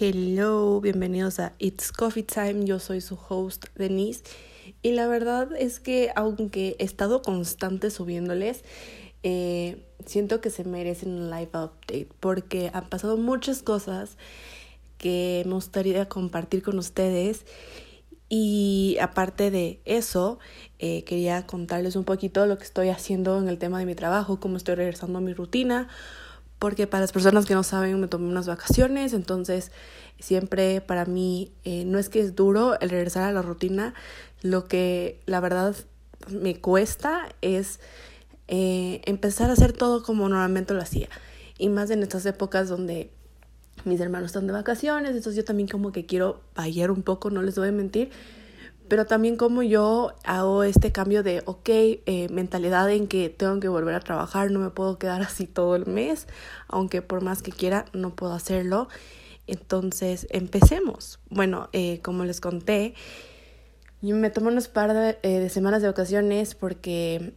Hello, 0.00 0.80
bienvenidos 0.80 1.40
a 1.40 1.54
It's 1.58 1.90
Coffee 1.90 2.22
Time. 2.22 2.64
Yo 2.64 2.78
soy 2.78 3.00
su 3.00 3.18
host 3.28 3.64
Denise 3.74 4.22
y 4.80 4.92
la 4.92 5.08
verdad 5.08 5.48
es 5.58 5.80
que 5.80 6.12
aunque 6.14 6.76
he 6.78 6.84
estado 6.84 7.20
constante 7.20 7.90
subiéndoles, 7.90 8.62
eh, 9.24 9.84
siento 10.06 10.40
que 10.40 10.50
se 10.50 10.62
merecen 10.62 11.10
un 11.14 11.30
live 11.30 11.50
update 11.52 12.06
porque 12.20 12.70
han 12.72 12.88
pasado 12.88 13.16
muchas 13.16 13.64
cosas 13.64 14.18
que 14.98 15.42
me 15.46 15.54
gustaría 15.54 16.08
compartir 16.08 16.62
con 16.62 16.78
ustedes 16.78 17.44
y 18.28 18.98
aparte 19.00 19.50
de 19.50 19.80
eso, 19.84 20.38
eh, 20.78 21.02
quería 21.02 21.44
contarles 21.44 21.96
un 21.96 22.04
poquito 22.04 22.46
lo 22.46 22.56
que 22.56 22.64
estoy 22.64 22.90
haciendo 22.90 23.36
en 23.40 23.48
el 23.48 23.58
tema 23.58 23.80
de 23.80 23.86
mi 23.86 23.96
trabajo, 23.96 24.38
cómo 24.38 24.58
estoy 24.58 24.76
regresando 24.76 25.18
a 25.18 25.22
mi 25.22 25.32
rutina, 25.32 25.88
porque 26.58 26.86
para 26.86 27.02
las 27.02 27.12
personas 27.12 27.46
que 27.46 27.54
no 27.54 27.62
saben 27.62 28.00
me 28.00 28.08
tomé 28.08 28.28
unas 28.28 28.46
vacaciones, 28.46 29.12
entonces 29.12 29.70
siempre 30.18 30.80
para 30.80 31.04
mí 31.04 31.52
eh, 31.64 31.84
no 31.84 31.98
es 31.98 32.08
que 32.08 32.20
es 32.20 32.34
duro 32.34 32.78
el 32.80 32.90
regresar 32.90 33.22
a 33.24 33.32
la 33.32 33.42
rutina, 33.42 33.94
lo 34.42 34.66
que 34.66 35.20
la 35.26 35.40
verdad 35.40 35.76
me 36.28 36.60
cuesta 36.60 37.28
es 37.42 37.80
eh, 38.48 39.02
empezar 39.04 39.50
a 39.50 39.52
hacer 39.52 39.72
todo 39.72 40.02
como 40.02 40.28
normalmente 40.28 40.74
lo 40.74 40.80
hacía. 40.80 41.08
Y 41.58 41.68
más 41.68 41.90
en 41.90 42.02
estas 42.02 42.24
épocas 42.26 42.68
donde 42.68 43.10
mis 43.84 44.00
hermanos 44.00 44.26
están 44.26 44.46
de 44.46 44.52
vacaciones, 44.52 45.10
entonces 45.10 45.36
yo 45.36 45.44
también 45.44 45.68
como 45.68 45.92
que 45.92 46.06
quiero 46.06 46.40
fallar 46.54 46.90
un 46.90 47.02
poco, 47.02 47.30
no 47.30 47.42
les 47.42 47.56
voy 47.56 47.68
a 47.68 47.72
mentir, 47.72 48.10
pero 48.88 49.06
también 49.06 49.36
como 49.36 49.62
yo 49.62 50.14
hago 50.24 50.62
este 50.62 50.92
cambio 50.92 51.22
de, 51.22 51.42
ok, 51.44 51.68
eh, 51.68 52.28
mentalidad 52.30 52.90
en 52.90 53.06
que 53.06 53.28
tengo 53.28 53.60
que 53.60 53.68
volver 53.68 53.94
a 53.94 54.00
trabajar, 54.00 54.50
no 54.50 54.58
me 54.58 54.70
puedo 54.70 54.98
quedar 54.98 55.22
así 55.22 55.46
todo 55.46 55.76
el 55.76 55.86
mes, 55.86 56.26
aunque 56.68 57.02
por 57.02 57.22
más 57.22 57.42
que 57.42 57.52
quiera 57.52 57.84
no 57.92 58.14
puedo 58.14 58.32
hacerlo. 58.32 58.88
Entonces, 59.46 60.26
empecemos. 60.30 61.20
Bueno, 61.30 61.68
eh, 61.72 62.00
como 62.02 62.24
les 62.24 62.40
conté, 62.40 62.94
yo 64.02 64.14
me 64.16 64.30
tomé 64.30 64.48
unos 64.48 64.68
par 64.68 64.92
de, 64.94 65.18
eh, 65.22 65.48
semanas 65.48 65.82
de 65.82 65.88
vacaciones 65.88 66.54
porque 66.54 67.34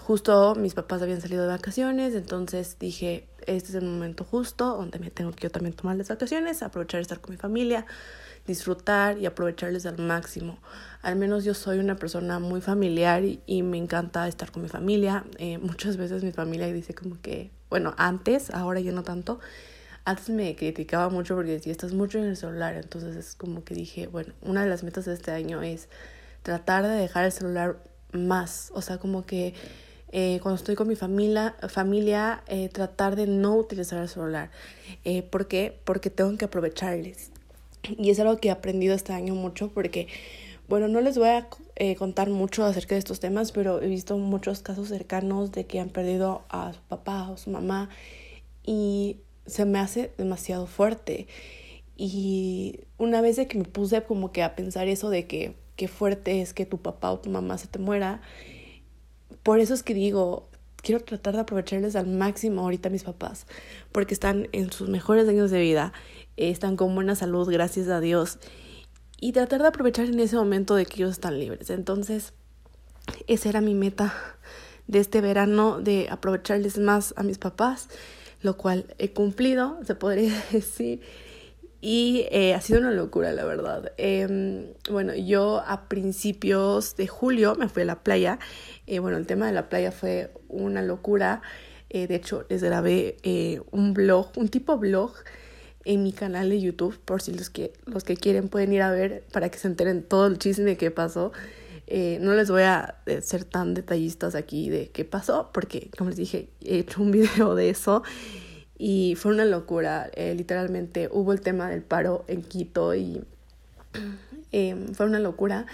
justo 0.00 0.54
mis 0.54 0.74
papás 0.74 1.02
habían 1.02 1.20
salido 1.20 1.42
de 1.42 1.48
vacaciones, 1.48 2.14
entonces 2.14 2.76
dije, 2.78 3.26
este 3.46 3.70
es 3.70 3.74
el 3.74 3.84
momento 3.84 4.24
justo 4.24 4.76
donde 4.76 4.98
me 4.98 5.10
tengo 5.10 5.32
que 5.32 5.42
yo 5.42 5.50
también 5.50 5.74
tomar 5.74 5.96
las 5.96 6.08
vacaciones, 6.08 6.62
aprovechar 6.62 6.98
de 6.98 7.02
estar 7.02 7.20
con 7.20 7.32
mi 7.32 7.38
familia, 7.38 7.86
disfrutar 8.46 9.18
y 9.18 9.26
aprovecharles 9.26 9.86
al 9.86 9.98
máximo. 9.98 10.58
Al 11.02 11.16
menos 11.16 11.44
yo 11.44 11.54
soy 11.54 11.78
una 11.78 11.96
persona 11.96 12.38
muy 12.38 12.60
familiar 12.60 13.22
y, 13.24 13.62
me 13.62 13.78
encanta 13.78 14.26
estar 14.28 14.50
con 14.50 14.62
mi 14.62 14.68
familia. 14.68 15.24
Eh, 15.38 15.58
muchas 15.58 15.96
veces 15.96 16.24
mi 16.24 16.32
familia 16.32 16.66
dice 16.72 16.94
como 16.94 17.20
que, 17.20 17.50
bueno, 17.70 17.94
antes, 17.96 18.50
ahora 18.50 18.80
ya 18.80 18.92
no 18.92 19.02
tanto. 19.02 19.40
Antes 20.04 20.28
me 20.28 20.54
criticaba 20.56 21.08
mucho 21.08 21.34
porque 21.34 21.52
decía, 21.52 21.72
estás 21.72 21.92
mucho 21.92 22.18
en 22.18 22.24
el 22.24 22.36
celular. 22.36 22.74
Entonces 22.74 23.16
es 23.16 23.34
como 23.34 23.64
que 23.64 23.74
dije, 23.74 24.06
bueno, 24.06 24.34
una 24.42 24.62
de 24.62 24.68
las 24.68 24.82
metas 24.82 25.06
de 25.06 25.14
este 25.14 25.30
año 25.30 25.62
es 25.62 25.88
tratar 26.42 26.84
de 26.84 26.90
dejar 26.90 27.24
el 27.24 27.32
celular 27.32 27.78
más. 28.12 28.70
O 28.74 28.82
sea, 28.82 28.98
como 28.98 29.24
que 29.24 29.54
eh, 30.12 30.38
cuando 30.42 30.56
estoy 30.56 30.74
con 30.74 30.88
mi 30.88 30.96
familia, 30.96 31.56
familia 31.68 32.44
eh, 32.46 32.68
tratar 32.68 33.16
de 33.16 33.26
no 33.26 33.56
utilizar 33.56 34.02
el 34.02 34.08
celular. 34.08 34.50
¿Por 35.30 35.48
qué? 35.48 35.78
Porque 35.84 36.10
tengo 36.10 36.36
que 36.36 36.44
aprovecharles. 36.44 37.33
Y 37.96 38.10
es 38.10 38.20
algo 38.20 38.38
que 38.38 38.48
he 38.48 38.50
aprendido 38.50 38.94
este 38.94 39.12
año 39.12 39.34
mucho 39.34 39.68
porque, 39.68 40.08
bueno, 40.68 40.88
no 40.88 41.00
les 41.00 41.18
voy 41.18 41.28
a 41.28 41.48
eh, 41.76 41.96
contar 41.96 42.30
mucho 42.30 42.64
acerca 42.64 42.94
de 42.94 43.00
estos 43.00 43.20
temas, 43.20 43.52
pero 43.52 43.82
he 43.82 43.88
visto 43.88 44.16
muchos 44.18 44.60
casos 44.60 44.88
cercanos 44.88 45.52
de 45.52 45.66
que 45.66 45.80
han 45.80 45.90
perdido 45.90 46.42
a 46.48 46.72
su 46.72 46.80
papá 46.82 47.28
o 47.30 47.36
su 47.36 47.50
mamá 47.50 47.90
y 48.64 49.18
se 49.46 49.64
me 49.64 49.78
hace 49.78 50.12
demasiado 50.16 50.66
fuerte. 50.66 51.26
Y 51.96 52.80
una 52.98 53.20
vez 53.20 53.36
de 53.36 53.46
que 53.46 53.58
me 53.58 53.64
puse 53.64 54.02
como 54.02 54.32
que 54.32 54.42
a 54.42 54.56
pensar 54.56 54.88
eso 54.88 55.10
de 55.10 55.26
que 55.26 55.54
qué 55.76 55.88
fuerte 55.88 56.40
es 56.40 56.54
que 56.54 56.66
tu 56.66 56.78
papá 56.78 57.10
o 57.10 57.18
tu 57.18 57.30
mamá 57.30 57.58
se 57.58 57.68
te 57.68 57.78
muera, 57.78 58.20
por 59.42 59.60
eso 59.60 59.74
es 59.74 59.82
que 59.82 59.94
digo, 59.94 60.48
quiero 60.76 61.02
tratar 61.02 61.34
de 61.34 61.40
aprovecharles 61.40 61.96
al 61.96 62.06
máximo 62.06 62.62
ahorita 62.62 62.88
a 62.88 62.92
mis 62.92 63.04
papás, 63.04 63.46
porque 63.92 64.14
están 64.14 64.48
en 64.52 64.70
sus 64.72 64.88
mejores 64.88 65.28
años 65.28 65.50
de 65.50 65.60
vida 65.60 65.92
están 66.36 66.76
con 66.76 66.94
buena 66.94 67.14
salud, 67.14 67.50
gracias 67.50 67.88
a 67.88 68.00
Dios, 68.00 68.38
y 69.20 69.32
tratar 69.32 69.62
de 69.62 69.68
aprovechar 69.68 70.06
en 70.06 70.20
ese 70.20 70.36
momento 70.36 70.74
de 70.74 70.86
que 70.86 70.96
ellos 70.96 71.12
están 71.12 71.38
libres. 71.38 71.70
Entonces, 71.70 72.32
esa 73.26 73.48
era 73.48 73.60
mi 73.60 73.74
meta 73.74 74.14
de 74.86 74.98
este 74.98 75.20
verano, 75.20 75.80
de 75.80 76.08
aprovecharles 76.10 76.78
más 76.78 77.14
a 77.16 77.22
mis 77.22 77.38
papás, 77.38 77.88
lo 78.42 78.56
cual 78.56 78.94
he 78.98 79.12
cumplido, 79.12 79.78
se 79.84 79.94
podría 79.94 80.32
decir. 80.52 81.00
Y 81.80 82.26
eh, 82.30 82.54
ha 82.54 82.62
sido 82.62 82.80
una 82.80 82.92
locura, 82.92 83.32
la 83.32 83.44
verdad. 83.44 83.92
Em, 83.98 84.72
bueno, 84.90 85.14
yo 85.14 85.62
a 85.66 85.86
principios 85.86 86.96
de 86.96 87.06
julio 87.06 87.56
me 87.56 87.68
fui 87.68 87.82
a 87.82 87.84
la 87.84 88.02
playa. 88.02 88.38
Eh, 88.86 89.00
bueno, 89.00 89.18
el 89.18 89.26
tema 89.26 89.46
de 89.46 89.52
la 89.52 89.68
playa 89.68 89.92
fue 89.92 90.32
una 90.48 90.80
locura. 90.80 91.42
Eh, 91.90 92.06
de 92.06 92.14
hecho, 92.14 92.46
les 92.48 92.62
grabé 92.62 93.18
un 93.70 93.92
blog, 93.92 94.32
un 94.36 94.48
tipo 94.48 94.78
blog 94.78 95.12
en 95.84 96.02
mi 96.02 96.12
canal 96.12 96.48
de 96.48 96.60
YouTube, 96.60 96.98
por 97.04 97.20
si 97.20 97.34
los 97.34 97.50
que, 97.50 97.72
los 97.86 98.04
que 98.04 98.16
quieren 98.16 98.48
pueden 98.48 98.72
ir 98.72 98.82
a 98.82 98.90
ver 98.90 99.24
para 99.32 99.50
que 99.50 99.58
se 99.58 99.68
enteren 99.68 100.02
todo 100.02 100.26
el 100.26 100.38
chisme 100.38 100.76
que 100.76 100.90
pasó. 100.90 101.32
Eh, 101.86 102.18
no 102.22 102.32
les 102.32 102.50
voy 102.50 102.62
a 102.62 102.96
eh, 103.04 103.20
ser 103.20 103.44
tan 103.44 103.74
detallistas 103.74 104.34
aquí 104.34 104.70
de 104.70 104.88
qué 104.88 105.04
pasó, 105.04 105.50
porque 105.52 105.90
como 105.96 106.10
les 106.10 106.16
dije, 106.16 106.48
he 106.62 106.78
hecho 106.78 107.02
un 107.02 107.10
video 107.12 107.54
de 107.54 107.70
eso 107.70 108.02
y 108.78 109.14
fue 109.16 109.32
una 109.32 109.44
locura. 109.44 110.10
Eh, 110.14 110.34
literalmente 110.34 111.08
hubo 111.12 111.32
el 111.32 111.40
tema 111.40 111.68
del 111.68 111.82
paro 111.82 112.24
en 112.28 112.42
Quito 112.42 112.94
y 112.94 113.22
em, 114.52 114.94
fue 114.94 115.06
una 115.06 115.18
locura. 115.18 115.66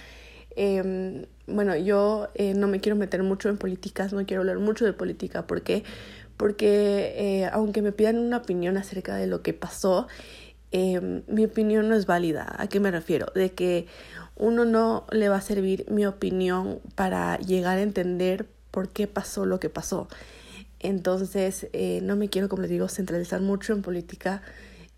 Em, 0.57 1.27
bueno, 1.47 1.77
yo 1.77 2.29
no 2.55 2.69
me 2.69 2.81
quiero 2.81 2.97
meter 2.97 3.23
mucho 3.25 3.49
en 3.49 3.57
políticas, 3.57 4.13
no 4.13 4.25
quiero 4.25 4.43
hablar 4.43 4.59
mucho 4.59 4.85
de 4.85 4.93
política 4.93 5.47
porque 5.49 5.83
porque 6.41 7.13
eh, 7.19 7.51
aunque 7.53 7.83
me 7.83 7.93
pidan 7.93 8.17
una 8.17 8.39
opinión 8.39 8.79
acerca 8.79 9.15
de 9.15 9.27
lo 9.27 9.43
que 9.43 9.53
pasó, 9.53 10.09
em, 10.71 11.23
mi 11.27 11.45
opinión 11.45 11.87
no 11.91 11.95
es 11.95 12.07
válida. 12.07 12.55
¿A 12.57 12.67
qué 12.67 12.81
me 12.81 12.91
refiero? 12.91 13.27
De 13.35 13.53
que 13.53 13.87
uno 14.37 14.65
no 14.65 15.05
le 15.13 15.29
va 15.29 15.37
a 15.37 15.43
servir 15.43 15.85
mi 15.91 16.07
opinión 16.07 16.81
para 16.95 17.37
llegar 17.41 17.77
a 17.77 17.83
entender 17.83 18.47
por 18.71 18.89
qué 18.89 19.07
pasó 19.07 19.45
lo 19.45 19.61
que 19.61 19.69
pasó. 19.69 20.09
Entonces, 20.79 21.69
eh, 21.75 22.01
no 22.03 22.17
me 22.17 22.31
quiero, 22.31 22.49
como 22.49 22.63
les 22.63 22.71
digo, 22.71 22.89
centralizar 22.89 23.43
mucho 23.43 23.75
en 23.75 23.83
política, 23.83 24.41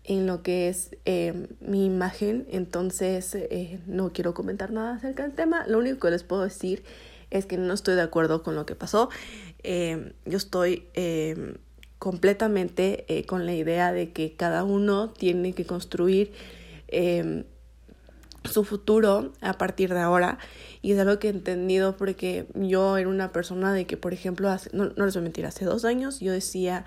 en 0.05 0.25
lo 0.25 0.43
que 0.43 0.69
es 0.69 0.95
em, 1.03 1.47
mi 1.59 1.85
imagen. 1.85 2.47
Entonces, 2.51 3.35
eh, 3.35 3.81
no 3.85 4.13
quiero 4.13 4.33
comentar 4.33 4.71
nada 4.71 4.95
acerca 4.95 5.23
del 5.23 5.33
tema. 5.33 5.67
Lo 5.67 5.79
único 5.79 5.99
que 5.99 6.11
les 6.11 6.23
puedo 6.23 6.43
decir 6.43 6.85
es 7.31 7.45
que 7.45 7.57
no 7.57 7.73
estoy 7.73 7.95
de 7.95 8.01
acuerdo 8.01 8.43
con 8.43 8.55
lo 8.55 8.65
que 8.65 8.75
pasó. 8.75 9.09
Eh, 9.63 10.13
yo 10.25 10.37
estoy 10.37 10.87
eh, 10.93 11.57
completamente 11.99 13.05
eh, 13.07 13.25
con 13.25 13.45
la 13.45 13.53
idea 13.53 13.91
de 13.91 14.11
que 14.11 14.35
cada 14.35 14.63
uno 14.63 15.09
tiene 15.09 15.53
que 15.53 15.65
construir 15.65 16.31
su 18.43 18.63
futuro 18.63 19.33
a 19.41 19.53
partir 19.53 19.93
de 19.93 19.99
ahora. 19.99 20.37
Y 20.81 20.91
es 20.91 20.99
algo 20.99 21.17
que 21.17 21.27
he 21.27 21.31
entendido 21.31 21.97
porque 21.97 22.45
yo 22.53 22.97
era 22.97 23.09
una 23.09 23.31
persona 23.31 23.73
de 23.73 23.85
que 23.85 23.97
por 23.97 24.13
ejemplo 24.13 24.49
hace, 24.49 24.69
no, 24.73 24.91
no 24.95 25.05
les 25.05 25.13
voy 25.15 25.21
a 25.21 25.23
mentir 25.23 25.45
hace 25.45 25.65
dos 25.65 25.85
años 25.85 26.19
yo 26.19 26.33
decía 26.33 26.85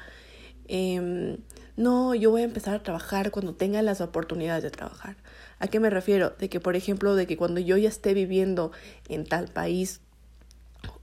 em, 0.68 1.38
no 1.76 2.14
yo 2.14 2.30
voy 2.30 2.42
a 2.42 2.44
empezar 2.44 2.74
a 2.74 2.82
trabajar 2.82 3.30
cuando 3.30 3.54
tenga 3.54 3.80
las 3.82 4.02
oportunidades 4.02 4.62
de 4.62 4.70
trabajar 4.70 5.16
a 5.58 5.68
qué 5.68 5.80
me 5.80 5.88
refiero 5.88 6.34
de 6.38 6.50
que 6.50 6.60
por 6.60 6.76
ejemplo 6.76 7.14
de 7.14 7.26
que 7.26 7.38
cuando 7.38 7.60
yo 7.60 7.78
ya 7.78 7.88
esté 7.88 8.12
viviendo 8.12 8.70
en 9.08 9.24
tal 9.24 9.48
país 9.48 10.00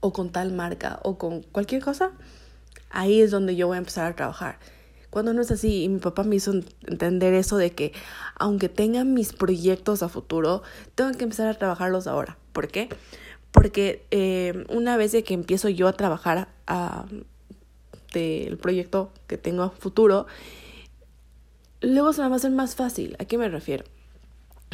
o 0.00 0.12
con 0.12 0.30
tal 0.30 0.52
marca 0.52 1.00
o 1.02 1.18
con 1.18 1.42
cualquier 1.42 1.82
cosa, 1.82 2.12
ahí 2.90 3.20
es 3.20 3.30
donde 3.30 3.56
yo 3.56 3.66
voy 3.66 3.76
a 3.76 3.78
empezar 3.78 4.10
a 4.10 4.16
trabajar. 4.16 4.58
Cuando 5.10 5.32
no 5.32 5.42
es 5.42 5.50
así, 5.52 5.84
y 5.84 5.88
mi 5.88 6.00
papá 6.00 6.24
me 6.24 6.34
hizo 6.34 6.52
entender 6.86 7.34
eso 7.34 7.56
de 7.56 7.72
que 7.72 7.92
aunque 8.36 8.68
tenga 8.68 9.04
mis 9.04 9.32
proyectos 9.32 10.02
a 10.02 10.08
futuro, 10.08 10.62
tengo 10.96 11.12
que 11.12 11.22
empezar 11.22 11.46
a 11.46 11.54
trabajarlos 11.54 12.08
ahora. 12.08 12.36
¿Por 12.52 12.66
qué? 12.66 12.88
Porque 13.52 14.04
eh, 14.10 14.64
una 14.70 14.96
vez 14.96 15.12
de 15.12 15.22
que 15.22 15.34
empiezo 15.34 15.68
yo 15.68 15.86
a 15.86 15.92
trabajar 15.92 16.48
a, 16.66 17.06
del 18.12 18.58
proyecto 18.58 19.12
que 19.28 19.38
tengo 19.38 19.62
a 19.62 19.70
futuro, 19.70 20.26
luego 21.80 22.12
se 22.12 22.22
me 22.22 22.28
va 22.28 22.34
a 22.34 22.36
hacer 22.38 22.50
más 22.50 22.74
fácil. 22.74 23.14
¿A 23.20 23.24
qué 23.24 23.38
me 23.38 23.48
refiero? 23.48 23.84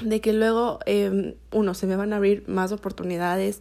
De 0.02 0.22
que 0.22 0.32
luego, 0.32 0.78
eh, 0.86 1.36
uno, 1.52 1.74
se 1.74 1.86
me 1.86 1.96
van 1.96 2.14
a 2.14 2.16
abrir 2.16 2.48
más 2.48 2.72
oportunidades 2.72 3.60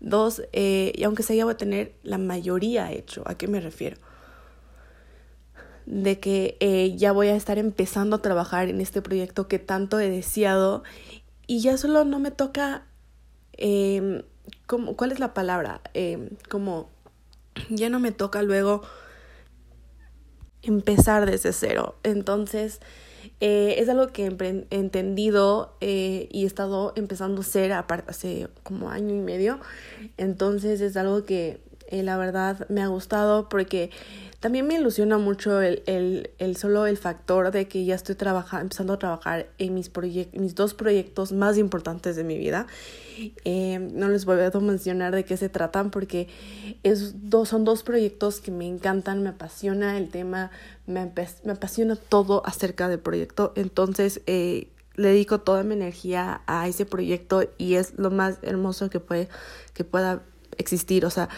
Dos, 0.00 0.42
eh, 0.52 0.92
y 0.94 1.04
aunque 1.04 1.22
sea 1.22 1.36
ya 1.36 1.44
voy 1.44 1.54
a 1.54 1.56
tener 1.56 1.94
la 2.02 2.18
mayoría 2.18 2.90
hecho, 2.90 3.22
¿a 3.26 3.36
qué 3.36 3.48
me 3.48 3.60
refiero? 3.60 3.98
De 5.86 6.20
que 6.20 6.56
eh, 6.60 6.96
ya 6.96 7.12
voy 7.12 7.28
a 7.28 7.36
estar 7.36 7.58
empezando 7.58 8.16
a 8.16 8.22
trabajar 8.22 8.68
en 8.68 8.80
este 8.80 9.02
proyecto 9.02 9.48
que 9.48 9.58
tanto 9.58 10.00
he 10.00 10.08
deseado 10.08 10.82
y 11.46 11.60
ya 11.60 11.76
solo 11.76 12.04
no 12.04 12.18
me 12.18 12.30
toca, 12.30 12.86
como, 14.66 14.96
¿cuál 14.96 15.12
es 15.12 15.18
la 15.18 15.34
palabra? 15.34 15.82
Em, 15.94 16.30
como 16.48 16.90
ya 17.68 17.90
no 17.90 18.00
me 18.00 18.12
toca 18.12 18.42
luego 18.42 18.82
empezar 20.62 21.26
desde 21.26 21.52
cero. 21.52 21.96
Entonces, 22.02 22.80
Eh, 23.40 23.76
es 23.78 23.88
algo 23.88 24.08
que 24.08 24.26
he 24.26 24.76
entendido 24.76 25.74
eh, 25.80 26.28
y 26.30 26.44
he 26.44 26.46
estado 26.46 26.92
empezando 26.94 27.40
a 27.40 27.44
hacer 27.44 27.72
hace 27.72 28.48
como 28.62 28.90
año 28.90 29.14
y 29.14 29.20
medio. 29.20 29.60
Entonces 30.18 30.80
es 30.82 30.96
algo 30.96 31.24
que 31.24 31.60
eh, 31.88 32.02
la 32.02 32.18
verdad 32.18 32.68
me 32.68 32.82
ha 32.82 32.86
gustado 32.86 33.48
porque 33.48 33.90
también 34.40 34.66
me 34.66 34.74
ilusiona 34.74 35.18
mucho 35.18 35.60
el, 35.60 35.82
el, 35.86 36.30
el 36.38 36.56
solo 36.56 36.86
el 36.86 36.96
factor 36.96 37.50
de 37.50 37.68
que 37.68 37.84
ya 37.84 37.94
estoy 37.94 38.14
trabajando, 38.14 38.62
empezando 38.62 38.94
a 38.94 38.98
trabajar 38.98 39.50
en 39.58 39.74
mis, 39.74 39.90
mis 40.32 40.54
dos 40.54 40.72
proyectos 40.72 41.32
más 41.32 41.58
importantes 41.58 42.16
de 42.16 42.24
mi 42.24 42.38
vida. 42.38 42.66
Eh, 43.44 43.78
no 43.92 44.08
les 44.08 44.24
voy 44.24 44.40
a 44.40 44.60
mencionar 44.60 45.14
de 45.14 45.24
qué 45.24 45.36
se 45.36 45.50
tratan 45.50 45.90
porque 45.90 46.28
es 46.82 47.28
dos, 47.28 47.50
son 47.50 47.64
dos 47.64 47.82
proyectos 47.82 48.40
que 48.40 48.50
me 48.50 48.66
encantan, 48.66 49.22
me 49.22 49.28
apasiona 49.28 49.98
el 49.98 50.08
tema, 50.08 50.50
me, 50.86 51.12
me 51.44 51.52
apasiona 51.52 51.96
todo 51.96 52.42
acerca 52.46 52.88
del 52.88 52.98
proyecto. 52.98 53.52
Entonces, 53.56 54.22
eh, 54.26 54.68
le 54.96 55.08
dedico 55.08 55.40
toda 55.40 55.62
mi 55.64 55.74
energía 55.74 56.40
a 56.46 56.66
ese 56.66 56.86
proyecto 56.86 57.44
y 57.58 57.74
es 57.74 57.98
lo 57.98 58.10
más 58.10 58.38
hermoso 58.42 58.88
que 58.88 59.00
puede 59.00 59.28
que 59.74 59.84
pueda 59.84 60.22
existir, 60.56 61.06
o 61.06 61.10
sea, 61.10 61.28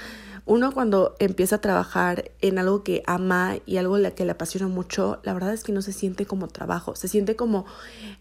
uno 0.44 0.72
cuando 0.72 1.14
empieza 1.18 1.56
a 1.56 1.60
trabajar 1.60 2.30
en 2.40 2.58
algo 2.58 2.82
que 2.82 3.02
ama 3.06 3.56
y 3.64 3.76
algo 3.76 3.96
que 4.14 4.24
le 4.24 4.32
apasiona 4.32 4.68
mucho, 4.68 5.20
la 5.22 5.34
verdad 5.34 5.52
es 5.52 5.62
que 5.62 5.72
no 5.72 5.82
se 5.82 5.92
siente 5.92 6.26
como 6.26 6.48
trabajo, 6.48 6.96
se 6.96 7.08
siente 7.08 7.36
como 7.36 7.64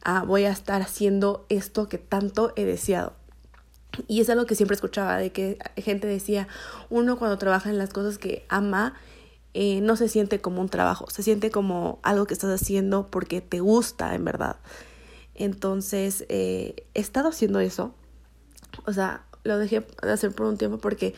ah, 0.04 0.24
voy 0.26 0.44
a 0.46 0.52
estar 0.52 0.82
haciendo 0.82 1.46
esto 1.50 1.90
que 1.90 1.98
tanto 1.98 2.54
he 2.56 2.66
deseado. 2.66 3.14
Y 4.08 4.22
es 4.22 4.30
algo 4.30 4.46
que 4.46 4.56
siempre 4.56 4.76
escuchaba, 4.76 5.18
de 5.18 5.32
que 5.32 5.58
gente 5.76 6.08
decía, 6.08 6.48
uno 6.90 7.18
cuando 7.18 7.38
trabaja 7.38 7.70
en 7.70 7.78
las 7.78 7.90
cosas 7.90 8.18
que 8.18 8.46
ama, 8.48 8.94
eh, 9.54 9.82
no 9.82 9.98
se 9.98 10.08
siente 10.08 10.40
como 10.40 10.62
un 10.62 10.70
trabajo, 10.70 11.10
se 11.10 11.24
siente 11.24 11.52
como 11.52 12.00
algo 12.04 12.26
que 12.26 12.34
estás 12.34 12.62
haciendo 12.62 13.08
porque 13.10 13.42
te 13.42 13.60
gusta 13.60 14.16
en 14.16 14.24
verdad. 14.24 14.58
Entonces, 15.36 16.26
eh, 16.30 16.86
he 16.94 17.02
estado 17.02 17.30
haciendo 17.30 17.60
eso. 17.60 17.94
O 18.86 18.94
sea, 18.94 19.26
lo 19.44 19.58
dejé 19.58 19.86
de 20.02 20.12
hacer 20.12 20.32
por 20.32 20.46
un 20.46 20.58
tiempo 20.58 20.78
porque 20.78 21.14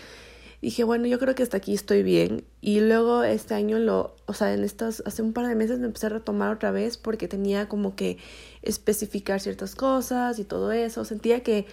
dije, 0.63 0.85
bueno, 0.85 1.07
yo 1.07 1.19
creo 1.19 1.35
que 1.35 1.43
hasta 1.43 1.57
aquí 1.57 1.73
estoy 1.73 2.03
bien. 2.03 2.45
Y 2.61 2.79
luego 2.79 3.23
este 3.23 3.53
año 3.53 3.79
lo, 3.79 4.15
o 4.27 4.33
sea, 4.33 4.53
en 4.53 4.63
estos, 4.63 5.03
hace 5.05 5.21
un 5.21 5.33
par 5.33 5.45
de 5.45 5.55
meses 5.55 5.77
me 5.79 5.87
empecé 5.87 6.05
a 6.05 6.09
retomar 6.09 6.55
otra 6.55 6.71
vez 6.71 6.95
porque 6.95 7.27
tenía 7.27 7.67
como 7.67 7.97
que 7.97 8.17
especificar 8.61 9.41
ciertas 9.41 9.75
cosas 9.75 10.39
y 10.39 10.45
todo 10.45 10.71
eso. 10.71 11.03
Sentía 11.03 11.43
que 11.43 11.65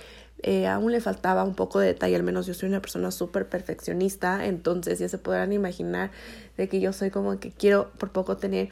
eh, 0.43 0.67
aún 0.67 0.91
le 0.91 1.01
faltaba 1.01 1.45
un 1.45 1.55
poco 1.55 1.79
de 1.79 1.87
detalle, 1.87 2.17
al 2.17 2.25
menos 2.25 2.47
yo 2.47 2.55
soy 2.55 2.69
una 2.69 2.81
persona 2.81 3.13
súper 3.13 3.49
perfeccionista, 3.49 4.45
entonces 4.47 4.99
ya 4.99 5.09
se 5.09 5.19
podrán 5.19 5.53
imaginar 5.53 6.11
de 6.57 6.69
que 6.69 6.81
yo 6.81 6.93
soy 6.93 7.11
como 7.11 7.39
que 7.39 7.53
quiero 7.53 7.93
por 7.97 8.11
poco 8.11 8.39
tener 8.39 8.71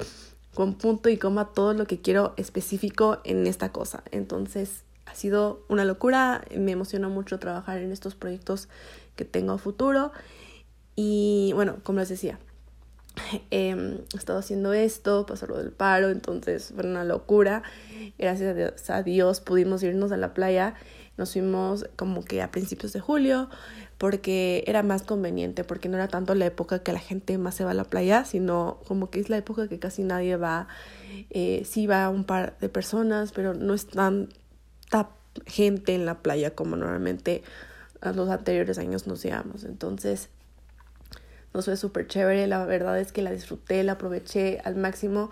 con 0.53 0.75
punto 0.75 1.09
y 1.11 1.17
coma 1.17 1.53
todo 1.53 1.75
lo 1.75 1.87
que 1.87 2.01
quiero 2.01 2.35
específico 2.37 3.19
en 3.23 3.47
esta 3.47 3.71
cosa. 3.71 4.03
Entonces 4.11 4.83
ha 5.07 5.15
sido 5.15 5.65
una 5.69 5.85
locura, 5.85 6.45
me 6.57 6.73
emociona 6.73 7.09
mucho 7.09 7.39
trabajar 7.39 7.79
en 7.79 7.93
estos 7.93 8.17
proyectos 8.17 8.69
que 9.19 9.27
tengo 9.27 9.53
a 9.53 9.59
futuro. 9.59 10.13
Y 10.97 11.53
bueno, 11.55 11.77
como 11.83 11.99
les 11.99 12.09
decía, 12.09 12.39
eh, 13.51 14.01
he 14.15 14.17
estado 14.17 14.39
haciendo 14.39 14.73
esto, 14.73 15.27
pasó 15.27 15.47
lo 15.47 15.59
del 15.59 15.73
paro, 15.73 16.09
entonces 16.09 16.73
fue 16.75 16.87
una 16.87 17.05
locura. 17.05 17.63
Gracias 18.17 18.89
a 18.89 19.03
Dios 19.03 19.41
pudimos 19.41 19.83
irnos 19.83 20.13
a 20.13 20.17
la 20.17 20.33
playa. 20.33 20.75
Nos 21.19 21.33
fuimos 21.33 21.87
como 21.97 22.25
que 22.25 22.41
a 22.41 22.51
principios 22.51 22.93
de 22.93 23.01
julio 23.01 23.51
porque 23.99 24.63
era 24.69 24.85
más 24.85 25.03
conveniente, 25.03 25.65
porque 25.65 25.89
no 25.89 25.97
era 25.97 26.07
tanto 26.07 26.37
la 26.37 26.47
época 26.47 26.85
que 26.85 26.93
la 26.93 27.01
gente 27.01 27.37
más 27.37 27.57
se 27.57 27.65
va 27.65 27.73
a 27.73 27.75
la 27.75 27.83
playa, 27.83 28.25
sino 28.25 28.79
como 28.87 29.11
que 29.11 29.19
es 29.19 29.29
la 29.29 29.37
época 29.37 29.67
que 29.69 29.81
casi 29.81 30.05
nadie 30.05 30.37
va. 30.37 30.69
Eh, 31.31 31.65
sí 31.69 31.89
va 31.89 32.09
un 32.09 32.23
par 32.23 32.57
de 32.61 32.69
personas, 32.69 33.33
pero 33.33 33.55
no 33.55 33.75
es 33.75 33.89
tanta 33.89 35.11
gente 35.47 35.97
en 35.97 36.07
la 36.07 36.23
playa 36.23 36.55
como 36.55 36.77
normalmente 36.77 37.43
a 38.01 38.13
los 38.13 38.29
anteriores 38.29 38.79
años 38.79 39.07
nos 39.07 39.25
íbamos. 39.25 39.65
Entonces, 39.65 40.29
nos 41.55 41.65
fue 41.65 41.77
súper 41.77 42.07
chévere. 42.07 42.47
La 42.47 42.65
verdad 42.67 42.99
es 42.99 43.13
que 43.13 43.23
la 43.23 43.31
disfruté, 43.31 43.83
la 43.83 43.93
aproveché 43.93 44.61
al 44.65 44.77
máximo. 44.77 45.31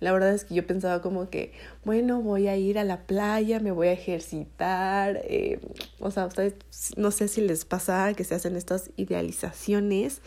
La 0.00 0.12
verdad 0.12 0.32
es 0.32 0.44
que 0.44 0.54
yo 0.54 0.66
pensaba 0.66 1.02
como 1.02 1.28
que, 1.28 1.52
bueno, 1.84 2.22
voy 2.22 2.46
a 2.46 2.56
ir 2.56 2.78
a 2.78 2.84
la 2.84 3.06
playa, 3.06 3.58
me 3.58 3.72
voy 3.72 3.88
a 3.88 3.92
ejercitar. 3.92 5.20
Eh, 5.24 5.60
o 5.98 6.10
sea, 6.10 6.26
ustedes 6.26 6.54
no 6.96 7.10
sé 7.10 7.28
si 7.28 7.40
les 7.40 7.64
pasa 7.64 8.12
que 8.14 8.24
se 8.24 8.34
hacen 8.34 8.56
estas 8.56 8.90
idealizaciones 8.96 10.20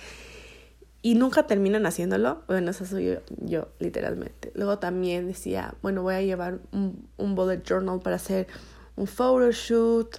y 1.01 1.15
nunca 1.15 1.47
terminan 1.47 1.85
haciéndolo. 1.85 2.43
Bueno, 2.47 2.71
eso 2.71 2.85
soy 2.85 3.05
yo, 3.05 3.19
yo 3.37 3.69
literalmente. 3.79 4.51
Luego 4.55 4.77
también 4.79 5.27
decía, 5.27 5.73
bueno, 5.81 6.03
voy 6.03 6.15
a 6.15 6.21
llevar 6.21 6.59
un, 6.73 7.07
un 7.17 7.35
bullet 7.35 7.63
journal 7.63 7.99
para 8.01 8.17
hacer 8.17 8.47
un 8.97 9.07
photoshoot. 9.07 10.17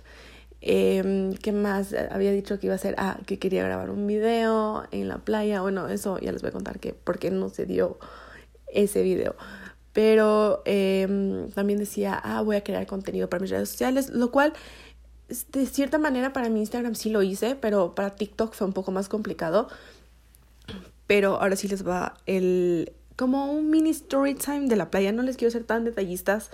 Eh, 0.64 1.35
¿Qué 1.43 1.50
más? 1.50 1.93
Había 2.11 2.31
dicho 2.31 2.59
que 2.59 2.69
iba 2.69 2.75
a 2.75 2.76
hacer, 2.76 2.94
ah, 2.97 3.19
que 3.26 3.38
quería 3.41 3.64
grabar 3.64 3.91
un 3.91 4.06
video 4.06 4.85
en 4.93 5.09
la 5.09 5.19
playa. 5.19 5.61
Bueno, 5.61 5.88
eso 5.88 6.19
ya 6.20 6.31
les 6.31 6.41
voy 6.41 6.50
a 6.50 6.53
contar 6.53 6.79
que 6.79 6.94
por 6.94 7.19
qué 7.19 7.31
no 7.32 7.49
se 7.49 7.67
dio 7.67 7.99
ese 8.69 9.03
video. 9.03 9.35
Pero 9.93 10.62
eh, 10.64 11.49
también 11.55 11.79
decía, 11.81 12.14
ah, 12.14 12.43
voy 12.43 12.56
a 12.56 12.64
crear 12.64 12.87
contenido 12.87 13.29
para 13.29 13.43
mis 13.43 13.50
redes 13.50 13.69
sociales, 13.69 14.11
lo 14.11 14.31
cual 14.31 14.53
de 15.50 15.67
cierta 15.67 15.99
manera 15.99 16.32
para 16.32 16.49
mi 16.49 16.61
Instagram 16.61 16.94
sí 16.94 17.11
lo 17.11 17.23
hice, 17.23 17.56
pero 17.56 17.94
para 17.94 18.14
TikTok 18.14 18.55
fue 18.55 18.67
un 18.67 18.73
poco 18.73 18.93
más 18.93 19.09
complicado. 19.09 19.69
Pero 21.09 21.41
ahora 21.41 21.56
sí 21.56 21.69
les 21.69 21.87
va 21.87 22.14
el 22.26 22.93
como 23.17 23.53
un 23.53 23.69
mini 23.69 23.91
story 23.91 24.35
time 24.35 24.69
de 24.69 24.76
la 24.76 24.91
playa. 24.91 25.12
No 25.12 25.23
les 25.23 25.37
quiero 25.37 25.50
ser 25.50 25.64
tan 25.64 25.85
detallistas 25.85 26.50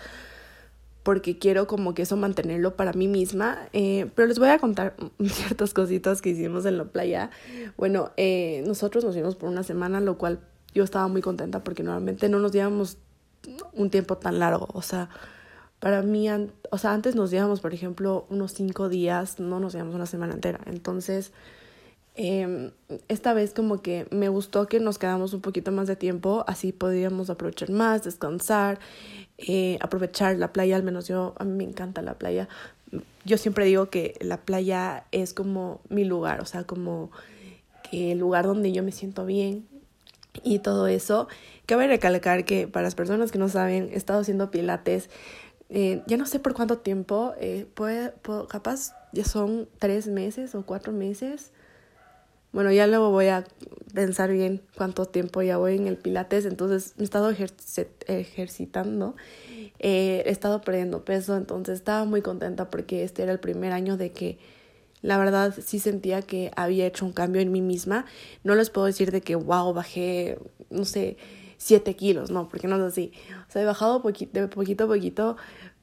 porque 1.08 1.38
quiero 1.38 1.66
como 1.66 1.94
que 1.94 2.02
eso 2.02 2.18
mantenerlo 2.18 2.76
para 2.76 2.92
mí 2.92 3.08
misma. 3.08 3.66
Eh, 3.72 4.10
pero 4.14 4.28
les 4.28 4.38
voy 4.38 4.50
a 4.50 4.58
contar 4.58 4.94
ciertas 5.24 5.72
cositas 5.72 6.20
que 6.20 6.28
hicimos 6.28 6.66
en 6.66 6.76
la 6.76 6.84
playa. 6.84 7.30
Bueno, 7.78 8.10
eh, 8.18 8.62
nosotros 8.66 9.04
nos 9.04 9.14
fuimos 9.14 9.34
por 9.34 9.48
una 9.48 9.62
semana, 9.62 10.00
lo 10.00 10.18
cual 10.18 10.38
yo 10.74 10.84
estaba 10.84 11.08
muy 11.08 11.22
contenta 11.22 11.64
porque 11.64 11.82
normalmente 11.82 12.28
no 12.28 12.40
nos 12.40 12.52
llevamos 12.52 12.98
un 13.72 13.88
tiempo 13.88 14.18
tan 14.18 14.38
largo. 14.38 14.68
O 14.74 14.82
sea, 14.82 15.08
para 15.80 16.02
mí, 16.02 16.28
o 16.70 16.76
sea, 16.76 16.92
antes 16.92 17.14
nos 17.14 17.30
llevamos, 17.30 17.60
por 17.60 17.72
ejemplo, 17.72 18.26
unos 18.28 18.52
cinco 18.52 18.90
días, 18.90 19.40
no 19.40 19.60
nos 19.60 19.72
llevamos 19.72 19.94
una 19.94 20.04
semana 20.04 20.34
entera. 20.34 20.60
Entonces, 20.66 21.32
eh, 22.20 22.72
esta 23.06 23.32
vez 23.32 23.54
como 23.54 23.80
que 23.80 24.08
me 24.10 24.28
gustó 24.28 24.66
que 24.66 24.80
nos 24.80 24.98
quedamos 24.98 25.34
un 25.34 25.40
poquito 25.40 25.70
más 25.70 25.86
de 25.86 25.94
tiempo, 25.94 26.44
así 26.48 26.72
podíamos 26.72 27.30
aprovechar 27.30 27.70
más, 27.70 28.02
descansar. 28.02 28.80
Eh, 29.38 29.78
aprovechar 29.80 30.36
la 30.36 30.52
playa, 30.52 30.74
al 30.74 30.82
menos 30.82 31.06
yo, 31.06 31.34
a 31.38 31.44
mí 31.44 31.52
me 31.52 31.62
encanta 31.62 32.02
la 32.02 32.14
playa. 32.14 32.48
Yo 33.24 33.38
siempre 33.38 33.66
digo 33.66 33.88
que 33.88 34.16
la 34.20 34.38
playa 34.38 35.04
es 35.12 35.32
como 35.32 35.80
mi 35.90 36.04
lugar, 36.04 36.40
o 36.40 36.44
sea, 36.44 36.64
como 36.64 37.12
el 37.92 38.18
lugar 38.18 38.46
donde 38.46 38.72
yo 38.72 38.82
me 38.82 38.90
siento 38.90 39.24
bien 39.24 39.68
y 40.42 40.58
todo 40.58 40.88
eso. 40.88 41.28
Cabe 41.66 41.86
recalcar 41.86 42.44
que 42.44 42.66
para 42.66 42.82
las 42.82 42.96
personas 42.96 43.30
que 43.30 43.38
no 43.38 43.48
saben, 43.48 43.90
he 43.92 43.96
estado 43.96 44.22
haciendo 44.22 44.50
pilates, 44.50 45.08
eh, 45.68 46.02
ya 46.08 46.16
no 46.16 46.26
sé 46.26 46.40
por 46.40 46.54
cuánto 46.54 46.78
tiempo, 46.78 47.34
eh, 47.38 47.66
puede, 47.74 48.12
capaz 48.48 48.92
ya 49.12 49.24
son 49.24 49.68
tres 49.78 50.08
meses 50.08 50.56
o 50.56 50.66
cuatro 50.66 50.92
meses 50.92 51.52
bueno, 52.52 52.72
ya 52.72 52.86
luego 52.86 53.10
voy 53.10 53.26
a 53.26 53.44
pensar 53.94 54.30
bien 54.30 54.62
cuánto 54.76 55.06
tiempo 55.06 55.42
ya 55.42 55.58
voy 55.58 55.76
en 55.76 55.86
el 55.86 55.96
Pilates, 55.96 56.44
entonces 56.44 56.94
he 56.98 57.04
estado 57.04 57.30
ejercitando, 58.06 59.16
eh, 59.78 60.22
he 60.24 60.30
estado 60.30 60.60
perdiendo 60.60 61.04
peso, 61.04 61.36
entonces 61.36 61.76
estaba 61.76 62.04
muy 62.04 62.22
contenta 62.22 62.70
porque 62.70 63.04
este 63.04 63.22
era 63.22 63.32
el 63.32 63.40
primer 63.40 63.72
año 63.72 63.96
de 63.96 64.12
que 64.12 64.38
la 65.02 65.18
verdad 65.18 65.54
sí 65.64 65.78
sentía 65.78 66.22
que 66.22 66.50
había 66.56 66.86
hecho 66.86 67.04
un 67.04 67.12
cambio 67.12 67.40
en 67.40 67.52
mí 67.52 67.60
misma. 67.60 68.04
No 68.42 68.54
les 68.54 68.70
puedo 68.70 68.86
decir 68.86 69.12
de 69.12 69.20
que, 69.20 69.36
wow, 69.36 69.72
bajé, 69.72 70.38
no 70.70 70.84
sé, 70.84 71.16
siete 71.56 71.94
kilos, 71.94 72.30
no, 72.30 72.48
porque 72.48 72.66
no 72.66 72.76
es 72.76 72.82
así. 72.82 73.12
O 73.48 73.52
sea, 73.52 73.62
he 73.62 73.64
bajado 73.64 73.98
de 73.98 74.48
poquito 74.48 74.84
a 74.84 74.88
poquito, 74.88 75.36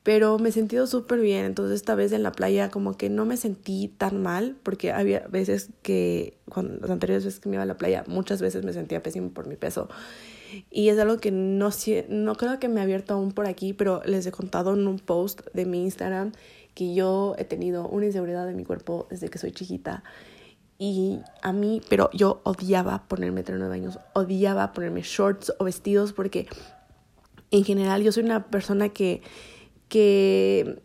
pero 0.06 0.38
me 0.38 0.50
he 0.50 0.52
sentido 0.52 0.86
súper 0.86 1.20
bien. 1.20 1.46
Entonces 1.46 1.78
esta 1.78 1.96
vez 1.96 2.12
en 2.12 2.22
la 2.22 2.32
playa 2.32 2.70
como 2.70 2.96
que 2.96 3.10
no 3.10 3.26
me 3.26 3.38
sentí 3.38 3.88
tan 3.88 4.22
mal, 4.22 4.56
porque 4.62 4.92
había 4.92 5.26
veces 5.30 5.72
que, 5.82 6.38
cuando 6.48 6.76
las 6.76 6.92
anteriores 6.92 7.26
veces 7.26 7.40
que 7.40 7.50
me 7.50 7.56
iba 7.56 7.64
a 7.64 7.66
la 7.66 7.76
playa, 7.76 8.04
muchas 8.06 8.40
veces 8.40 8.64
me 8.64 8.72
sentía 8.72 9.02
pésimo 9.02 9.32
por 9.32 9.48
mi 9.48 9.56
peso. 9.56 9.90
Y 10.70 10.90
es 10.90 11.00
algo 11.00 11.18
que 11.18 11.32
no, 11.32 11.72
no 12.10 12.36
creo 12.36 12.60
que 12.60 12.70
me 12.70 12.82
ha 12.82 12.84
abierto 12.84 13.16
aún 13.16 13.32
por 13.32 13.48
aquí, 13.48 13.74
pero 13.74 14.04
les 14.06 14.28
he 14.28 14.32
contado 14.32 14.76
en 14.76 14.88
un 14.88 15.00
post 15.00 15.42
de 15.56 15.66
mi 15.66 15.82
Instagram 15.82 16.34
que 16.76 16.94
yo 16.94 17.34
he 17.40 17.44
tenido 17.44 17.88
una 17.88 18.06
inseguridad 18.06 18.46
de 18.46 18.54
mi 18.54 18.64
cuerpo 18.64 19.08
desde 19.10 19.30
que 19.30 19.40
soy 19.40 19.54
chiquita. 19.54 20.04
Y 20.78 21.18
a 21.42 21.52
mí, 21.52 21.82
pero 21.90 22.12
yo 22.14 22.42
odiaba 22.44 23.08
ponerme 23.08 23.42
39 23.42 23.74
años, 23.74 23.98
odiaba 24.14 24.72
ponerme 24.72 25.02
shorts 25.02 25.52
o 25.58 25.64
vestidos 25.64 26.14
porque 26.14 26.48
en 27.50 27.64
general 27.64 28.04
yo 28.04 28.12
soy 28.12 28.22
una 28.22 28.46
persona 28.46 28.90
que 28.90 29.24
que 29.90 30.82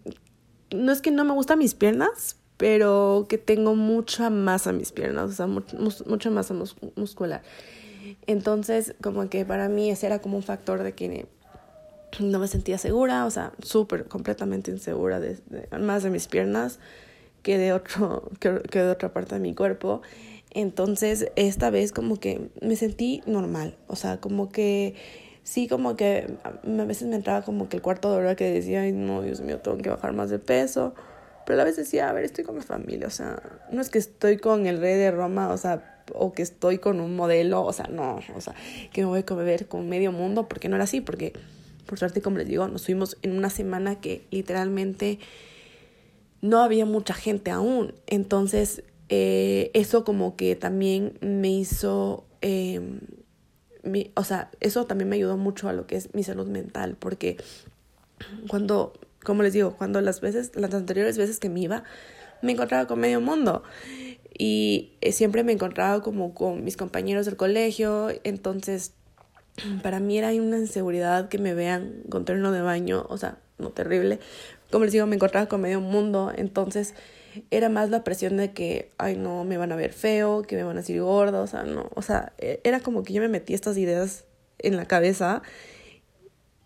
no 0.70 0.92
es 0.92 1.00
que 1.00 1.10
no 1.10 1.24
me 1.24 1.32
gustan 1.32 1.58
mis 1.58 1.74
piernas, 1.74 2.36
pero 2.56 3.26
que 3.28 3.38
tengo 3.38 3.74
mucha 3.74 4.30
masa 4.30 4.70
en 4.70 4.76
mis 4.76 4.92
piernas, 4.92 5.30
o 5.30 5.32
sea, 5.32 5.46
mucha 5.46 6.30
masa 6.30 6.54
muscular. 6.94 7.42
Entonces, 8.26 8.94
como 9.02 9.28
que 9.28 9.44
para 9.44 9.68
mí 9.68 9.90
ese 9.90 10.06
era 10.06 10.20
como 10.20 10.36
un 10.36 10.42
factor 10.42 10.82
de 10.82 10.92
que 10.92 11.26
no 12.18 12.38
me 12.38 12.48
sentía 12.48 12.78
segura, 12.78 13.24
o 13.24 13.30
sea, 13.30 13.52
súper, 13.62 14.06
completamente 14.06 14.70
insegura, 14.70 15.20
de, 15.20 15.38
más 15.78 16.02
de 16.02 16.10
mis 16.10 16.26
piernas 16.26 16.78
que 17.42 17.56
de, 17.56 17.72
otro, 17.72 18.30
que, 18.40 18.50
de 18.50 18.90
otra 18.90 19.12
parte 19.12 19.36
de 19.36 19.40
mi 19.40 19.54
cuerpo. 19.54 20.02
Entonces, 20.50 21.30
esta 21.36 21.70
vez 21.70 21.92
como 21.92 22.18
que 22.18 22.50
me 22.60 22.76
sentí 22.76 23.22
normal, 23.26 23.76
o 23.86 23.96
sea, 23.96 24.18
como 24.18 24.50
que 24.50 24.96
sí, 25.42 25.68
como 25.68 25.96
que 25.96 26.36
a 26.44 26.84
veces 26.84 27.08
me 27.08 27.16
entraba 27.16 27.42
como 27.42 27.68
que 27.68 27.76
el 27.76 27.82
cuarto 27.82 28.10
de 28.10 28.18
hora 28.18 28.36
que 28.36 28.50
decía, 28.50 28.82
ay, 28.82 28.92
no, 28.92 29.22
Dios 29.22 29.40
mío, 29.40 29.58
tengo 29.58 29.78
que 29.78 29.90
bajar 29.90 30.12
más 30.12 30.30
de 30.30 30.38
peso. 30.38 30.94
Pero 31.46 31.62
a 31.62 31.64
veces 31.64 31.86
decía, 31.86 32.08
a 32.08 32.12
ver, 32.12 32.24
estoy 32.24 32.44
con 32.44 32.54
mi 32.54 32.60
familia, 32.60 33.06
o 33.06 33.10
sea, 33.10 33.42
no 33.72 33.80
es 33.80 33.88
que 33.90 33.98
estoy 33.98 34.36
con 34.36 34.66
el 34.66 34.78
rey 34.78 34.94
de 34.94 35.10
Roma, 35.10 35.48
o 35.48 35.56
sea, 35.56 36.02
o 36.14 36.32
que 36.32 36.42
estoy 36.42 36.78
con 36.78 37.00
un 37.00 37.16
modelo, 37.16 37.64
o 37.64 37.72
sea, 37.72 37.86
no, 37.86 38.20
o 38.36 38.40
sea, 38.40 38.54
que 38.92 39.00
me 39.00 39.08
voy 39.08 39.20
a 39.20 39.26
comer 39.26 39.66
con 39.66 39.88
medio 39.88 40.12
mundo, 40.12 40.48
porque 40.48 40.68
no 40.68 40.76
era 40.76 40.84
así, 40.84 41.00
porque 41.00 41.32
por 41.90 41.98
suerte, 41.98 42.22
como 42.22 42.38
les 42.38 42.46
digo, 42.46 42.68
nos 42.68 42.84
fuimos 42.84 43.16
en 43.22 43.36
una 43.36 43.50
semana 43.50 44.00
que 44.00 44.22
literalmente 44.30 45.18
no 46.40 46.62
había 46.62 46.86
mucha 46.86 47.14
gente 47.14 47.50
aún. 47.50 47.94
Entonces, 48.06 48.84
eh, 49.08 49.72
eso 49.74 50.04
como 50.04 50.36
que 50.36 50.54
también 50.54 51.18
me 51.20 51.50
hizo, 51.50 52.24
em, 52.42 53.00
mi, 53.82 54.12
o 54.14 54.24
sea, 54.24 54.50
eso 54.60 54.86
también 54.86 55.08
me 55.08 55.16
ayudó 55.16 55.36
mucho 55.36 55.68
a 55.68 55.72
lo 55.72 55.86
que 55.86 55.96
es 55.96 56.14
mi 56.14 56.22
salud 56.22 56.46
mental, 56.46 56.96
porque 56.98 57.36
cuando, 58.48 58.92
como 59.24 59.42
les 59.42 59.52
digo, 59.52 59.74
cuando 59.76 60.00
las 60.00 60.20
veces, 60.20 60.52
las 60.54 60.72
anteriores 60.74 61.16
veces 61.18 61.38
que 61.38 61.48
me 61.48 61.60
iba, 61.60 61.84
me 62.42 62.52
encontraba 62.52 62.86
con 62.86 63.00
medio 63.00 63.20
mundo 63.20 63.62
y 64.36 64.92
eh, 65.00 65.12
siempre 65.12 65.44
me 65.44 65.52
encontraba 65.52 66.02
como 66.02 66.34
con 66.34 66.64
mis 66.64 66.76
compañeros 66.76 67.26
del 67.26 67.36
colegio, 67.36 68.08
entonces 68.24 68.92
para 69.82 70.00
mí 70.00 70.16
era 70.16 70.28
una 70.28 70.58
inseguridad 70.58 71.28
que 71.28 71.38
me 71.38 71.54
vean 71.54 72.02
con 72.08 72.24
terno 72.24 72.52
de 72.52 72.62
baño, 72.62 73.04
o 73.08 73.18
sea, 73.18 73.38
no 73.58 73.70
terrible. 73.70 74.18
Como 74.70 74.84
les 74.84 74.92
digo, 74.92 75.06
me 75.06 75.16
encontraba 75.16 75.46
con 75.46 75.60
medio 75.60 75.80
mundo, 75.80 76.32
entonces 76.34 76.94
era 77.50 77.68
más 77.68 77.90
la 77.90 78.04
presión 78.04 78.36
de 78.36 78.52
que, 78.52 78.90
ay, 78.98 79.16
no, 79.16 79.44
me 79.44 79.56
van 79.56 79.72
a 79.72 79.76
ver 79.76 79.92
feo, 79.92 80.42
que 80.42 80.56
me 80.56 80.64
van 80.64 80.76
a 80.76 80.80
decir 80.80 81.00
gordo, 81.00 81.42
o 81.42 81.46
sea, 81.46 81.62
no, 81.62 81.88
o 81.94 82.02
sea, 82.02 82.32
e, 82.38 82.60
era 82.64 82.80
como 82.80 83.02
que 83.02 83.12
yo 83.12 83.22
me 83.22 83.28
metí 83.28 83.54
estas 83.54 83.76
ideas 83.76 84.24
en 84.58 84.76
la 84.76 84.86
cabeza 84.86 85.42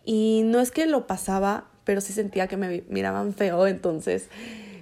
y 0.05 0.43
no 0.45 0.61
es 0.61 0.71
que 0.71 0.87
lo 0.87 1.07
pasaba, 1.07 1.69
pero 1.85 2.01
sí 2.01 2.13
sentía 2.13 2.47
que 2.47 2.57
me 2.57 2.83
miraban 2.89 3.35
feo, 3.35 3.67
entonces 3.67 4.29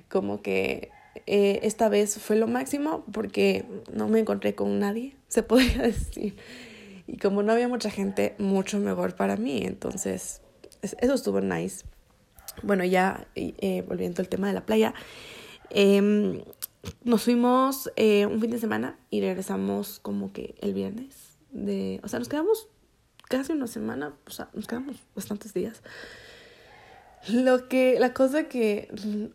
como 0.09 0.43
que 0.43 0.91
eh, 1.27 1.61
esta 1.63 1.89
vez 1.89 2.19
fue 2.19 2.37
lo 2.37 2.47
máximo 2.47 3.05
porque 3.13 3.65
no 3.93 4.09
me 4.09 4.21
encontré 4.21 4.55
con 4.55 4.79
nadie, 4.79 5.17
se 5.29 5.43
podría 5.43 5.83
decir. 5.83 6.37
Y 7.07 7.17
como 7.19 7.43
no 7.43 7.53
había 7.53 7.69
mucha 7.69 7.91
gente, 7.91 8.35
mucho 8.39 8.79
mejor 8.79 9.17
para 9.17 9.37
mí. 9.37 9.63
Entonces, 9.65 10.41
eso 10.83 11.15
estuvo 11.15 11.41
nice. 11.41 11.85
Bueno, 12.63 12.85
ya 12.85 13.27
eh, 13.35 13.85
volviendo 13.87 14.23
al 14.23 14.29
tema 14.29 14.49
de 14.49 14.55
la 14.55 14.65
playa. 14.65 14.95
Em, 15.75 16.43
nos 17.05 17.23
fuimos 17.23 17.91
eh, 17.97 18.27
un 18.27 18.41
fin 18.41 18.51
de 18.51 18.59
semana 18.59 18.99
y 19.11 19.21
regresamos 19.21 20.01
como 20.01 20.33
que 20.33 20.55
el 20.61 20.75
viernes. 20.75 21.39
De, 21.51 22.01
o 22.03 22.09
sea, 22.09 22.19
nos 22.19 22.29
quedamos 22.29 22.69
casi 23.29 23.53
una 23.53 23.67
semana, 23.67 24.15
o 24.27 24.31
sea, 24.31 24.49
nos 24.53 24.67
quedamos 24.67 24.97
bastantes 25.15 25.55
días. 25.55 25.83
Lo 27.31 27.69
que, 27.69 27.99
la 28.01 28.13
cosa 28.13 28.49
que 28.49 28.89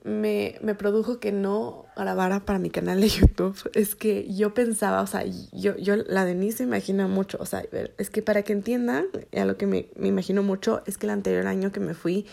me, 0.03 0.60
me 0.62 0.75
produjo 0.75 1.20
que 1.20 1.32
no 1.32 1.86
grabara 1.96 2.41
para 2.41 2.60
mi 2.60 2.70
canal 2.70 3.00
de 3.00 3.08
YouTube 3.08 3.58
es 3.74 3.96
que 3.96 4.32
yo 4.32 4.53
pensaba, 4.53 5.01
o 5.01 5.08
sea, 5.08 5.24
yo, 5.53 5.77
yo 5.77 5.96
la 5.96 6.25
Denise 6.25 6.65
me 6.65 6.75
imagino 6.75 7.08
mucho, 7.08 7.38
o 7.39 7.46
sea, 7.46 7.63
es 7.98 8.10
que 8.10 8.22
para 8.22 8.44
que 8.44 8.51
entiendan, 8.51 9.06
a 9.34 9.46
lo 9.46 9.58
que 9.58 9.67
me, 9.67 9.88
me 9.96 10.10
imagino 10.10 10.44
mucho 10.44 10.84
es 10.86 10.98
que 10.98 11.06
el 11.06 11.12
anterior 11.12 11.48
año 11.48 11.72
que 11.72 11.79
me 11.79 11.94
fui 11.94 12.25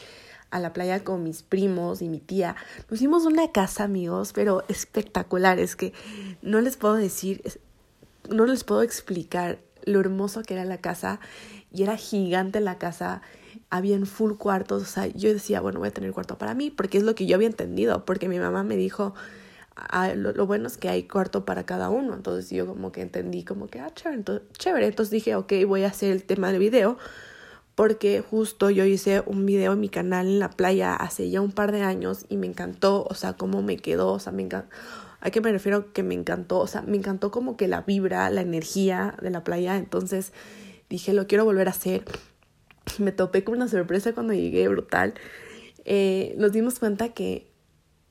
a 0.54 0.60
la 0.60 0.72
playa 0.72 1.02
con 1.02 1.24
mis 1.24 1.42
primos 1.42 2.00
y 2.00 2.08
mi 2.08 2.20
tía, 2.20 2.54
nos 2.88 3.00
hicimos 3.00 3.26
una 3.26 3.50
casa, 3.50 3.82
amigos, 3.82 4.32
pero 4.32 4.62
espectacular, 4.68 5.58
es 5.58 5.74
que 5.74 5.92
no 6.42 6.60
les 6.60 6.76
puedo 6.76 6.94
decir, 6.94 7.42
no 8.30 8.46
les 8.46 8.62
puedo 8.62 8.82
explicar 8.82 9.58
lo 9.84 9.98
hermoso 9.98 10.42
que 10.42 10.54
era 10.54 10.64
la 10.64 10.78
casa. 10.78 11.18
Y 11.72 11.82
era 11.82 11.96
gigante 11.96 12.60
la 12.60 12.78
casa. 12.78 13.20
Habían 13.68 14.06
full 14.06 14.34
cuartos, 14.34 14.82
o 14.82 14.86
sea, 14.86 15.08
yo 15.08 15.32
decía, 15.32 15.60
bueno, 15.60 15.80
voy 15.80 15.88
a 15.88 15.92
tener 15.92 16.12
cuarto 16.12 16.38
para 16.38 16.54
mí, 16.54 16.70
porque 16.70 16.98
es 16.98 17.04
lo 17.04 17.16
que 17.16 17.26
yo 17.26 17.34
había 17.34 17.48
entendido, 17.48 18.04
porque 18.04 18.28
mi 18.28 18.38
mamá 18.38 18.62
me 18.62 18.76
dijo, 18.76 19.12
ah, 19.74 20.14
lo, 20.14 20.46
bueno 20.46 20.68
es 20.68 20.76
que 20.76 20.88
hay 20.88 21.02
cuarto 21.08 21.44
para 21.44 21.66
cada 21.66 21.90
uno, 21.90 22.14
entonces 22.14 22.48
yo 22.50 22.64
como 22.64 22.92
que 22.92 23.00
entendí, 23.02 23.42
como 23.42 23.66
que, 23.66 23.80
ah, 23.80 23.90
chévere, 23.92 24.18
entonces, 24.18 24.48
chévere, 24.56 24.86
entonces 24.86 25.10
dije, 25.10 25.34
ok, 25.34 25.52
voy 25.66 25.82
a 25.82 25.88
hacer 25.88 26.12
el 26.12 26.22
tema 26.22 26.52
del 26.52 26.60
video, 26.60 26.96
porque 27.74 28.20
justo 28.20 28.70
yo 28.70 28.84
hice 28.84 29.22
un 29.26 29.46
video 29.46 29.72
en 29.72 29.80
mi 29.80 29.88
canal 29.88 30.26
en 30.26 30.38
la 30.38 30.50
playa 30.50 30.94
hace 30.94 31.30
ya 31.30 31.40
un 31.40 31.52
par 31.52 31.72
de 31.72 31.82
años 31.82 32.26
y 32.28 32.36
me 32.36 32.46
encantó, 32.46 33.04
o 33.08 33.14
sea, 33.14 33.34
cómo 33.34 33.62
me 33.62 33.76
quedó, 33.76 34.12
o 34.12 34.18
sea, 34.18 34.32
me 34.32 34.42
encantó. 34.42 34.74
¿A 35.20 35.30
qué 35.30 35.40
me 35.40 35.50
refiero 35.50 35.92
que 35.92 36.02
me 36.02 36.14
encantó? 36.14 36.58
O 36.58 36.66
sea, 36.66 36.82
me 36.82 36.96
encantó 36.96 37.30
como 37.30 37.56
que 37.56 37.66
la 37.66 37.80
vibra, 37.80 38.28
la 38.28 38.42
energía 38.42 39.16
de 39.22 39.30
la 39.30 39.42
playa. 39.42 39.78
Entonces 39.78 40.34
dije, 40.90 41.14
lo 41.14 41.26
quiero 41.26 41.46
volver 41.46 41.68
a 41.68 41.70
hacer 41.70 42.04
me 42.98 43.12
topé 43.12 43.44
con 43.44 43.56
una 43.56 43.68
sorpresa 43.68 44.12
cuando 44.12 44.32
llegué, 44.32 44.68
brutal. 44.68 45.14
Eh, 45.84 46.34
nos 46.38 46.52
dimos 46.52 46.78
cuenta 46.78 47.10
que 47.10 47.50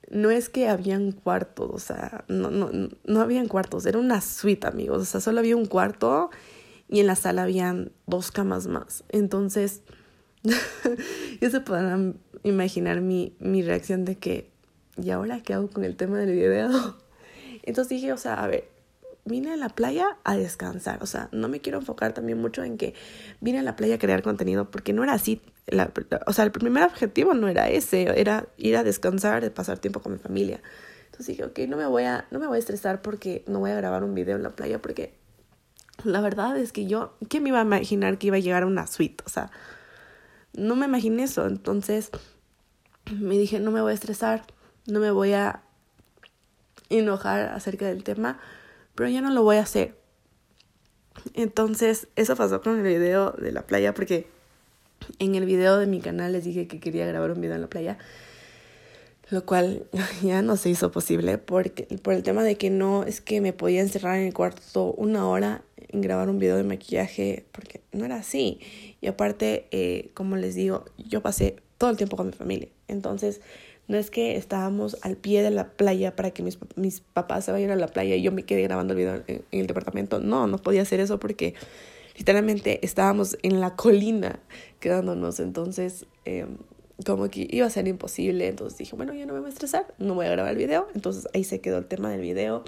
no 0.09 0.31
es 0.31 0.49
que 0.49 0.67
habían 0.67 1.11
cuartos, 1.11 1.69
o 1.71 1.79
sea, 1.79 2.25
no, 2.27 2.51
no, 2.51 2.69
no 3.03 3.21
habían 3.21 3.47
cuartos, 3.47 3.85
era 3.85 3.97
una 3.97 4.21
suite, 4.21 4.67
amigos, 4.67 5.01
o 5.01 5.05
sea, 5.05 5.21
solo 5.21 5.39
había 5.39 5.55
un 5.55 5.65
cuarto 5.65 6.29
y 6.93 6.99
en 6.99 7.07
la 7.07 7.15
sala 7.15 7.41
habían 7.41 7.91
dos 8.05 8.29
camas 8.29 8.67
más. 8.67 9.03
Entonces, 9.09 9.81
ya 11.41 11.49
se 11.49 11.59
podrán 11.59 12.19
imaginar 12.43 13.01
mi, 13.01 13.35
mi 13.39 13.63
reacción 13.63 14.05
de 14.05 14.17
que, 14.19 14.51
¿y 15.01 15.09
ahora 15.09 15.41
qué 15.41 15.55
hago 15.55 15.71
con 15.71 15.85
el 15.85 15.95
tema 15.95 16.19
del 16.19 16.33
video? 16.33 16.69
Entonces 17.63 17.89
dije, 17.89 18.13
o 18.13 18.17
sea, 18.17 18.35
a 18.35 18.45
ver, 18.45 18.69
vine 19.25 19.53
a 19.53 19.57
la 19.57 19.69
playa 19.69 20.19
a 20.23 20.37
descansar. 20.37 21.01
O 21.01 21.07
sea, 21.07 21.29
no 21.31 21.47
me 21.47 21.61
quiero 21.61 21.79
enfocar 21.79 22.13
también 22.13 22.39
mucho 22.39 22.63
en 22.63 22.77
que 22.77 22.93
vine 23.41 23.57
a 23.57 23.63
la 23.63 23.75
playa 23.75 23.95
a 23.95 23.97
crear 23.99 24.21
contenido, 24.21 24.69
porque 24.69 24.93
no 24.93 25.03
era 25.03 25.13
así. 25.13 25.41
La, 25.65 25.91
o 26.27 26.33
sea, 26.33 26.45
el 26.45 26.51
primer 26.51 26.83
objetivo 26.83 27.33
no 27.33 27.47
era 27.47 27.71
ese, 27.71 28.03
era 28.19 28.45
ir 28.55 28.77
a 28.77 28.83
descansar, 28.83 29.51
pasar 29.51 29.79
tiempo 29.79 29.99
con 29.99 30.11
mi 30.11 30.19
familia. 30.19 30.61
Entonces 31.05 31.25
dije, 31.25 31.43
ok, 31.43 31.57
no 31.67 31.75
me 31.75 31.87
voy 31.87 32.03
a, 32.03 32.27
no 32.29 32.37
me 32.37 32.45
voy 32.45 32.57
a 32.57 32.59
estresar 32.59 33.01
porque 33.01 33.43
no 33.47 33.57
voy 33.57 33.71
a 33.71 33.75
grabar 33.77 34.03
un 34.03 34.13
video 34.13 34.35
en 34.35 34.43
la 34.43 34.51
playa, 34.51 34.79
porque 34.79 35.22
la 36.03 36.21
verdad 36.21 36.57
es 36.57 36.71
que 36.71 36.85
yo, 36.85 37.15
¿quién 37.29 37.43
me 37.43 37.49
iba 37.49 37.59
a 37.59 37.63
imaginar 37.63 38.17
que 38.17 38.27
iba 38.27 38.37
a 38.37 38.39
llegar 38.39 38.63
a 38.63 38.67
una 38.67 38.87
suite? 38.87 39.23
O 39.25 39.29
sea, 39.29 39.51
no 40.53 40.75
me 40.75 40.85
imaginé 40.85 41.23
eso. 41.23 41.45
Entonces 41.47 42.11
me 43.11 43.37
dije, 43.37 43.59
no 43.59 43.71
me 43.71 43.81
voy 43.81 43.91
a 43.91 43.95
estresar, 43.95 44.43
no 44.87 44.99
me 44.99 45.11
voy 45.11 45.33
a 45.33 45.63
enojar 46.89 47.49
acerca 47.49 47.85
del 47.87 48.03
tema 48.03 48.39
pero 48.95 49.09
ya 49.09 49.21
no 49.21 49.31
lo 49.31 49.43
voy 49.43 49.57
a 49.57 49.61
hacer. 49.61 49.95
Entonces, 51.33 52.07
eso 52.15 52.35
pasó 52.35 52.61
con 52.61 52.77
el 52.77 52.83
video 52.83 53.31
de 53.31 53.51
la 53.51 53.63
playa, 53.63 53.93
porque 53.93 54.27
en 55.19 55.35
el 55.35 55.45
video 55.45 55.77
de 55.77 55.87
mi 55.87 55.99
canal 55.99 56.33
les 56.33 56.43
dije 56.43 56.67
que 56.67 56.79
quería 56.79 57.05
grabar 57.05 57.31
un 57.31 57.41
video 57.41 57.55
en 57.55 57.61
la 57.61 57.67
playa, 57.67 57.97
lo 59.29 59.45
cual 59.45 59.87
ya 60.23 60.41
no 60.41 60.57
se 60.57 60.69
hizo 60.69 60.91
posible 60.91 61.37
porque, 61.37 61.83
por 62.01 62.13
el 62.13 62.23
tema 62.23 62.43
de 62.43 62.57
que 62.57 62.69
no 62.69 63.03
es 63.03 63.21
que 63.21 63.41
me 63.41 63.53
podía 63.53 63.81
encerrar 63.81 64.17
en 64.17 64.27
el 64.27 64.33
cuarto 64.33 64.93
una 64.93 65.27
hora 65.27 65.63
en 65.93 66.01
grabar 66.01 66.29
un 66.29 66.39
video 66.39 66.57
de 66.57 66.63
maquillaje, 66.63 67.45
porque 67.51 67.81
no 67.91 68.03
era 68.03 68.17
así. 68.17 68.59
Y 68.99 69.07
aparte, 69.07 69.67
eh, 69.71 70.11
como 70.13 70.35
les 70.35 70.55
digo, 70.55 70.85
yo 70.97 71.21
pasé 71.21 71.57
todo 71.77 71.89
el 71.89 71.97
tiempo 71.97 72.17
con 72.17 72.27
mi 72.27 72.33
familia. 72.33 72.69
Entonces, 72.87 73.41
no 73.87 73.97
es 73.97 74.09
que 74.09 74.35
estábamos 74.35 74.97
al 75.01 75.17
pie 75.17 75.43
de 75.43 75.51
la 75.51 75.69
playa 75.71 76.15
para 76.15 76.31
que 76.31 76.41
mis, 76.41 76.57
mis 76.75 77.01
papás 77.01 77.45
se 77.45 77.51
vayan 77.51 77.71
a 77.71 77.75
la 77.75 77.87
playa 77.87 78.15
y 78.15 78.21
yo 78.21 78.31
me 78.31 78.43
quedé 78.43 78.63
grabando 78.63 78.93
el 78.93 78.97
video 78.97 79.23
en, 79.27 79.43
el 79.51 79.67
departamento. 79.67 80.19
No, 80.19 80.47
no 80.47 80.57
podía 80.57 80.81
hacer 80.81 80.99
eso 80.99 81.19
porque 81.19 81.53
literalmente 82.17 82.83
estábamos 82.85 83.37
en 83.43 83.59
la 83.59 83.75
colina 83.75 84.39
quedándonos. 84.79 85.39
Entonces, 85.39 86.05
em, 86.25 86.57
como 87.05 87.29
que 87.29 87.47
iba 87.49 87.65
a 87.65 87.69
ser 87.69 87.87
imposible. 87.87 88.47
Entonces 88.47 88.77
dije, 88.77 88.95
bueno, 88.95 89.13
ya 89.13 89.25
no 89.25 89.33
me 89.33 89.39
voy 89.39 89.49
a 89.49 89.53
estresar, 89.53 89.93
no 89.97 90.15
voy 90.15 90.27
a 90.27 90.31
grabar 90.31 90.53
el 90.53 90.57
video. 90.57 90.87
Entonces 90.95 91.27
ahí 91.33 91.43
se 91.43 91.59
quedó 91.59 91.77
el 91.77 91.85
tema 91.85 92.09
del 92.09 92.21
video. 92.21 92.63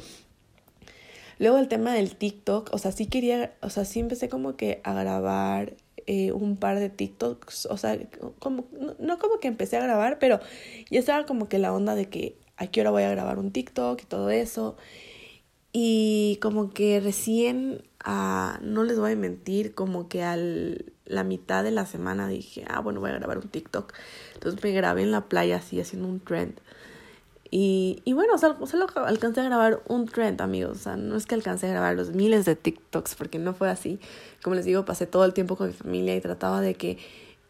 Luego 1.40 1.58
el 1.58 1.68
tema 1.68 1.94
del 1.94 2.16
TikTok, 2.16 2.70
o 2.74 2.78
sea, 2.78 2.92
sí 2.92 3.08
quería, 3.08 3.56
o 3.62 3.70
sea, 3.70 3.86
sí 3.86 4.00
empecé 4.00 4.30
como 4.30 4.56
que 4.56 4.82
a 4.84 4.94
grabar 4.94 5.76
eh, 6.08 6.32
un 6.32 6.58
par 6.58 6.80
de 6.80 6.90
TikToks, 6.90 7.66
o 7.68 7.78
sea, 7.78 7.98
como, 8.40 8.66
no, 9.00 9.18
como 9.18 9.40
que 9.40 9.48
empecé 9.48 9.78
a 9.78 9.84
grabar, 9.84 10.20
pero 10.20 10.40
ya 10.90 11.00
estaba 11.00 11.26
como 11.26 11.50
que 11.50 11.60
la 11.60 11.74
onda 11.74 11.96
de 11.96 12.10
que 12.10 12.38
a 12.58 12.68
qué 12.68 12.82
hora 12.82 12.92
voy 12.92 13.04
a 13.04 13.10
grabar 13.10 13.40
un 13.40 13.52
TikTok 13.52 14.02
y 14.02 14.06
todo 14.06 14.30
eso. 14.30 14.78
Y 15.74 16.38
como 16.42 16.70
que 16.72 17.02
recién, 17.02 17.84
ah, 18.00 18.60
no 18.62 18.84
les 18.84 18.98
voy 18.98 19.12
a 19.12 19.16
mentir, 19.18 19.74
como 19.76 20.08
que 20.08 20.24
a 20.24 20.38
la 20.38 21.24
mitad 21.24 21.64
de 21.64 21.72
la 21.72 21.86
semana 21.86 22.28
dije, 22.30 22.64
ah, 22.68 22.80
bueno, 22.80 23.02
voy 23.02 23.12
a 23.12 23.16
grabar 23.16 23.40
un 23.40 23.50
TikTok. 23.50 23.94
Entonces 24.36 24.64
me 24.64 24.72
grabé 24.72 25.02
en 25.02 25.12
la 25.12 25.28
playa 25.28 25.58
así 25.58 25.82
haciendo 25.82 26.08
un 26.08 26.22
trend. 26.22 26.62
Y, 27.52 28.02
y 28.06 28.14
bueno, 28.14 28.38
solo, 28.38 28.66
solo 28.66 28.88
alcancé 28.96 29.42
a 29.42 29.44
grabar 29.46 29.82
un 29.88 30.08
trend, 30.08 30.42
amigos. 30.42 30.78
O 30.78 30.82
sea, 30.82 30.98
no 30.98 31.16
es 31.16 31.26
que 31.26 31.36
alcancé 31.36 31.68
a 31.68 31.72
grabar 31.72 31.96
los 31.96 32.12
miles 32.12 32.46
de 32.46 32.56
TikToks, 32.56 33.16
porque 33.16 33.40
no 33.40 33.54
fue 33.54 33.70
así. 33.70 34.00
Como 34.44 34.56
les 34.56 34.66
digo, 34.66 34.86
pasé 34.86 35.06
todo 35.06 35.26
el 35.26 35.34
tiempo 35.34 35.56
con 35.56 35.68
mi 35.68 35.74
familia 35.74 36.16
y 36.16 36.22
trataba 36.22 36.62
de 36.62 36.76
que 36.76 36.98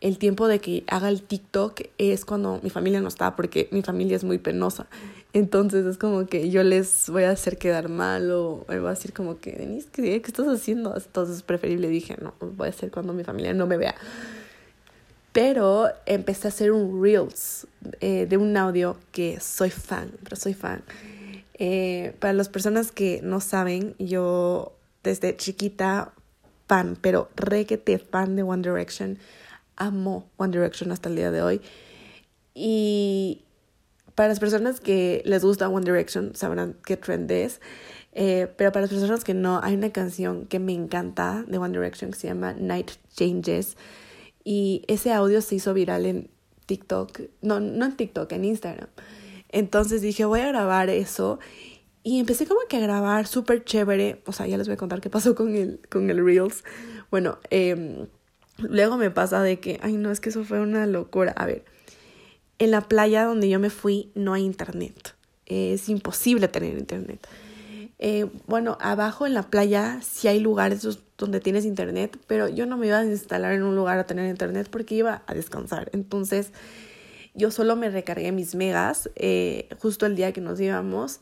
el 0.01 0.17
tiempo 0.17 0.47
de 0.47 0.59
que 0.59 0.83
haga 0.87 1.09
el 1.09 1.23
TikTok 1.23 1.81
es 1.97 2.25
cuando 2.25 2.59
mi 2.61 2.69
familia 2.69 3.01
no 3.01 3.07
está, 3.07 3.35
porque 3.35 3.69
mi 3.71 3.81
familia 3.81 4.15
es 4.15 4.23
muy 4.23 4.37
penosa. 4.37 4.87
Entonces 5.33 5.85
es 5.85 5.97
como 5.97 6.27
que 6.27 6.49
yo 6.49 6.63
les 6.63 7.09
voy 7.09 7.23
a 7.23 7.31
hacer 7.31 7.57
quedar 7.57 7.89
mal 7.89 8.31
o 8.31 8.65
me 8.67 8.79
voy 8.79 8.87
a 8.87 8.91
decir 8.91 9.13
como 9.13 9.39
que, 9.39 9.53
Denise, 9.53 9.87
¿qué, 9.91 10.21
¿qué 10.21 10.27
estás 10.27 10.47
haciendo? 10.47 10.93
Entonces 10.95 11.37
es 11.37 11.43
preferible, 11.43 11.87
dije, 11.87 12.17
no, 12.21 12.33
voy 12.39 12.67
a 12.67 12.69
hacer 12.69 12.91
cuando 12.91 13.13
mi 13.13 13.23
familia 13.23 13.53
no 13.53 13.67
me 13.67 13.77
vea. 13.77 13.95
Pero 15.35 15.89
empecé 16.05 16.47
a 16.47 16.49
hacer 16.49 16.71
un 16.71 17.03
Reels 17.03 17.67
eh, 17.99 18.25
de 18.25 18.37
un 18.37 18.55
audio 18.55 18.95
que 19.11 19.41
soy 19.41 19.69
fan, 19.69 20.09
pero 20.23 20.37
soy 20.37 20.53
fan. 20.53 20.81
Eh, 21.55 22.15
para 22.19 22.31
las 22.31 22.47
personas 22.47 22.93
que 22.93 23.19
no 23.21 23.41
saben, 23.41 23.95
yo 23.99 24.77
desde 25.03 25.35
chiquita 25.35 26.13
fan, 26.69 26.97
pero 27.01 27.27
requete 27.35 27.99
fan 27.99 28.37
de 28.37 28.43
One 28.43 28.61
Direction. 28.61 29.19
Amo 29.75 30.25
One 30.37 30.53
Direction 30.53 30.93
hasta 30.93 31.09
el 31.09 31.17
día 31.17 31.31
de 31.31 31.41
hoy. 31.41 31.61
Y 32.53 33.43
para 34.15 34.29
las 34.29 34.39
personas 34.39 34.79
que 34.79 35.21
les 35.25 35.43
gusta 35.43 35.67
One 35.67 35.83
Direction, 35.83 36.33
sabrán 36.33 36.77
qué 36.85 36.95
trend 36.95 37.29
es. 37.29 37.59
Eh, 38.13 38.47
pero 38.55 38.71
para 38.71 38.83
las 38.83 38.89
personas 38.89 39.25
que 39.25 39.33
no, 39.33 39.59
hay 39.61 39.73
una 39.73 39.91
canción 39.91 40.45
que 40.45 40.59
me 40.59 40.71
encanta 40.71 41.43
de 41.45 41.57
One 41.57 41.77
Direction 41.77 42.11
que 42.11 42.19
se 42.19 42.27
llama 42.27 42.53
Night 42.53 42.91
Changes. 43.13 43.75
Y 44.45 44.83
ese 44.87 45.11
audio 45.11 45.41
se 45.41 45.55
hizo 45.55 45.73
viral 45.73 46.05
en 46.05 46.29
TikTok, 46.67 47.19
no, 47.41 47.59
no 47.59 47.85
en 47.85 47.97
TikTok, 47.97 48.31
en 48.31 48.45
Instagram. 48.45 48.87
Entonces 49.49 50.01
dije, 50.01 50.23
voy 50.23 50.39
a 50.39 50.47
grabar 50.47 50.89
eso. 50.89 51.39
Y 52.03 52.19
empecé 52.19 52.45
como 52.45 52.61
que 52.69 52.77
a 52.77 52.79
grabar 52.79 53.25
súper 53.25 53.63
chévere. 53.63 54.21
O 54.27 54.31
sea, 54.31 54.45
ya 54.45 54.57
les 54.57 54.67
voy 54.67 54.75
a 54.75 54.77
contar 54.77 55.01
qué 55.01 55.09
pasó 55.09 55.33
con 55.35 55.55
el, 55.55 55.81
con 55.89 56.09
el 56.09 56.23
Reels. 56.23 56.63
Bueno, 57.09 57.39
eh, 57.49 58.07
luego 58.57 58.97
me 58.97 59.09
pasa 59.11 59.41
de 59.41 59.59
que, 59.59 59.79
ay 59.81 59.97
no, 59.97 60.11
es 60.11 60.19
que 60.19 60.29
eso 60.29 60.43
fue 60.43 60.61
una 60.61 60.85
locura. 60.85 61.33
A 61.35 61.47
ver, 61.47 61.65
en 62.59 62.71
la 62.71 62.81
playa 62.81 63.25
donde 63.25 63.49
yo 63.49 63.59
me 63.59 63.69
fui 63.69 64.11
no 64.15 64.33
hay 64.33 64.43
internet. 64.43 65.15
es 65.47 65.89
imposible 65.89 66.47
tener 66.47 66.77
internet. 66.77 67.27
Eh, 67.97 68.25
bueno, 68.47 68.77
abajo 68.81 69.25
en 69.25 69.33
la 69.33 69.43
playa 69.43 69.99
sí 70.01 70.27
hay 70.27 70.39
lugares 70.39 70.87
donde 71.17 71.39
tienes 71.39 71.65
internet, 71.65 72.17
pero 72.27 72.49
yo 72.49 72.65
no 72.65 72.77
me 72.77 72.87
iba 72.87 72.99
a 72.99 73.05
instalar 73.05 73.53
en 73.53 73.63
un 73.63 73.75
lugar 73.75 73.97
a 73.97 74.05
tener 74.05 74.29
internet 74.29 74.67
porque 74.69 74.95
iba 74.95 75.23
a 75.27 75.33
descansar. 75.33 75.89
Entonces, 75.93 76.51
yo 77.33 77.51
solo 77.51 77.75
me 77.75 77.89
recargué 77.89 78.31
mis 78.31 78.55
megas 78.55 79.09
eh, 79.15 79.69
justo 79.79 80.05
el 80.05 80.15
día 80.15 80.33
que 80.33 80.41
nos 80.41 80.59
íbamos. 80.59 81.19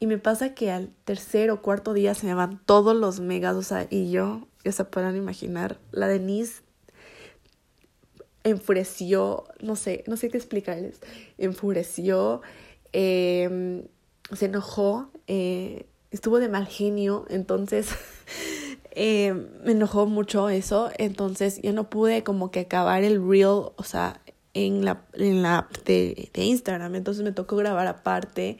Y 0.00 0.06
me 0.06 0.18
pasa 0.18 0.54
que 0.54 0.70
al 0.70 0.90
tercer 1.04 1.50
o 1.50 1.62
cuarto 1.62 1.92
día 1.92 2.14
se 2.14 2.26
me 2.26 2.34
van 2.34 2.60
todos 2.66 2.96
los 2.96 3.20
megas, 3.20 3.54
o 3.54 3.62
sea, 3.62 3.86
y 3.88 4.10
yo, 4.10 4.46
ya 4.64 4.72
se 4.72 4.84
puedan 4.84 5.16
imaginar, 5.16 5.78
la 5.92 6.08
Denise 6.08 6.62
enfureció, 8.42 9.44
no 9.60 9.76
sé, 9.76 10.04
no 10.06 10.16
sé 10.16 10.28
qué 10.28 10.36
explicarles, 10.36 11.00
enfureció, 11.38 12.42
em, 12.92 13.84
se 14.32 14.46
enojó, 14.46 15.10
eh, 15.26 15.86
estuvo 16.14 16.38
de 16.38 16.48
mal 16.48 16.66
genio, 16.66 17.26
entonces 17.28 17.88
em, 18.92 19.48
me 19.64 19.72
enojó 19.72 20.06
mucho 20.06 20.48
eso, 20.48 20.90
entonces 20.96 21.60
ya 21.60 21.72
no 21.72 21.90
pude 21.90 22.22
como 22.22 22.50
que 22.50 22.60
acabar 22.60 23.02
el 23.02 23.20
reel, 23.28 23.72
o 23.74 23.82
sea, 23.82 24.20
en 24.54 24.84
la, 24.84 25.04
en 25.14 25.42
la 25.42 25.68
de, 25.84 26.30
de 26.32 26.44
Instagram, 26.44 26.94
entonces 26.94 27.24
me 27.24 27.32
tocó 27.32 27.56
grabar 27.56 27.88
aparte 27.88 28.58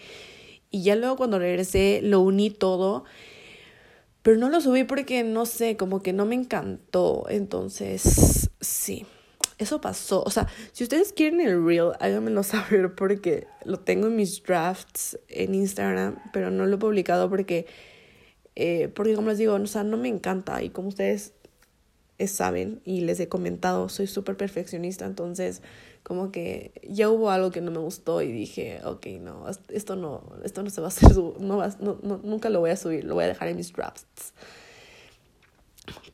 y 0.71 0.83
ya 0.83 0.97
luego 0.97 1.17
cuando 1.17 1.39
regresé 1.39 2.01
lo 2.03 2.21
uní 2.21 2.51
todo, 2.51 3.05
pero 4.23 4.37
no 4.37 4.49
lo 4.49 4.61
subí 4.61 4.83
porque 4.83 5.23
no 5.23 5.47
sé, 5.47 5.77
como 5.77 6.03
que 6.03 6.13
no 6.13 6.27
me 6.27 6.35
encantó, 6.35 7.27
entonces 7.29 8.51
sí 8.61 9.07
eso 9.59 9.81
pasó. 9.81 10.23
O 10.25 10.31
sea, 10.31 10.49
si 10.73 10.85
ustedes 10.85 11.13
quieren 11.13 11.41
el 11.41 11.65
reel, 11.65 11.93
háganmelo 12.01 12.43
saber 12.45 12.95
porque 12.95 13.47
lo 13.65 13.79
tengo 13.81 14.09
en 14.09 14.17
mis 14.17 14.43
drafts 14.43 15.19
en 15.29 15.55
Instagram, 15.55 16.17
pero 16.33 16.51
no 16.51 16.67
lo 16.67 16.77
he 16.77 16.79
publicado 16.79 17.29
porque, 17.29 17.67
eh, 18.57 18.89
porque 18.95 19.15
como 19.15 19.29
les 19.29 19.39
digo, 19.39 19.55
o 19.55 19.67
sea, 19.67 19.85
no 19.85 19.97
me 19.97 20.09
encanta 20.09 20.63
y 20.63 20.71
como 20.71 20.89
ustedes 20.89 21.35
saben 22.27 22.81
y 22.85 23.01
les 23.01 23.21
he 23.21 23.29
comentado, 23.29 23.89
soy 23.89 24.07
súper 24.07 24.37
perfeccionista, 24.37 25.05
entonces 25.05 25.63
como 26.03 26.31
que 26.31 26.73
ya 26.89 27.09
hubo 27.09 27.31
algo 27.31 27.51
que 27.51 27.61
no 27.61 27.71
me 27.71 27.79
gustó 27.79 28.23
y 28.23 28.31
dije, 28.31 28.81
ok, 28.85 29.07
no, 29.21 29.47
esto 29.69 29.97
no, 29.97 30.23
esto 30.45 30.63
no 30.63 30.71
se 30.71 30.81
va 30.81 30.89
a 30.89 30.89
hacer, 30.89 31.17
no, 31.41 31.57
va, 31.57 31.75
no, 31.81 31.99
no, 32.03 32.19
nunca 32.19 32.51
lo 32.51 32.61
voy 32.61 32.71
a 32.71 32.77
subir, 32.77 33.05
lo 33.05 33.15
voy 33.15 33.25
a 33.25 33.29
dejar 33.29 33.49
en 33.49 33.57
mis 33.57 33.73
drafts. 33.73 34.35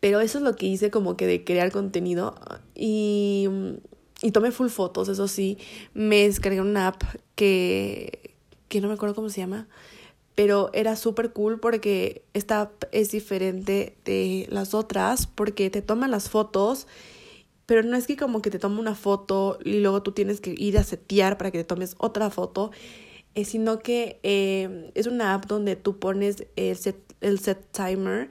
Pero 0.00 0.20
eso 0.20 0.38
es 0.38 0.44
lo 0.44 0.56
que 0.56 0.66
hice 0.66 0.90
como 0.90 1.16
que 1.16 1.26
de 1.26 1.44
crear 1.44 1.70
contenido 1.70 2.34
y, 2.74 3.48
y 4.22 4.32
tomé 4.32 4.50
full 4.50 4.68
fotos, 4.68 5.08
eso 5.08 5.28
sí. 5.28 5.58
Me 5.94 6.22
descargué 6.22 6.60
una 6.60 6.88
app 6.88 7.02
que, 7.34 8.34
que 8.68 8.80
no 8.80 8.88
me 8.88 8.94
acuerdo 8.94 9.14
cómo 9.14 9.28
se 9.28 9.40
llama, 9.40 9.68
pero 10.34 10.70
era 10.72 10.96
súper 10.96 11.32
cool 11.32 11.60
porque 11.60 12.24
esta 12.34 12.62
app 12.62 12.84
es 12.92 13.10
diferente 13.10 13.96
de 14.04 14.46
las 14.50 14.74
otras 14.74 15.26
porque 15.26 15.70
te 15.70 15.82
toman 15.82 16.10
las 16.10 16.30
fotos, 16.30 16.86
pero 17.66 17.82
no 17.82 17.96
es 17.96 18.06
que 18.06 18.16
como 18.16 18.40
que 18.40 18.50
te 18.50 18.58
toma 18.58 18.80
una 18.80 18.94
foto 18.94 19.58
y 19.64 19.80
luego 19.80 20.02
tú 20.02 20.12
tienes 20.12 20.40
que 20.40 20.54
ir 20.56 20.78
a 20.78 20.84
setear 20.84 21.36
para 21.36 21.50
que 21.50 21.58
te 21.58 21.64
tomes 21.64 21.94
otra 21.98 22.30
foto, 22.30 22.70
eh, 23.34 23.44
sino 23.44 23.80
que 23.80 24.18
eh, 24.22 24.90
es 24.94 25.06
una 25.06 25.34
app 25.34 25.46
donde 25.46 25.76
tú 25.76 25.98
pones 25.98 26.46
el 26.56 26.76
set, 26.76 26.96
el 27.20 27.38
set 27.38 27.70
timer 27.70 28.30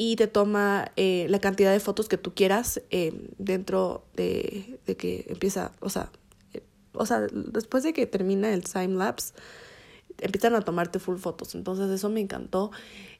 y 0.00 0.14
te 0.14 0.28
toma 0.28 0.92
eh, 0.94 1.26
la 1.28 1.40
cantidad 1.40 1.72
de 1.72 1.80
fotos 1.80 2.08
que 2.08 2.16
tú 2.16 2.32
quieras 2.32 2.80
eh, 2.90 3.32
dentro 3.38 4.06
de, 4.14 4.78
de, 4.86 4.96
que 4.96 5.26
empieza, 5.28 5.72
o 5.80 5.90
sea, 5.90 6.12
eh, 6.52 6.62
o 6.92 7.04
sea, 7.04 7.26
después 7.32 7.82
de 7.82 7.92
que 7.92 8.06
termina 8.06 8.54
el 8.54 8.62
time 8.62 8.94
lapse, 8.94 9.34
empiezan 10.20 10.54
a 10.54 10.60
tomarte 10.60 11.00
full 11.00 11.16
fotos. 11.16 11.56
Entonces 11.56 11.90
eso 11.90 12.10
me 12.10 12.20
encantó 12.20 12.70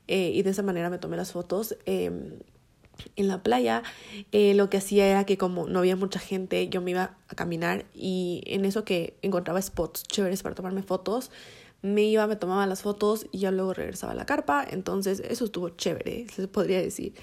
y 0.07 0.41
de 0.41 0.51
esa 0.51 0.63
manera 0.63 0.89
me 0.89 0.99
tomé 0.99 1.17
las 1.17 1.33
fotos. 1.33 1.77
Em, 1.85 2.39
en 3.17 3.27
la 3.27 3.43
playa 3.43 3.83
lo 4.33 4.71
que 4.71 4.77
hacía 4.77 5.09
era 5.09 5.25
que 5.25 5.37
como 5.37 5.67
no 5.67 5.81
había 5.81 5.97
mucha 5.97 6.21
gente, 6.21 6.69
yo 6.69 6.81
me 6.81 6.93
iba 6.93 7.17
a 7.27 7.35
caminar 7.35 7.87
y 7.93 8.43
en 8.47 8.65
eso 8.65 8.85
que 8.85 9.17
encontraba 9.23 9.61
spots 9.61 10.05
chéveres 10.05 10.45
para 10.45 10.55
tomarme 10.55 10.85
fotos, 10.85 11.33
me 11.83 12.03
iba, 12.03 12.27
me 12.27 12.37
tomaba 12.37 12.67
las 12.67 12.83
fotos 12.83 13.27
y 13.31 13.39
ya 13.39 13.51
luego 13.51 13.73
regresaba 13.73 14.13
a 14.13 14.17
la 14.17 14.27
carpa. 14.27 14.67
Entonces, 14.69 15.21
eso 15.21 15.45
estuvo 15.45 15.71
chévere, 15.71 16.27
se 16.29 16.49
podría 16.49 16.81
decir. 16.81 17.15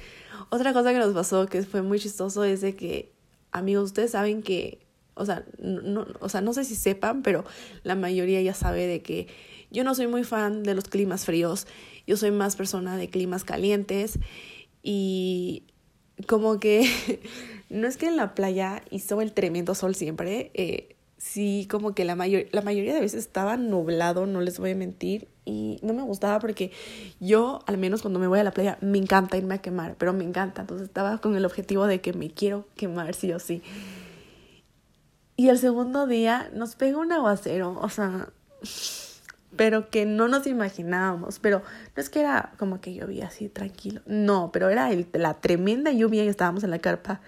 Otra 0.50 0.74
cosa 0.74 0.94
que 0.94 1.00
nos 1.00 1.14
pasó 1.14 1.46
que 1.48 1.64
fue 1.64 1.82
muy 1.82 2.00
chistoso 2.00 2.44
es 2.44 2.62
de 2.62 2.76
que, 2.76 3.14
amigos, 3.52 3.86
ustedes 3.86 4.12
saben 4.12 4.42
que, 4.42 4.86
o 5.16 5.26
sea, 5.26 5.46
no, 5.58 6.08
o 6.20 6.30
sea, 6.30 6.42
no 6.42 6.54
sé 6.54 6.64
si 6.64 6.76
sepan, 6.76 7.22
pero 7.22 7.44
la 7.84 7.96
mayoría 7.96 8.42
ya 8.42 8.54
sabe 8.54 8.88
de 8.88 9.02
que 9.02 9.28
yo 9.72 9.84
no 9.84 9.94
soy 9.96 10.08
muy 10.08 10.24
fan 10.24 10.64
de 10.64 10.74
los 10.74 10.86
climas 10.86 11.26
fríos. 11.26 11.68
Yo 12.08 12.18
soy 12.18 12.32
más 12.32 12.56
persona 12.56 12.98
de 12.98 13.10
climas 13.10 13.44
calientes 13.44 14.20
y 14.82 15.64
como 16.28 16.60
que 16.60 16.88
no 17.70 17.88
es 17.88 17.98
que 17.98 18.08
en 18.08 18.16
la 18.16 18.36
playa 18.36 18.84
hizo 18.90 19.22
el 19.22 19.34
tremendo 19.34 19.76
sol 19.76 19.96
siempre. 19.96 20.52
Eh, 20.54 20.95
sí, 21.26 21.68
como 21.70 21.96
que 21.96 22.06
la, 22.06 22.16
mayor, 22.16 22.44
la 22.52 22.62
mayoría 22.62 22.94
de 22.94 23.02
veces 23.02 23.20
estaba 23.20 23.58
nublado, 23.58 24.28
no 24.28 24.42
les 24.42 24.60
voy 24.60 24.72
a 24.72 24.76
mentir, 24.76 25.28
y 25.44 25.80
no 25.82 25.94
me 25.94 26.04
gustaba 26.04 26.40
porque 26.40 26.72
yo, 27.20 27.62
al 27.66 27.78
menos 27.78 28.02
cuando 28.04 28.20
me 28.20 28.28
voy 28.28 28.40
a 28.40 28.44
la 28.44 28.52
playa, 28.52 28.78
me 28.82 29.00
encanta 29.00 29.36
irme 29.36 29.56
a 29.56 29.58
quemar, 29.58 29.96
pero 29.98 30.14
me 30.14 30.24
encanta, 30.24 30.62
entonces 30.62 30.88
estaba 30.88 31.18
con 31.18 31.36
el 31.36 31.44
objetivo 31.44 31.88
de 31.88 32.00
que 32.00 32.14
me 32.14 32.30
quiero 32.30 32.68
quemar 32.76 33.14
sí 33.16 33.34
o 33.34 33.40
sí. 33.40 33.64
Y 35.36 35.50
el 35.50 35.58
segundo 35.58 36.06
día 36.06 36.50
nos 36.54 36.76
pegó 36.76 37.00
un 37.02 37.12
aguacero, 37.12 37.78
o 37.82 37.90
sea, 37.90 38.30
pero 39.56 39.90
que 39.90 40.06
no 40.06 40.28
nos 40.28 40.46
imaginábamos, 40.46 41.40
pero 41.40 41.64
no 41.96 42.02
es 42.02 42.10
que 42.10 42.20
era 42.20 42.54
como 42.58 42.82
que 42.82 42.94
llovía 42.94 43.28
así 43.28 43.50
tranquilo, 43.50 44.02
no, 44.06 44.52
pero 44.54 44.70
era 44.70 44.92
el, 44.92 45.08
la 45.14 45.34
tremenda 45.34 45.92
lluvia 45.92 46.24
y 46.24 46.28
estábamos 46.28 46.64
en 46.64 46.70
la 46.70 46.80
carpa 46.80 47.22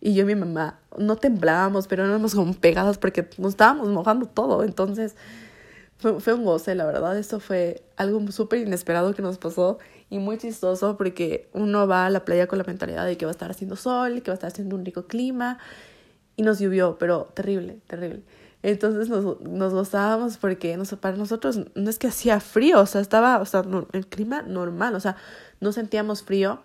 y 0.00 0.14
yo 0.14 0.22
y 0.22 0.26
mi 0.26 0.34
mamá 0.34 0.78
no 0.98 1.16
temblábamos, 1.16 1.86
pero 1.86 2.04
éramos 2.04 2.34
como 2.34 2.54
pegadas 2.54 2.98
porque 2.98 3.28
nos 3.38 3.50
estábamos 3.50 3.88
mojando 3.88 4.26
todo. 4.26 4.62
Entonces 4.62 5.16
fue, 5.98 6.20
fue 6.20 6.34
un 6.34 6.44
goce, 6.44 6.74
la 6.74 6.84
verdad. 6.84 7.18
Esto 7.18 7.40
fue 7.40 7.82
algo 7.96 8.30
súper 8.30 8.60
inesperado 8.60 9.14
que 9.14 9.22
nos 9.22 9.38
pasó 9.38 9.78
y 10.10 10.18
muy 10.18 10.38
chistoso 10.38 10.96
porque 10.96 11.48
uno 11.52 11.86
va 11.86 12.06
a 12.06 12.10
la 12.10 12.24
playa 12.24 12.46
con 12.46 12.58
la 12.58 12.64
mentalidad 12.64 13.06
de 13.06 13.16
que 13.16 13.24
va 13.24 13.30
a 13.30 13.32
estar 13.32 13.50
haciendo 13.50 13.76
sol, 13.76 14.22
que 14.22 14.30
va 14.30 14.34
a 14.34 14.36
estar 14.36 14.52
haciendo 14.52 14.76
un 14.76 14.84
rico 14.84 15.06
clima 15.06 15.58
y 16.36 16.42
nos 16.42 16.58
llovió, 16.58 16.98
pero 16.98 17.28
terrible, 17.34 17.80
terrible. 17.86 18.22
Entonces 18.62 19.08
nos, 19.08 19.40
nos 19.40 19.72
gozábamos 19.72 20.38
porque 20.38 20.78
para 21.00 21.16
nosotros 21.16 21.60
no 21.74 21.90
es 21.90 21.98
que 21.98 22.08
hacía 22.08 22.40
frío, 22.40 22.80
o 22.80 22.86
sea, 22.86 23.00
estaba, 23.00 23.38
o 23.38 23.44
sea, 23.44 23.64
el 23.92 24.06
clima 24.06 24.42
normal, 24.42 24.94
o 24.94 25.00
sea, 25.00 25.16
no 25.60 25.72
sentíamos 25.72 26.22
frío 26.22 26.60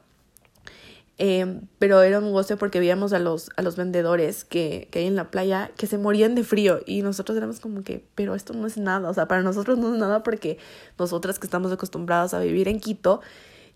Em, 1.24 1.68
pero 1.78 2.02
era 2.02 2.18
un 2.18 2.32
goce 2.32 2.58
porque 2.58 2.80
veíamos 2.80 3.14
a 3.14 3.20
los, 3.20 3.52
a 3.56 3.62
los 3.62 3.76
vendedores 3.76 4.44
que, 4.44 4.88
que 4.90 4.98
hay 4.98 5.06
en 5.06 5.16
la 5.16 5.30
playa 5.30 5.70
que 5.78 5.86
se 5.86 6.00
morían 6.00 6.34
de 6.34 6.44
frío 6.44 6.80
y 6.88 7.04
nosotros 7.04 7.38
éramos 7.38 7.60
como 7.60 7.84
que, 7.84 8.04
pero 8.16 8.34
esto 8.34 8.54
no 8.54 8.66
es 8.66 8.78
nada, 8.78 9.08
o 9.08 9.14
sea, 9.14 9.28
para 9.28 9.44
nosotros 9.44 9.78
no 9.78 9.94
es 9.94 10.00
nada 10.00 10.24
porque 10.24 10.58
nosotras 10.98 11.38
que 11.38 11.46
estamos 11.46 11.72
acostumbradas 11.72 12.34
a 12.34 12.40
vivir 12.40 12.68
en 12.68 12.80
Quito, 12.80 13.22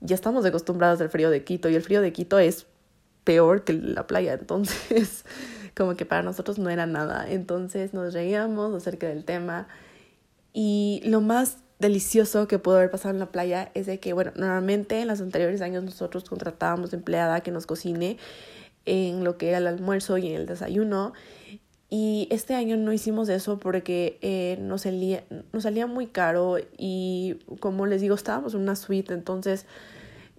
ya 0.02 0.16
estamos 0.16 0.44
acostumbradas 0.44 1.00
al 1.02 1.10
frío 1.10 1.30
de 1.30 1.44
Quito 1.44 1.70
y 1.70 1.76
el 1.76 1.84
frío 1.84 2.02
de 2.02 2.12
Quito 2.14 2.40
es 2.40 2.66
peor 3.26 3.64
que 3.64 3.74
la 3.74 4.08
playa, 4.08 4.34
entonces 4.34 5.24
como 5.78 5.96
que 5.96 6.08
para 6.08 6.24
nosotros 6.24 6.58
no 6.58 6.72
era 6.72 6.88
nada. 6.88 7.30
Entonces 7.30 7.94
nos 7.94 8.16
reíamos 8.16 8.74
acerca 8.74 9.08
del 9.08 9.24
tema 9.24 9.68
y 10.52 11.04
lo 11.06 11.22
más 11.22 11.58
delicioso 11.80 12.48
que 12.48 12.60
pudo 12.60 12.78
haber 12.78 12.92
pasado 12.92 13.14
en 13.14 13.20
la 13.20 13.32
playa 13.32 13.72
es 13.74 13.86
de 13.86 14.00
que, 14.00 14.14
bueno, 14.14 14.32
normalmente 14.36 15.02
en 15.02 15.08
los 15.08 15.22
anteriores 15.22 15.62
años 15.62 15.84
nosotros 15.84 16.24
contratábamos 16.26 16.94
empleada 16.94 17.42
que 17.42 17.52
nos 17.52 17.66
cocine 17.66 18.18
en 18.86 19.24
lo 19.24 19.38
que 19.38 19.50
era 19.50 19.58
el 19.58 19.68
almuerzo 19.68 20.18
y 20.18 20.28
en 20.28 20.36
el 20.36 20.46
desayuno. 20.46 21.14
Y 21.90 22.28
este 22.32 22.56
año 22.56 22.78
no 22.78 22.94
hicimos 22.94 23.30
eso 23.30 23.60
porque 23.60 24.18
eh, 24.22 24.58
nos, 24.60 24.82
salía, 24.82 25.24
nos 25.54 25.64
salía 25.64 25.86
muy 25.88 26.08
caro 26.08 26.58
y 26.78 27.40
como 27.60 27.86
les 27.86 28.02
digo, 28.02 28.16
estábamos 28.16 28.54
en 28.54 28.62
una 28.62 28.76
suite, 28.76 29.14
entonces 29.14 29.66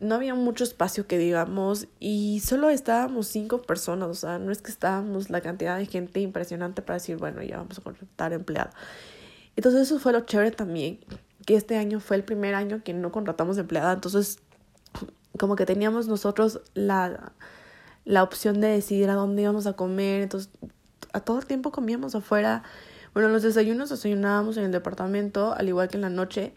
no 0.00 0.16
había 0.16 0.34
mucho 0.34 0.64
espacio 0.64 1.06
que 1.06 1.18
digamos 1.18 1.86
y 2.00 2.42
solo 2.44 2.68
estábamos 2.68 3.28
cinco 3.28 3.62
personas, 3.62 4.08
o 4.08 4.14
sea, 4.14 4.38
no 4.38 4.52
es 4.52 4.60
que 4.60 4.70
estábamos 4.70 5.30
la 5.30 5.40
cantidad 5.40 5.78
de 5.78 5.86
gente 5.86 6.20
impresionante 6.20 6.82
para 6.82 6.94
decir, 6.94 7.16
bueno, 7.16 7.42
ya 7.42 7.58
vamos 7.58 7.78
a 7.78 7.82
contratar 7.82 8.32
empleada. 8.32 8.72
Entonces 9.54 9.82
eso 9.82 9.98
fue 9.98 10.12
lo 10.12 10.20
chévere 10.20 10.50
también, 10.50 10.98
que 11.46 11.56
este 11.56 11.78
año 11.78 12.00
fue 12.00 12.16
el 12.16 12.24
primer 12.24 12.54
año 12.54 12.82
que 12.84 12.92
no 12.92 13.10
contratamos 13.10 13.56
empleada, 13.56 13.94
entonces 13.94 14.40
como 15.38 15.56
que 15.56 15.64
teníamos 15.64 16.08
nosotros 16.08 16.60
la, 16.74 17.32
la 18.04 18.22
opción 18.22 18.60
de 18.60 18.68
decidir 18.68 19.08
a 19.08 19.14
dónde 19.14 19.42
íbamos 19.42 19.66
a 19.66 19.74
comer, 19.74 20.22
entonces 20.22 20.50
a 21.12 21.20
todo 21.20 21.38
el 21.38 21.46
tiempo 21.46 21.70
comíamos 21.70 22.14
afuera. 22.14 22.62
Bueno, 23.14 23.28
los 23.28 23.42
desayunos 23.42 23.88
desayunábamos 23.88 24.56
en 24.56 24.64
el 24.64 24.72
departamento, 24.72 25.54
al 25.54 25.68
igual 25.68 25.88
que 25.88 25.96
en 25.96 26.02
la 26.02 26.10
noche, 26.10 26.52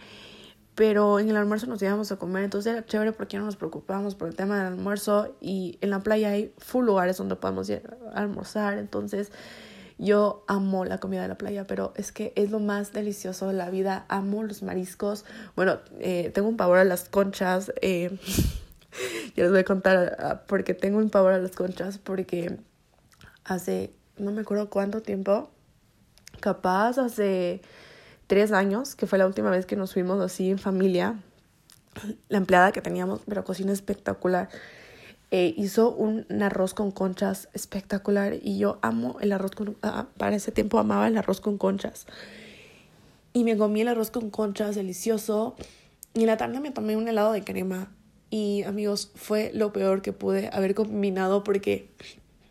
pero 0.75 1.19
en 1.19 1.29
el 1.29 1.37
almuerzo 1.37 1.67
nos 1.67 1.81
íbamos 1.81 2.11
a 2.11 2.17
comer, 2.17 2.43
entonces 2.43 2.73
era 2.73 2.85
chévere 2.85 3.11
porque 3.11 3.37
no 3.37 3.45
nos 3.45 3.57
preocupábamos 3.57 4.15
por 4.15 4.27
el 4.27 4.35
tema 4.35 4.57
del 4.57 4.67
almuerzo 4.73 5.35
y 5.39 5.77
en 5.81 5.91
la 5.91 5.99
playa 5.99 6.29
hay 6.29 6.53
full 6.57 6.85
lugares 6.85 7.17
donde 7.17 7.35
podemos 7.35 7.69
ir 7.69 7.83
a 8.13 8.21
almorzar, 8.21 8.77
entonces 8.77 9.31
yo 9.99 10.45
amo 10.47 10.85
la 10.85 10.97
comida 10.97 11.21
de 11.21 11.27
la 11.27 11.37
playa, 11.37 11.67
pero 11.67 11.91
es 11.97 12.13
que 12.13 12.31
es 12.37 12.49
lo 12.51 12.59
más 12.61 12.93
delicioso 12.93 13.47
de 13.47 13.53
la 13.53 13.69
vida. 13.69 14.05
Amo 14.07 14.43
los 14.43 14.63
mariscos. 14.63 15.25
Bueno, 15.57 15.79
eh, 15.99 16.31
tengo 16.33 16.47
un 16.47 16.55
pavor 16.55 16.77
a 16.77 16.85
las 16.85 17.09
conchas. 17.09 17.73
Eh, 17.81 18.17
ya 19.35 19.43
les 19.43 19.51
voy 19.51 19.59
a 19.59 19.65
contar 19.65 20.15
ah, 20.19 20.43
porque 20.47 20.73
tengo 20.73 20.99
un 20.99 21.09
pavor 21.09 21.33
a 21.33 21.37
las 21.37 21.51
conchas 21.51 21.97
porque 21.97 22.57
hace 23.43 23.93
no 24.17 24.31
me 24.31 24.41
acuerdo 24.41 24.69
cuánto 24.69 25.01
tiempo, 25.01 25.49
capaz 26.39 26.97
hace 26.97 27.61
tres 28.27 28.51
años, 28.51 28.95
que 28.95 29.05
fue 29.05 29.17
la 29.17 29.27
última 29.27 29.49
vez 29.49 29.65
que 29.65 29.75
nos 29.75 29.93
fuimos 29.93 30.21
así 30.21 30.49
en 30.49 30.59
familia. 30.59 31.19
La 32.29 32.37
empleada 32.37 32.71
que 32.71 32.81
teníamos, 32.81 33.21
pero 33.27 33.43
cocina 33.43 33.73
espectacular 33.73 34.47
eh, 35.31 35.53
hizo 35.57 35.91
un, 35.91 36.25
arroz 36.41 36.73
con 36.73 36.89
conchas 36.89 37.49
espectacular 37.53 38.37
y 38.41 38.57
yo 38.57 38.79
amo 38.81 39.17
el 39.21 39.31
arroz 39.31 39.51
con... 39.51 39.77
Ah, 39.83 40.07
para 40.17 40.35
ese 40.35 40.51
tiempo 40.51 40.79
amaba 40.79 41.07
el 41.07 41.17
arroz 41.17 41.39
con 41.39 41.59
conchas. 41.59 42.07
Y 43.33 43.43
me 43.43 43.55
comí 43.55 43.81
el 43.81 43.89
arroz 43.89 44.09
con 44.09 44.31
conchas, 44.31 44.75
delicioso. 44.75 45.55
Y 46.15 46.21
en 46.21 46.27
la 46.27 46.37
tarde 46.37 46.59
me 46.59 46.71
tomé 46.71 46.97
un 46.97 47.07
helado 47.07 47.31
de 47.31 47.43
crema. 47.43 47.91
Y 48.31 48.63
amigos, 48.63 49.11
fue 49.13 49.51
lo 49.53 49.71
peor 49.71 50.01
que 50.01 50.13
pude 50.13 50.49
haber 50.51 50.73
combinado 50.73 51.43
porque 51.43 51.91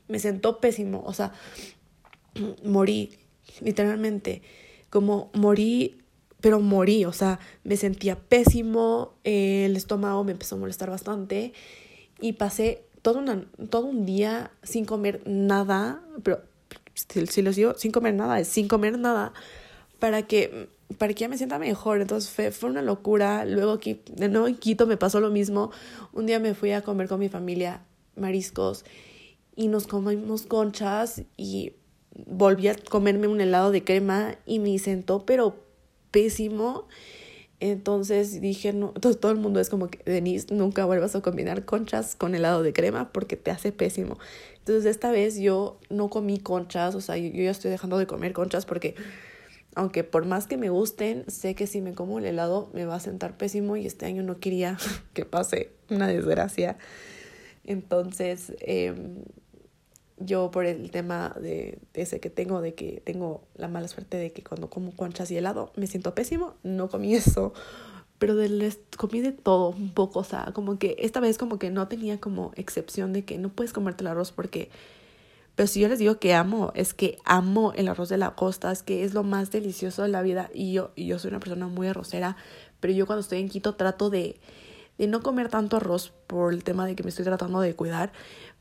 me 0.07 0.21
sentó 0.21 0.61
pésimo. 0.61 1.03
O 1.05 1.13
sea, 1.13 1.33
morí, 2.65 3.19
literalmente. 3.61 4.43
Como 4.89 5.31
morí, 5.35 5.99
pero 6.41 6.61
morí. 6.61 7.05
O 7.07 7.13
sea, 7.13 7.41
me 7.65 7.77
sentía 7.77 8.15
pésimo. 8.15 9.15
el 9.25 9.77
estómago 9.77 10.23
me 10.23 10.31
empezó 10.31 10.55
a 10.55 10.59
molestar 10.59 10.91
bastante 10.91 11.55
y 12.21 12.35
pasé 12.35 12.85
todo, 13.03 13.19
una, 13.19 13.45
todo 13.71 13.87
un 13.87 14.05
día 14.07 14.51
sin 14.63 14.85
comer 14.85 15.23
nada, 15.27 16.03
pero 16.23 16.43
si, 16.95 17.27
si 17.27 17.43
los 17.43 17.57
digo 17.57 17.75
sin 17.77 17.93
comer 17.93 18.15
nada, 18.15 18.41
es 18.41 18.49
sin 18.49 18.69
comer 18.69 18.99
nada, 18.99 19.33
para 19.99 20.23
que, 20.23 20.69
para 20.99 21.13
que 21.13 21.21
ya 21.21 21.29
me 21.29 21.37
sienta 21.37 21.59
mejor. 21.59 22.01
Entonces 22.01 22.31
fue, 22.31 22.51
fue 22.51 22.71
una 22.71 22.83
locura. 22.83 23.45
Luego 23.45 23.73
aquí, 23.73 24.01
de 24.13 24.29
nuevo 24.29 24.47
en 24.47 24.57
Quito 24.57 24.87
me 24.87 24.97
pasó 24.97 25.21
lo 25.21 25.31
mismo. 25.31 25.71
Un 26.13 26.27
día 26.27 26.39
me 26.39 26.55
fui 26.55 26.73
a 26.73 26.83
comer 26.83 27.09
con 27.09 27.21
mi 27.21 27.29
familia 27.29 27.83
mariscos 28.17 28.85
y 29.57 29.69
nos 29.69 29.87
comimos 29.87 30.43
conchas 30.43 31.23
y 31.37 31.73
volví 32.27 32.69
a 32.69 32.75
comerme 32.75 33.29
un 33.29 33.41
helado 33.41 33.71
de 33.71 33.85
crema 33.85 34.37
y 34.47 34.59
me 34.59 34.79
sentó 34.79 35.25
pero 35.25 35.57
pésimo 36.11 36.87
entonces 37.61 38.41
dije, 38.41 38.73
no, 38.73 38.93
entonces 38.95 39.21
todo 39.21 39.33
el 39.33 39.39
mundo 39.39 39.59
es 39.59 39.69
como 39.69 39.89
que, 39.89 39.99
Denise, 40.05 40.55
nunca 40.55 40.85
vuelvas 40.85 41.17
a 41.17 41.21
combinar 41.21 41.65
conchas 41.65 42.15
con 42.15 42.35
helado 42.35 42.63
de 42.63 42.73
crema 42.73 43.13
porque 43.13 43.37
te 43.37 43.51
hace 43.51 43.73
pésimo. 43.73 44.19
Entonces 44.59 44.87
esta 44.87 45.11
vez 45.11 45.39
yo 45.39 45.81
no 45.91 46.09
comí 46.09 46.39
conchas, 46.39 46.95
o 46.95 47.01
sea, 47.01 47.17
yo, 47.17 47.31
ya 47.31 47.51
estoy 47.51 47.71
dejando 47.71 47.99
de 47.99 48.07
comer 48.07 48.33
conchas 48.33 48.65
porque 48.65 48.95
aunque 49.75 50.05
por 50.05 50.25
más 50.25 50.47
que 50.47 50.57
me 50.57 50.71
gusten, 50.71 51.25
sé 51.29 51.55
que 51.55 51.67
si 51.67 51.81
me 51.81 51.95
como 51.95 52.19
el 52.19 52.27
helado 52.27 52.71
me 52.75 52.85
va 52.85 52.97
a 52.97 53.01
sentar 53.01 53.37
pésimo 53.37 53.77
y 53.77 53.87
este 53.87 54.07
año 54.07 54.23
no 54.23 54.39
quería 54.39 54.79
que 55.13 55.25
pase 55.25 55.71
una 55.91 56.07
desgracia. 56.07 56.79
Entonces, 57.65 58.55
eh, 58.61 58.95
yo 60.21 60.51
por 60.51 60.67
el 60.67 60.91
tema 60.91 61.35
de, 61.41 61.79
ese 61.95 62.21
que 62.21 62.31
tengo, 62.31 62.61
de 62.61 62.75
que 62.75 63.03
tengo 63.05 63.43
la 63.57 63.69
mala 63.69 63.89
suerte 63.89 64.17
de 64.17 64.33
que 64.33 64.43
cuando 64.43 64.71
como 64.71 64.93
conchas 64.93 65.31
y 65.31 65.37
helado 65.37 65.73
me 65.77 65.87
siento 65.87 66.15
pésimo, 66.15 66.55
no 66.63 66.89
comí 66.89 67.15
eso. 67.15 67.53
Pero 68.19 68.35
de, 68.35 68.77
comí 68.97 69.21
de 69.21 69.33
todo 69.33 69.69
un 69.71 69.91
poco, 69.95 70.21
o 70.21 70.25
sea, 70.25 70.51
como 70.53 70.79
que 70.79 70.97
esta 70.99 71.21
vez 71.21 71.39
como 71.39 71.59
que 71.59 71.71
no 71.71 71.87
tenía 71.87 72.21
como 72.21 72.53
excepción 72.57 73.13
de 73.13 73.25
que 73.25 73.39
no 73.39 73.49
puedes 73.49 73.73
comerte 73.73 74.03
el 74.03 74.09
arroz 74.09 74.33
porque... 74.33 74.71
Pero 75.55 75.67
si 75.67 75.81
yo 75.81 75.89
les 75.89 75.99
digo 75.99 76.21
que 76.21 76.35
amo, 76.35 76.71
es 76.77 76.95
que 76.95 77.19
amo 77.25 77.73
el 77.75 77.89
arroz 77.89 78.09
de 78.09 78.17
la 78.17 78.37
costa, 78.37 78.71
es 78.71 78.85
que 78.85 79.03
es 79.03 79.13
lo 79.13 79.25
más 79.25 79.51
delicioso 79.51 80.03
de 80.03 80.09
la 80.09 80.23
vida 80.23 80.51
y 80.55 80.73
yo, 80.73 80.93
y 80.95 81.07
yo 81.07 81.19
soy 81.19 81.31
una 81.31 81.41
persona 81.41 81.67
muy 81.67 81.89
arrocera, 81.89 82.37
pero 82.79 82.93
yo 82.93 83.07
cuando 83.07 83.23
estoy 83.23 83.41
en 83.41 83.49
Quito 83.49 83.75
trato 83.75 84.09
de, 84.09 84.39
de 84.99 85.07
no 85.09 85.21
comer 85.21 85.49
tanto 85.49 85.77
arroz 85.77 86.13
por 86.29 86.53
el 86.53 86.63
tema 86.63 86.87
de 86.87 86.95
que 86.95 87.03
me 87.03 87.09
estoy 87.09 87.25
tratando 87.25 87.61
de 87.61 87.75
cuidar, 87.75 88.13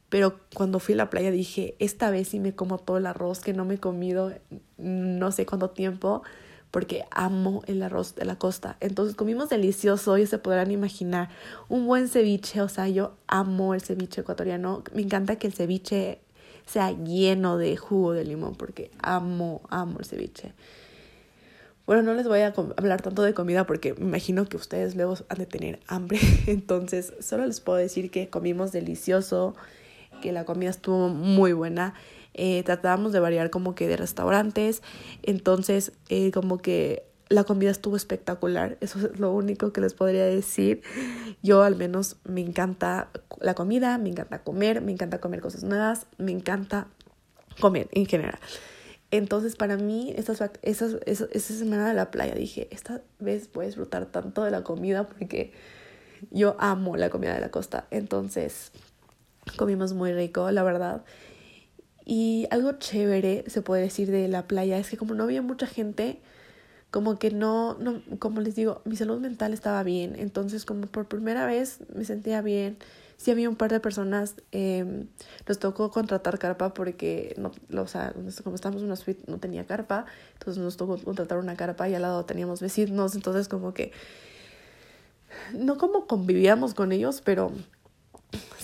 pero 0.10 0.40
cuando 0.54 0.80
fui 0.80 0.94
a 0.94 0.98
la 0.98 1.10
playa 1.10 1.32
dije, 1.32 1.76
esta 1.80 2.10
vez 2.10 2.30
sí 2.30 2.40
me 2.40 2.56
como 2.56 2.78
todo 2.78 2.98
el 2.98 3.06
arroz 3.06 3.40
que 3.40 3.54
no 3.54 3.66
me 3.66 3.76
he 3.76 3.80
comido 3.80 4.34
no 4.78 5.32
sé 5.32 5.46
cuánto 5.46 5.70
tiempo, 5.70 6.24
porque 6.72 7.06
amo 7.12 7.64
el 7.68 7.82
arroz 7.84 8.16
de 8.16 8.26
la 8.26 8.38
costa. 8.38 8.78
Entonces 8.80 9.16
comimos 9.16 9.50
delicioso 9.50 10.18
y 10.18 10.26
se 10.26 10.38
podrán 10.38 10.72
imaginar 10.72 11.30
un 11.70 11.86
buen 11.88 12.08
ceviche, 12.08 12.62
o 12.62 12.70
sea, 12.70 12.88
yo 12.88 13.16
amo 13.28 13.74
el 13.74 13.82
ceviche 13.82 14.22
ecuatoriano. 14.22 14.84
Me 14.94 15.02
encanta 15.02 15.38
que 15.38 15.48
el 15.48 15.54
ceviche 15.54 16.20
sea 16.66 16.92
lleno 16.92 17.58
de 17.58 17.78
jugo 17.78 18.14
de 18.14 18.26
limón, 18.26 18.56
porque 18.56 18.92
amo, 19.02 19.62
amo 19.70 20.00
el 20.00 20.06
ceviche. 20.06 20.54
Bueno, 21.86 22.02
no 22.02 22.14
les 22.14 22.28
voy 22.28 22.42
a 22.42 22.54
hablar 22.76 23.02
tanto 23.02 23.22
de 23.22 23.34
comida 23.34 23.66
porque 23.66 23.94
me 23.94 24.06
imagino 24.06 24.46
que 24.46 24.58
ustedes 24.58 24.96
luego 24.96 25.16
han 25.30 25.38
de 25.38 25.46
tener 25.46 25.80
hambre. 25.88 26.20
Entonces, 26.48 27.14
solo 27.22 27.46
les 27.46 27.62
puedo 27.62 27.78
decir 27.78 28.12
que 28.12 28.30
comimos 28.30 28.74
delicioso 28.74 29.56
que 30.20 30.32
la 30.32 30.46
comida 30.46 30.70
estuvo 30.70 31.10
muy 31.10 31.54
buena. 31.54 31.94
Eh, 32.34 32.62
tratábamos 32.64 33.12
de 33.12 33.20
variar 33.20 33.50
como 33.50 33.74
que 33.74 33.88
de 33.88 33.98
restaurantes, 33.98 34.84
entonces 35.24 35.92
eh, 36.10 36.32
como 36.32 36.60
que 36.60 37.04
la 37.30 37.44
comida 37.44 37.72
estuvo 37.72 37.96
espectacular, 37.96 38.78
eso 38.80 39.00
es 39.00 39.20
lo 39.20 39.32
único 39.32 39.74
que 39.74 39.82
les 39.82 39.94
podría 39.94 40.26
decir. 40.26 40.82
Yo 41.42 41.64
al 41.64 41.76
menos 41.76 42.18
me 42.24 42.42
encanta 42.42 43.10
la 43.40 43.54
comida, 43.54 43.98
me 43.98 44.10
encanta 44.10 44.44
comer, 44.44 44.82
me 44.82 44.92
encanta 44.92 45.20
comer 45.20 45.42
cosas 45.42 45.64
nuevas, 45.64 46.06
me 46.18 46.32
encanta 46.32 46.88
comer 47.60 47.90
en 47.92 48.06
general. 48.06 48.40
Entonces 49.10 49.56
para 49.56 49.78
mí 49.78 50.14
esa, 50.16 50.52
esa, 50.62 50.88
esa 51.06 51.54
semana 51.54 51.88
de 51.88 51.94
la 51.94 52.12
playa 52.12 52.36
dije, 52.36 52.68
esta 52.72 53.02
vez 53.20 53.50
voy 53.54 53.66
a 53.66 53.68
disfrutar 53.68 54.06
tanto 54.06 54.44
de 54.44 54.52
la 54.52 54.64
comida 54.64 55.08
porque 55.08 55.54
yo 56.32 56.56
amo 56.60 56.98
la 56.98 57.10
comida 57.10 57.34
de 57.34 57.42
la 57.42 57.50
costa. 57.50 57.88
Entonces 57.90 58.72
Comimos 59.56 59.94
muy 59.94 60.14
rico, 60.14 60.52
la 60.52 60.64
verdad. 60.64 61.04
Y 62.06 62.48
algo 62.52 62.74
chévere, 62.74 63.44
se 63.48 63.62
puede 63.62 63.84
decir, 63.84 64.10
de 64.10 64.28
la 64.28 64.48
playa 64.48 64.78
es 64.78 64.90
que 64.90 64.98
como 64.98 65.14
no 65.14 65.24
había 65.24 65.42
mucha 65.42 65.68
gente, 65.68 66.22
como 66.90 67.20
que 67.20 67.32
no, 67.32 67.78
no, 67.80 68.02
como 68.20 68.40
les 68.40 68.56
digo, 68.56 68.82
mi 68.86 68.96
salud 68.96 69.20
mental 69.20 69.54
estaba 69.54 69.84
bien. 69.84 70.16
Entonces, 70.18 70.66
como 70.66 70.88
por 70.88 71.08
primera 71.08 71.46
vez 71.46 71.80
me 71.94 72.06
sentía 72.06 72.42
bien. 72.42 72.78
Sí 73.18 73.32
había 73.32 73.50
un 73.50 73.56
par 73.56 73.72
de 73.72 73.80
personas, 73.80 74.36
eh, 74.52 75.06
nos 75.48 75.60
tocó 75.60 75.90
contratar 75.92 76.38
carpa 76.38 76.74
porque, 76.74 77.36
no, 77.38 77.52
o 77.82 77.88
sea, 77.88 78.14
como 78.44 78.56
estábamos 78.56 78.84
en 78.84 78.88
una 78.88 78.96
suite 78.96 79.24
no 79.28 79.40
tenía 79.40 79.66
carpa, 79.66 80.06
entonces 80.34 80.64
nos 80.64 80.78
tocó 80.78 80.98
contratar 81.00 81.40
una 81.40 81.56
carpa 81.56 81.90
y 81.90 81.96
al 81.96 82.04
lado 82.04 82.26
teníamos 82.26 82.62
vecinos, 82.62 83.16
entonces 83.16 83.48
como 83.48 83.74
que, 83.74 83.92
no 85.54 85.78
como 85.78 86.06
convivíamos 86.06 86.76
con 86.76 86.92
ellos, 86.92 87.22
pero 87.26 87.52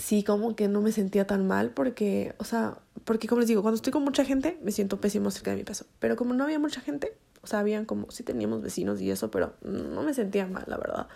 sí 0.04 0.22
como 0.22 0.54
que 0.54 0.68
no 0.68 0.82
me 0.82 0.92
sentía 0.92 1.26
tan 1.26 1.46
mal 1.46 1.70
porque, 1.70 2.34
o 2.36 2.44
sea, 2.44 2.76
porque 3.04 3.26
como 3.26 3.40
les 3.40 3.48
digo, 3.48 3.62
cuando 3.62 3.76
estoy 3.76 3.90
con 3.90 4.04
mucha 4.04 4.22
gente 4.22 4.58
me 4.62 4.70
siento 4.70 5.00
pésimo 5.00 5.30
cerca 5.30 5.52
de 5.52 5.56
mi 5.56 5.64
peso, 5.64 5.86
pero 5.98 6.14
como 6.14 6.34
no 6.34 6.44
había 6.44 6.58
mucha 6.58 6.82
gente, 6.82 7.16
o 7.40 7.46
sea, 7.46 7.60
habían 7.60 7.86
como, 7.86 8.10
sí 8.10 8.22
teníamos 8.22 8.60
vecinos 8.60 9.00
y 9.00 9.10
eso, 9.10 9.30
pero 9.30 9.54
no 9.62 10.02
me 10.02 10.12
sentía 10.12 10.46
mal, 10.46 10.64
la 10.66 10.76
verdad. 10.76 11.08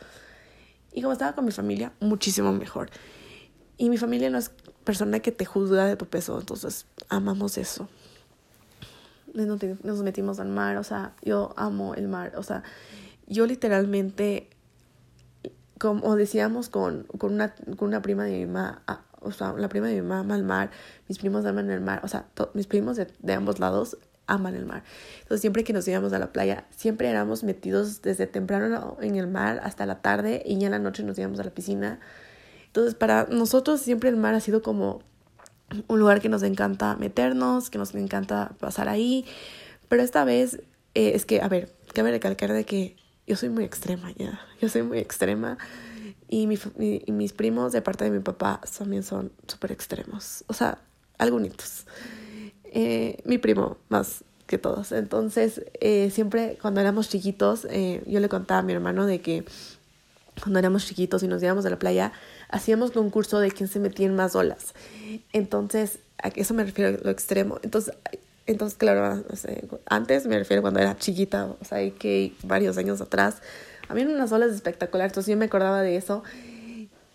Y 0.90 1.02
como 1.02 1.12
estaba 1.12 1.34
con 1.34 1.44
mi 1.44 1.52
familia, 1.52 1.92
muchísimo 2.00 2.50
mejor. 2.54 2.88
Y 3.76 3.90
mi 3.90 3.98
familia 3.98 4.30
no 4.30 4.38
es 4.38 4.50
persona 4.84 5.20
que 5.20 5.32
te 5.32 5.44
juzga 5.44 5.84
de 5.84 5.96
tu 5.96 6.06
peso, 6.06 6.40
entonces 6.40 6.86
amamos 7.10 7.58
eso. 7.58 7.90
Nos 9.34 10.02
metimos 10.02 10.40
al 10.40 10.48
mar, 10.48 10.78
o 10.78 10.84
sea, 10.84 11.14
yo 11.22 11.52
amo 11.56 11.94
el 11.94 12.08
mar, 12.08 12.32
o 12.36 12.42
sea, 12.42 12.62
yo 13.26 13.46
literalmente, 13.46 14.48
como 15.78 16.16
decíamos 16.16 16.68
con, 16.68 17.04
con, 17.18 17.34
una, 17.34 17.54
con 17.76 17.88
una 17.88 18.02
prima 18.02 18.24
de 18.24 18.38
mi 18.38 18.46
mamá, 18.46 18.82
ah, 18.86 19.02
o 19.20 19.32
sea, 19.32 19.52
la 19.52 19.68
prima 19.68 19.88
de 19.88 19.94
mi 19.94 20.02
mamá 20.02 20.20
ama 20.20 20.36
el 20.36 20.44
mar, 20.44 20.70
mis 21.08 21.18
primos 21.18 21.44
aman 21.44 21.70
el 21.70 21.80
mar, 21.80 22.00
o 22.04 22.08
sea, 22.08 22.26
mis 22.54 22.66
primos 22.66 22.96
de, 22.96 23.32
ambos 23.32 23.58
lados 23.58 23.98
aman 24.26 24.54
el 24.54 24.66
mar. 24.66 24.82
Entonces 25.20 25.40
siempre 25.40 25.64
que 25.64 25.72
nos 25.72 25.86
íbamos 25.88 26.12
a 26.12 26.18
la 26.18 26.32
playa, 26.32 26.66
siempre 26.70 27.08
éramos 27.08 27.44
metidos 27.44 28.02
desde 28.02 28.26
temprano 28.26 28.96
en 29.00 29.16
el 29.16 29.26
mar 29.26 29.60
hasta 29.64 29.86
la 29.86 30.00
tarde 30.00 30.42
y 30.44 30.58
ya 30.58 30.66
en 30.66 30.72
la 30.72 30.78
noche 30.78 31.02
nos 31.02 31.18
íbamos 31.18 31.40
a 31.40 31.44
la 31.44 31.50
piscina. 31.50 32.00
Entonces 32.66 32.94
para 32.94 33.26
nosotros 33.30 33.80
siempre 33.80 34.10
el 34.10 34.16
mar 34.16 34.34
ha 34.34 34.40
sido 34.40 34.62
como 34.62 35.02
un 35.86 35.98
lugar 35.98 36.20
que 36.20 36.28
nos 36.28 36.42
encanta 36.42 36.96
meternos, 36.96 37.70
que 37.70 37.78
nos 37.78 37.94
encanta 37.94 38.52
pasar 38.58 38.88
ahí. 38.88 39.24
Pero 39.88 40.02
esta 40.02 40.24
vez 40.24 40.60
eh, 40.94 41.12
es 41.14 41.24
que, 41.24 41.40
a 41.40 41.48
ver, 41.48 41.74
cabe 41.94 42.10
recalcar 42.10 42.52
de 42.52 42.64
que 42.64 42.96
yo 43.28 43.36
soy 43.36 43.50
muy 43.50 43.64
extrema 43.64 44.12
ya, 44.16 44.40
yo 44.60 44.68
soy 44.68 44.82
muy 44.82 44.98
extrema. 44.98 45.58
Y, 46.28 46.46
mi, 46.46 46.58
mis 47.06 47.32
primos 47.32 47.72
de 47.72 47.82
parte 47.82 48.04
de 48.04 48.10
mi 48.10 48.20
papá 48.20 48.60
también 48.76 49.02
son 49.02 49.32
súper 49.46 49.72
extremos, 49.72 50.44
o 50.46 50.52
sea, 50.52 50.78
algunos. 51.18 51.84
Eh, 52.64 53.22
mi 53.24 53.38
primo 53.38 53.78
más 53.88 54.24
que 54.46 54.58
todos. 54.58 54.92
Entonces, 54.92 55.62
eh, 55.80 56.10
siempre 56.10 56.58
cuando 56.60 56.80
éramos 56.80 57.08
chiquitos, 57.08 57.66
eh, 57.70 58.02
yo 58.06 58.20
le 58.20 58.28
contaba 58.28 58.60
a 58.60 58.62
mi 58.62 58.72
hermano 58.72 59.06
de 59.06 59.20
que 59.20 59.44
cuando 60.42 60.58
éramos 60.58 60.86
chiquitos 60.86 61.22
y 61.22 61.28
nos 61.28 61.42
íbamos 61.42 61.64
a 61.66 61.70
la 61.70 61.78
playa, 61.78 62.12
hacíamos 62.48 62.90
concurso 62.90 63.40
de 63.40 63.50
quién 63.50 63.68
se 63.68 63.80
metía 63.80 64.06
en 64.06 64.16
más 64.16 64.34
olas. 64.34 64.74
Entonces, 65.32 65.98
a 66.22 66.28
eso 66.28 66.54
me 66.54 66.64
refiero 66.64 66.98
a 66.98 67.04
lo 67.04 67.10
extremo. 67.10 67.58
Entonces, 67.62 67.94
entonces 68.48 68.78
claro, 68.78 69.24
antes 69.86 70.26
me 70.26 70.38
refiero 70.38 70.62
cuando 70.62 70.80
era 70.80 70.96
chiquita, 70.96 71.46
o 71.60 71.64
sea, 71.64 71.78
que 71.90 72.32
varios 72.42 72.78
años 72.78 73.00
atrás, 73.00 73.42
había 73.88 74.06
unas 74.06 74.32
olas 74.32 74.52
espectaculares, 74.52 75.12
entonces 75.12 75.30
yo 75.30 75.36
me 75.38 75.46
acordaba 75.46 75.82
de 75.82 75.96
eso 75.96 76.22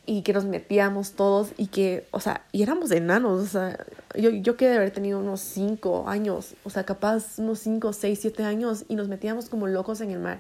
y 0.06 0.22
que 0.22 0.34
nos 0.34 0.46
metíamos 0.46 1.13
todos 1.13 1.54
y 1.58 1.67
que, 1.67 2.06
o 2.12 2.19
sea, 2.19 2.46
y 2.52 2.62
éramos 2.62 2.91
enanos, 2.91 3.41
o 3.41 3.46
sea, 3.48 3.86
yo, 4.15 4.30
yo 4.30 4.58
que 4.58 4.67
de 4.67 4.76
haber 4.76 4.91
tenido 4.91 5.19
unos 5.19 5.39
cinco 5.39 6.08
años, 6.08 6.56
o 6.63 6.69
sea, 6.69 6.84
capaz 6.84 7.39
unos 7.39 7.60
cinco, 7.60 7.93
seis, 7.93 8.19
siete 8.22 8.43
años 8.43 8.86
y 8.89 8.96
nos 8.96 9.08
metíamos 9.08 9.50
como 9.50 9.67
locos 9.67 10.02
en 10.02 10.12
el 10.12 10.19
mar. 10.19 10.39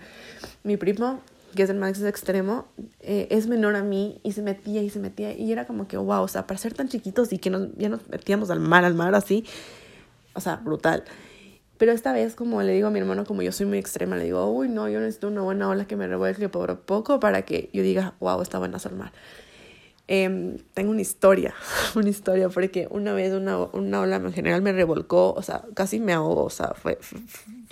Mi 0.63 0.75
primo, 0.75 1.21
que 1.55 1.63
es 1.63 1.69
el 1.69 1.77
más 1.77 2.01
extremo, 2.01 2.65
eh, 2.99 3.27
es 3.29 3.47
menor 3.47 3.75
a 3.75 3.83
mí 3.83 4.19
y 4.23 4.33
se 4.33 4.41
metía 4.41 4.81
y 4.83 4.89
se 4.89 4.99
metía 4.99 5.33
y 5.33 5.51
era 5.51 5.65
como 5.65 5.87
que, 5.87 5.97
wow, 5.97 6.23
o 6.23 6.27
sea, 6.27 6.45
para 6.45 6.59
ser 6.59 6.73
tan 6.73 6.89
chiquitos 6.89 7.31
y 7.31 7.37
que 7.37 7.49
nos, 7.49 7.69
ya 7.77 7.87
nos 7.87 8.07
metíamos 8.09 8.49
al 8.49 8.59
mar, 8.59 8.83
al 8.83 8.95
mar 8.95 9.15
así, 9.15 9.45
o 10.33 10.41
sea, 10.41 10.57
brutal. 10.57 11.03
Pero 11.77 11.91
esta 11.91 12.13
vez, 12.13 12.35
como 12.35 12.61
le 12.61 12.71
digo 12.73 12.87
a 12.87 12.91
mi 12.91 12.99
hermano, 12.99 13.25
como 13.25 13.41
yo 13.41 13.51
soy 13.51 13.65
muy 13.65 13.77
extrema, 13.77 14.15
le 14.15 14.25
digo, 14.25 14.45
uy, 14.49 14.69
no, 14.69 14.87
yo 14.89 14.99
necesito 14.99 15.27
una 15.27 15.41
buena 15.41 15.67
ola 15.67 15.85
que 15.85 15.95
me 15.95 16.07
revuelque 16.07 16.47
por 16.47 16.79
poco 16.81 17.19
para 17.19 17.43
que 17.43 17.69
yo 17.73 17.83
diga, 17.83 18.15
wow, 18.19 18.41
está 18.41 18.59
buena 18.59 18.77
al 18.83 18.95
mar. 18.95 19.11
Em, 20.07 20.57
tengo 20.73 20.91
una 20.91 21.01
historia, 21.01 21.53
una 21.95 22.09
historia, 22.09 22.49
porque 22.49 22.87
una 22.91 23.13
vez 23.13 23.33
una, 23.33 23.57
una 23.57 24.01
ola 24.01 24.17
en 24.17 24.33
general 24.33 24.61
me 24.61 24.71
revolcó, 24.71 25.33
o 25.33 25.41
sea, 25.41 25.63
casi 25.73 25.99
me 25.99 26.13
ahogó, 26.13 26.43
o 26.43 26.49
sea, 26.49 26.73
fue, 26.75 26.99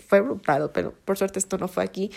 fue 0.08 0.22
brutal, 0.22 0.72
pero 0.74 0.94
por 1.06 1.18
suerte 1.18 1.40
esto 1.40 1.58
no 1.58 1.68
fue 1.68 1.84
aquí. 1.84 2.12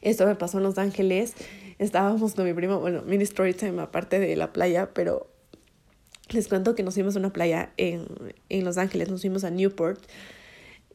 Esto 0.00 0.26
me 0.26 0.34
pasó 0.34 0.58
en 0.58 0.64
Los 0.64 0.78
Ángeles, 0.78 1.34
estábamos 1.78 2.34
con 2.34 2.44
mi 2.44 2.54
primo, 2.54 2.80
bueno, 2.80 3.02
mini 3.02 3.24
story 3.24 3.54
time 3.54 3.80
aparte 3.80 4.18
de 4.18 4.34
la 4.36 4.52
playa, 4.52 4.90
pero 4.92 5.28
les 6.30 6.48
cuento 6.48 6.74
que 6.74 6.82
nos 6.82 6.94
fuimos 6.94 7.16
a 7.16 7.18
una 7.18 7.32
playa 7.32 7.72
en, 7.76 8.06
en 8.48 8.64
Los 8.64 8.78
Ángeles, 8.78 9.08
nos 9.08 9.20
fuimos 9.20 9.44
a 9.44 9.50
Newport 9.50 10.02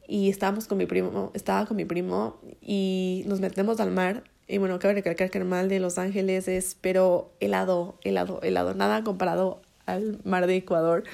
y 0.06 0.28
estábamos 0.28 0.66
con 0.66 0.78
mi 0.78 0.86
primo, 0.86 1.30
estaba 1.34 1.66
con 1.66 1.76
mi 1.76 1.84
primo 1.84 2.40
y 2.60 3.24
nos 3.26 3.40
metemos 3.40 3.80
al 3.80 3.90
mar 3.90 4.24
y 4.46 4.58
bueno, 4.58 4.78
cabe 4.78 4.94
recalcar 4.94 5.30
que 5.30 5.38
el 5.38 5.44
mar 5.44 5.68
de 5.68 5.80
Los 5.80 5.98
Ángeles 5.98 6.48
es, 6.48 6.76
pero 6.80 7.32
helado, 7.40 7.98
helado, 8.04 8.40
helado, 8.42 8.74
nada 8.74 9.02
comparado 9.02 9.62
al 9.86 10.20
mar 10.24 10.46
de 10.46 10.56
Ecuador. 10.56 11.04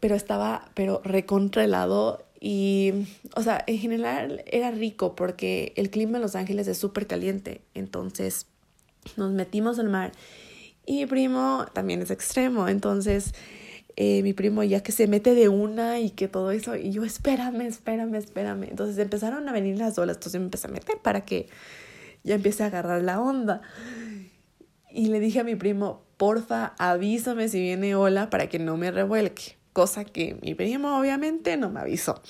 Pero 0.00 0.14
estaba, 0.14 0.70
pero 0.74 1.00
recontra 1.04 1.64
helado 1.64 2.24
y, 2.40 2.92
o 3.36 3.42
sea, 3.42 3.62
en 3.66 3.78
general 3.78 4.44
era 4.46 4.70
rico 4.70 5.14
porque 5.14 5.72
el 5.76 5.90
clima 5.90 6.18
en 6.18 6.22
Los 6.22 6.34
Ángeles 6.34 6.68
es 6.68 6.76
súper 6.76 7.06
caliente. 7.06 7.62
Entonces 7.74 8.46
nos 9.16 9.32
metimos 9.32 9.78
al 9.78 9.88
mar 9.88 10.12
y 10.86 10.96
mi 10.96 11.06
primo 11.06 11.66
también 11.72 12.02
es 12.02 12.10
extremo. 12.10 12.68
Entonces 12.68 13.34
eh, 13.96 14.22
mi 14.22 14.32
primo 14.32 14.62
ya 14.62 14.82
que 14.82 14.92
se 14.92 15.06
mete 15.06 15.34
de 15.34 15.48
una 15.48 16.00
y 16.00 16.10
que 16.10 16.26
todo 16.26 16.50
eso, 16.50 16.76
y 16.76 16.92
yo, 16.92 17.04
espérame, 17.04 17.62
espérame, 17.62 18.14
espérame. 18.14 18.64
Entonces 18.64 18.96
empezaron 18.98 19.48
a 19.48 19.52
venir 19.52 19.76
las 19.78 19.98
olas, 19.98 20.16
entonces 20.16 20.40
me 20.40 20.46
empecé 20.46 20.66
a 20.68 20.70
meter 20.70 20.98
para 21.02 21.24
que 21.24 21.48
ya 22.24 22.36
empiece 22.36 22.62
a 22.62 22.66
agarrar 22.66 23.02
la 23.02 23.20
onda. 23.20 23.60
Y 24.90 25.06
le 25.06 25.20
dije 25.20 25.40
a 25.40 25.44
mi 25.44 25.56
primo, 25.56 26.04
porfa, 26.16 26.74
avísame 26.78 27.48
si 27.48 27.60
viene 27.60 27.94
ola 27.94 28.30
para 28.30 28.48
que 28.48 28.58
no 28.58 28.76
me 28.76 28.90
revuelque. 28.90 29.56
Cosa 29.72 30.04
que 30.04 30.36
mi 30.42 30.54
primo 30.54 30.98
obviamente 30.98 31.56
no 31.56 31.70
me 31.70 31.80
avisó. 31.80 32.20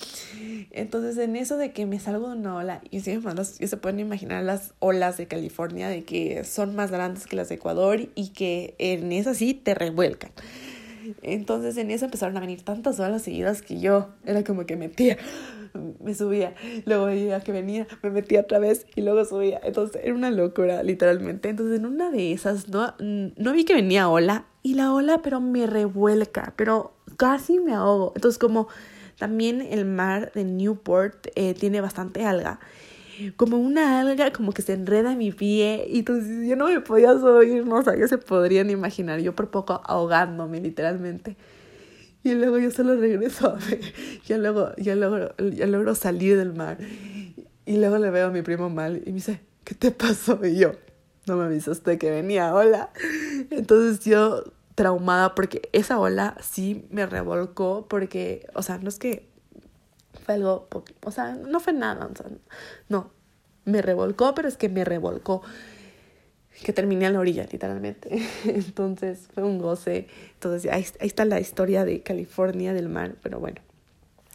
Entonces 0.71 1.19
en 1.19 1.35
eso 1.35 1.57
de 1.57 1.73
que 1.73 1.87
me 1.87 1.99
salgo 1.99 2.29
de 2.29 2.37
una 2.37 2.57
ola, 2.57 2.83
y 2.91 3.01
si 3.01 3.13
ya 3.13 3.45
se 3.67 3.77
pueden 3.77 3.99
imaginar 3.99 4.45
las 4.45 4.75
olas 4.79 5.17
de 5.17 5.27
California, 5.27 5.89
de 5.89 6.05
que 6.05 6.45
son 6.45 6.77
más 6.77 6.91
grandes 6.91 7.27
que 7.27 7.35
las 7.37 7.49
de 7.49 7.57
Ecuador 7.57 8.01
y 8.15 8.29
que 8.29 8.77
en 8.79 9.11
esas 9.11 9.39
sí 9.39 9.55
te 9.55 9.75
revuelcan. 9.75 10.31
Entonces 11.23 11.77
en 11.77 11.91
eso 11.91 12.05
empezaron 12.05 12.37
a 12.37 12.41
venir 12.41 12.63
tantas 12.63 12.99
olas 13.01 13.23
seguidas 13.23 13.63
que 13.63 13.81
yo 13.81 14.11
era 14.25 14.45
como 14.45 14.67
que 14.67 14.77
metía, 14.77 15.19
me 16.01 16.15
subía, 16.15 16.55
luego 16.85 17.07
veía 17.07 17.41
que 17.41 17.53
venía, 17.53 17.87
me 18.03 18.11
metía 18.11 18.41
otra 18.41 18.59
vez 18.59 18.87
y 18.95 19.03
luego 19.03 19.25
subía. 19.25 19.61
Entonces 19.65 20.01
era 20.05 20.15
una 20.15 20.31
locura, 20.31 20.83
literalmente. 20.83 21.49
Entonces 21.49 21.79
en 21.79 21.87
una 21.87 22.11
de 22.11 22.33
esas 22.33 22.69
no, 22.69 22.95
no 23.01 23.53
vi 23.53 23.65
que 23.65 23.75
venía 23.75 24.09
ola 24.09 24.47
y 24.63 24.75
la 24.75 24.93
ola 24.93 25.21
pero 25.23 25.41
me 25.41 25.67
revuelca, 25.67 26.55
pero 26.57 26.93
casi 27.16 27.61
me 27.61 27.75
ahogo. 27.75 28.12
Entonces 28.14 28.38
como 28.38 28.68
también 29.18 29.62
el 29.62 29.85
mar 29.85 30.33
de 30.35 30.44
Newport 30.44 31.29
eh, 31.35 31.55
tiene 31.55 31.81
bastante 31.81 32.25
alga 32.25 32.61
como 33.37 33.59
una 33.59 34.01
alga 34.01 34.33
como 34.33 34.53
que 34.53 34.62
se 34.62 34.72
enreda 34.72 35.12
en 35.12 35.18
mi 35.18 35.33
pie 35.33 35.87
y 35.88 36.01
entonces 36.01 36.48
yo 36.48 36.57
no 36.57 36.68
me 36.68 36.81
podía 36.81 37.12
subir, 37.18 37.66
no 37.66 37.77
o 37.77 37.83
sea, 37.83 37.96
ya 37.96 38.09
se 38.09 38.18
podrían 38.18 38.70
imaginar, 38.70 39.20
yo 39.20 39.35
por 39.35 39.51
poco 39.51 39.81
ahogándome 39.85 40.61
literalmente. 40.61 41.37
Y 42.25 42.35
luego 42.35 42.59
yo 42.59 42.70
solo 42.70 42.96
regreso 42.96 43.48
a 43.48 43.59
ya 44.27 44.38
luego, 44.38 44.75
ya 44.77 44.94
logro, 44.94 45.35
ya 45.53 45.66
logro 45.66 45.94
salir 45.94 46.37
del 46.37 46.55
mar. 46.55 46.79
Y 47.66 47.77
luego 47.77 47.98
le 47.98 48.11
veo 48.11 48.29
a 48.29 48.31
mi 48.31 48.42
primo 48.42 48.70
mal 48.70 49.03
y 49.05 49.11
me 49.11 49.16
dice, 49.16 49.40
¿qué 49.64 49.75
te 49.75 49.90
pasó? 49.90 50.38
Y 50.44 50.57
yo, 50.57 50.72
no 51.27 51.37
me 51.37 51.44
avisaste 51.44 51.98
que 51.98 52.11
venía 52.11 52.55
ola. 52.55 52.90
Entonces 53.51 54.05
yo 54.05 54.44
traumada 54.75 55.35
porque 55.35 55.69
esa 55.73 55.99
ola 55.99 56.37
sí 56.41 56.87
me 56.91 57.07
revolcó 57.07 57.87
porque, 57.89 58.47
o 58.55 58.63
sea, 58.63 58.79
no 58.79 58.89
es 58.89 58.99
que 58.99 59.29
fue 60.25 60.35
algo, 60.35 60.69
o 61.05 61.11
sea, 61.11 61.35
no 61.35 61.61
fue 61.61 61.73
nada, 61.73 62.07
o 62.07 62.17
sea, 62.17 62.27
no, 62.89 63.11
me 63.65 63.83
revolcó, 63.83 64.35
pero 64.35 64.49
es 64.49 64.57
que 64.57 64.69
me 64.69 64.85
revolcó, 64.85 65.43
que 66.65 66.73
terminé 66.73 67.07
a 67.07 67.11
la 67.11 67.19
orilla, 67.19 67.47
literalmente. 67.51 68.23
Entonces 68.45 69.29
fue 69.35 69.43
un 69.43 69.59
goce. 69.59 70.07
Entonces 70.35 70.71
ahí, 70.71 70.85
ahí 71.01 71.07
está 71.07 71.25
la 71.25 71.41
historia 71.41 71.85
de 71.85 72.03
California, 72.03 72.73
del 72.73 72.89
mar, 72.89 73.17
pero 73.23 73.41
bueno, 73.41 73.61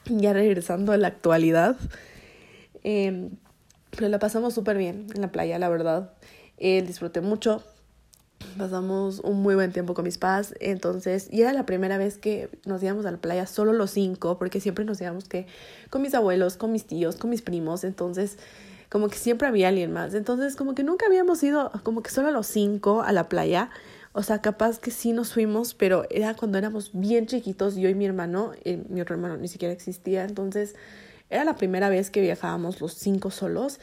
ya 0.05 0.33
regresando 0.33 0.91
a 0.91 0.97
la 0.97 1.07
actualidad, 1.07 1.77
eh, 2.83 3.29
pero 3.91 4.09
la 4.09 4.19
pasamos 4.19 4.53
súper 4.53 4.77
bien 4.77 5.07
en 5.13 5.21
la 5.21 5.31
playa, 5.31 5.59
la 5.59 5.69
verdad. 5.69 6.13
Eh, 6.57 6.81
disfruté 6.81 7.21
mucho, 7.21 7.63
pasamos 8.57 9.19
un 9.19 9.41
muy 9.41 9.55
buen 9.55 9.71
tiempo 9.71 9.93
con 9.93 10.05
mis 10.05 10.17
padres, 10.17 10.53
entonces, 10.59 11.27
y 11.31 11.41
era 11.41 11.53
la 11.53 11.65
primera 11.65 11.97
vez 11.97 12.17
que 12.17 12.49
nos 12.65 12.81
íbamos 12.83 13.05
a 13.05 13.11
la 13.11 13.17
playa 13.17 13.47
solo 13.47 13.73
los 13.73 13.91
cinco, 13.91 14.37
porque 14.37 14.59
siempre 14.59 14.85
nos 14.85 15.01
íbamos 15.01 15.27
que 15.27 15.47
con 15.89 16.01
mis 16.01 16.13
abuelos, 16.13 16.57
con 16.57 16.71
mis 16.71 16.85
tíos, 16.85 17.15
con 17.15 17.29
mis 17.29 17.41
primos, 17.41 17.83
entonces 17.83 18.37
como 18.89 19.09
que 19.09 19.17
siempre 19.17 19.47
había 19.47 19.67
alguien 19.67 19.91
más, 19.91 20.13
entonces 20.13 20.55
como 20.55 20.75
que 20.75 20.83
nunca 20.83 21.05
habíamos 21.07 21.43
ido 21.43 21.71
como 21.83 22.03
que 22.03 22.09
solo 22.09 22.31
los 22.31 22.47
cinco 22.47 23.01
a 23.01 23.11
la 23.11 23.29
playa, 23.29 23.69
o 24.13 24.23
sea, 24.23 24.41
capaz 24.41 24.79
que 24.79 24.91
sí 24.91 25.13
nos 25.13 25.33
fuimos, 25.33 25.73
pero 25.73 26.05
era 26.09 26.33
cuando 26.33 26.57
éramos 26.57 26.91
bien 26.93 27.27
chiquitos, 27.27 27.75
yo 27.75 27.89
y 27.89 27.95
mi 27.95 28.05
hermano, 28.05 28.51
eh, 28.63 28.83
mi 28.89 29.01
otro 29.01 29.15
hermano 29.15 29.37
ni 29.37 29.47
siquiera 29.47 29.73
existía, 29.73 30.23
entonces 30.23 30.75
era 31.29 31.43
la 31.43 31.55
primera 31.55 31.89
vez 31.89 32.09
que 32.09 32.21
viajábamos 32.21 32.79
los 32.81 32.93
cinco 32.93 33.31
solos 33.31 33.79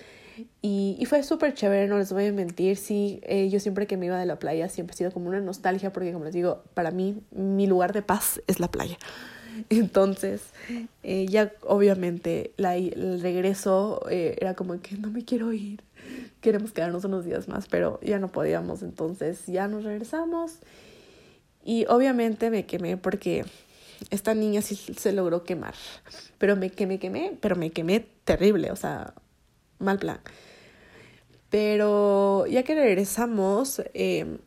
y, 0.62 0.97
y 0.99 1.05
fue 1.07 1.23
súper 1.23 1.55
chévere, 1.55 1.87
no 1.87 1.99
les 1.99 2.12
voy 2.12 2.27
a 2.27 2.33
mentir. 2.33 2.77
Sí, 2.77 3.20
eh, 3.23 3.49
yo 3.49 3.61
siempre 3.61 3.87
que 3.87 3.97
me 3.97 4.07
iba 4.07 4.18
de 4.18 4.27
la 4.27 4.38
playa 4.38 4.68
siempre 4.68 4.94
ha 4.94 4.97
sido 4.97 5.12
como 5.12 5.29
una 5.29 5.40
nostalgia 5.40 5.92
porque 5.92 6.12
como 6.12 6.25
les 6.25 6.35
digo, 6.35 6.62
para 6.75 6.90
mí 6.90 7.23
mi 7.31 7.66
lugar 7.66 7.92
de 7.92 8.03
paz 8.03 8.40
es 8.47 8.61
la 8.61 8.70
playa. 8.70 8.99
Entonces, 9.70 10.42
eh, 11.03 11.27
ya 11.29 11.53
obviamente 11.62 12.53
la, 12.57 12.77
el 12.77 13.20
regreso 13.20 14.05
eh, 14.11 14.37
era 14.40 14.55
como 14.55 14.81
que 14.81 14.97
no 14.97 15.11
me 15.11 15.25
quiero 15.25 15.53
ir, 15.53 15.83
queremos 16.40 16.73
quedarnos 16.73 17.05
unos 17.05 17.25
días 17.25 17.49
más, 17.49 17.66
pero 17.68 18.01
ya 18.03 18.18
no 18.18 18.29
podíamos, 18.29 18.83
entonces 18.83 19.47
ya 19.47 19.68
nos 19.68 19.85
regresamos. 19.85 20.59
Y 21.64 21.87
obviamente 21.87 22.51
me 22.51 22.66
quemé 22.66 22.97
porque 22.97 23.44
esta 24.11 24.35
niña 24.35 24.61
sí 24.61 24.77
se 24.77 25.12
logró 25.12 25.44
quemar, 25.44 25.75
pero 26.38 26.57
me 26.57 26.70
quemé, 26.70 26.99
quemé, 26.99 27.38
pero 27.40 27.57
me 27.57 27.70
quemé 27.70 28.07
terrible, 28.25 28.70
o 28.70 28.77
sea, 28.77 29.14
mal 29.85 29.99
plan. 29.99 30.20
Pero 31.51 32.47
ya 32.47 32.64
que 32.64 32.75
regresamos, 32.75 33.81
eh, 33.94 34.38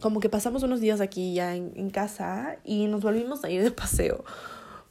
como 0.00 0.20
que 0.20 0.28
pasamos 0.28 0.62
unos 0.62 0.80
días 0.80 1.00
aquí 1.00 1.34
ya 1.34 1.54
en, 1.54 1.90
casa 1.90 2.56
y 2.64 2.86
nos 2.86 3.02
volvimos 3.02 3.44
a 3.44 3.50
ir 3.50 3.62
de 3.62 3.70
paseo. 3.70 4.24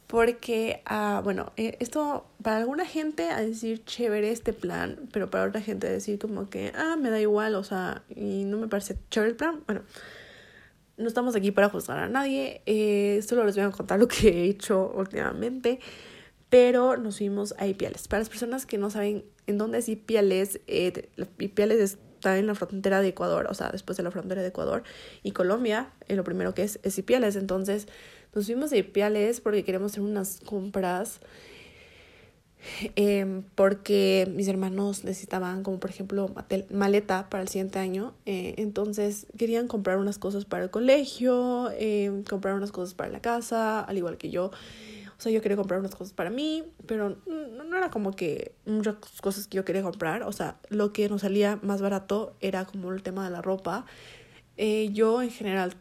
Porque, 0.06 0.80
ah, 0.86 1.20
bueno, 1.22 1.52
eh, 1.56 1.76
esto 1.80 2.26
para 2.42 2.58
alguna 2.58 2.86
gente 2.86 3.28
a 3.30 3.40
decir 3.40 3.84
chévere 3.84 4.30
este 4.30 4.54
plan, 4.54 5.08
pero 5.12 5.28
para 5.28 5.44
otra 5.44 5.60
gente 5.60 5.86
a 5.86 5.90
decir 5.90 6.18
como 6.18 6.48
que, 6.48 6.72
ah, 6.74 6.96
me 6.96 7.10
da 7.10 7.20
igual, 7.20 7.54
o 7.54 7.64
sea, 7.64 8.02
y 8.14 8.44
no 8.44 8.56
me 8.56 8.68
parece 8.68 8.96
chévere 9.10 9.32
el 9.32 9.36
plan. 9.36 9.62
Bueno, 9.66 9.82
no 10.96 11.08
estamos 11.08 11.36
aquí 11.36 11.50
para 11.50 11.68
juzgar 11.68 11.98
a 11.98 12.08
nadie, 12.08 12.62
eh, 12.66 13.20
solo 13.26 13.44
les 13.44 13.54
voy 13.54 13.64
a 13.64 13.70
contar 13.70 13.98
lo 13.98 14.08
que 14.08 14.28
he 14.28 14.44
hecho 14.44 14.92
últimamente, 14.94 15.78
pero 16.50 16.96
nos 16.96 17.18
fuimos 17.18 17.54
a 17.58 17.66
Ipiales. 17.66 18.08
Para 18.08 18.20
las 18.20 18.28
personas 18.28 18.66
que 18.66 18.78
no 18.78 18.90
saben 18.90 19.24
en 19.46 19.58
dónde 19.58 19.78
es 19.78 19.88
Ipiales, 19.88 20.60
eh, 20.66 21.08
Ipiales 21.38 21.80
está 21.80 22.38
en 22.38 22.46
la 22.46 22.54
frontera 22.54 23.00
de 23.00 23.08
Ecuador, 23.08 23.46
o 23.48 23.54
sea, 23.54 23.70
después 23.70 23.96
de 23.96 24.02
la 24.02 24.10
frontera 24.10 24.42
de 24.42 24.48
Ecuador 24.48 24.82
y 25.22 25.32
Colombia, 25.32 25.90
eh, 26.08 26.16
lo 26.16 26.24
primero 26.24 26.54
que 26.54 26.62
es 26.62 26.80
es 26.82 26.98
Ipiales. 26.98 27.36
Entonces, 27.36 27.86
nos 28.34 28.46
fuimos 28.46 28.72
a 28.72 28.76
Ipiales 28.76 29.40
porque 29.40 29.64
queremos 29.64 29.92
hacer 29.92 30.02
unas 30.02 30.40
compras. 30.44 31.20
Eh, 32.96 33.42
porque 33.54 34.28
mis 34.34 34.48
hermanos 34.48 35.04
necesitaban 35.04 35.62
como 35.62 35.78
por 35.78 35.90
ejemplo 35.90 36.34
maleta 36.70 37.30
para 37.30 37.42
el 37.42 37.48
siguiente 37.48 37.78
año 37.78 38.14
eh, 38.26 38.54
entonces 38.58 39.28
querían 39.38 39.68
comprar 39.68 39.98
unas 39.98 40.18
cosas 40.18 40.44
para 40.44 40.64
el 40.64 40.70
colegio 40.70 41.70
eh, 41.78 42.24
comprar 42.28 42.54
unas 42.54 42.72
cosas 42.72 42.94
para 42.94 43.10
la 43.10 43.20
casa 43.20 43.80
al 43.80 43.96
igual 43.96 44.18
que 44.18 44.30
yo 44.30 44.50
o 45.18 45.20
sea, 45.20 45.32
yo 45.32 45.42
quería 45.42 45.56
comprar 45.56 45.80
unas 45.80 45.96
cosas 45.96 46.12
para 46.12 46.30
mí, 46.30 46.62
pero 46.86 47.16
no, 47.26 47.76
era 47.76 47.90
como 47.90 48.14
que 48.14 48.54
muchas 48.66 48.94
cosas 49.20 49.48
que 49.48 49.56
yo 49.56 49.64
quería 49.64 49.82
comprar. 49.82 50.22
O 50.22 50.30
sea, 50.30 50.58
lo 50.68 50.92
que 50.92 51.08
nos 51.08 51.22
salía 51.22 51.58
más 51.60 51.82
barato 51.82 52.36
era 52.40 52.64
como 52.66 52.92
el 52.92 53.02
tema 53.02 53.24
de 53.24 53.30
la 53.30 53.42
ropa. 53.42 53.84
Eh, 54.56 54.90
yo 54.92 55.20
en 55.20 55.30
general, 55.30 55.74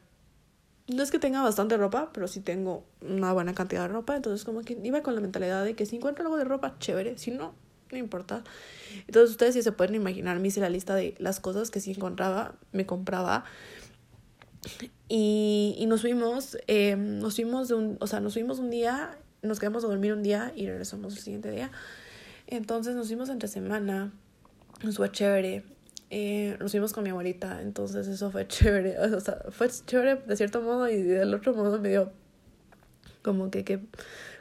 no 0.87 1.03
es 1.03 1.11
que 1.11 1.19
tenga 1.19 1.43
bastante 1.43 1.77
ropa, 1.77 2.09
pero 2.13 2.27
sí 2.27 2.39
tengo 2.39 2.83
una 3.01 3.31
buena 3.31 3.53
cantidad 3.53 3.83
de 3.83 3.89
ropa. 3.89 4.15
Entonces 4.15 4.43
como 4.43 4.61
que 4.61 4.75
iba 4.83 5.03
con 5.03 5.13
la 5.13 5.21
mentalidad 5.21 5.63
de 5.63 5.75
que 5.75 5.85
si 5.85 5.97
encuentro 5.97 6.23
algo 6.23 6.37
de 6.37 6.43
ropa, 6.43 6.79
chévere. 6.79 7.19
Si 7.19 7.29
no, 7.29 7.53
no 7.91 7.97
importa. 7.99 8.43
Entonces 9.05 9.29
ustedes 9.29 9.53
sí 9.53 9.61
se 9.61 9.71
pueden 9.71 9.93
imaginar, 9.93 10.39
me 10.39 10.47
hice 10.47 10.61
la 10.61 10.69
lista 10.69 10.95
de 10.95 11.13
las 11.19 11.39
cosas 11.39 11.69
que 11.69 11.79
sí 11.79 11.91
encontraba, 11.91 12.55
me 12.71 12.87
compraba. 12.87 13.45
Y, 15.07 15.75
y 15.77 15.85
nos 15.85 16.01
fuimos, 16.01 16.57
eh, 16.65 16.95
nos 16.95 17.35
fuimos 17.35 17.67
de 17.67 17.75
un, 17.75 17.97
o 17.99 18.07
sea, 18.07 18.19
nos 18.19 18.33
fuimos 18.33 18.57
un 18.57 18.71
día 18.71 19.15
nos 19.41 19.59
quedamos 19.59 19.83
a 19.83 19.87
dormir 19.87 20.13
un 20.13 20.23
día 20.23 20.51
y 20.55 20.67
regresamos 20.67 21.15
el 21.15 21.19
siguiente 21.19 21.51
día. 21.51 21.71
Entonces 22.47 22.95
nos 22.95 23.07
fuimos 23.07 23.29
entre 23.29 23.47
semana, 23.47 24.13
nos 24.83 24.97
fue 24.97 25.11
chévere. 25.11 25.63
Eh, 26.09 26.55
nos 26.59 26.71
fuimos 26.71 26.93
con 26.93 27.03
mi 27.03 27.09
abuelita, 27.09 27.61
entonces 27.61 28.07
eso 28.07 28.31
fue 28.31 28.47
chévere. 28.47 28.97
O 29.15 29.19
sea, 29.19 29.39
fue 29.49 29.69
chévere 29.69 30.15
de 30.15 30.35
cierto 30.35 30.61
modo 30.61 30.89
y 30.89 31.01
del 31.01 31.33
otro 31.33 31.53
modo 31.53 31.79
medio 31.79 32.11
como 33.21 33.51
que, 33.51 33.65
que 33.65 33.81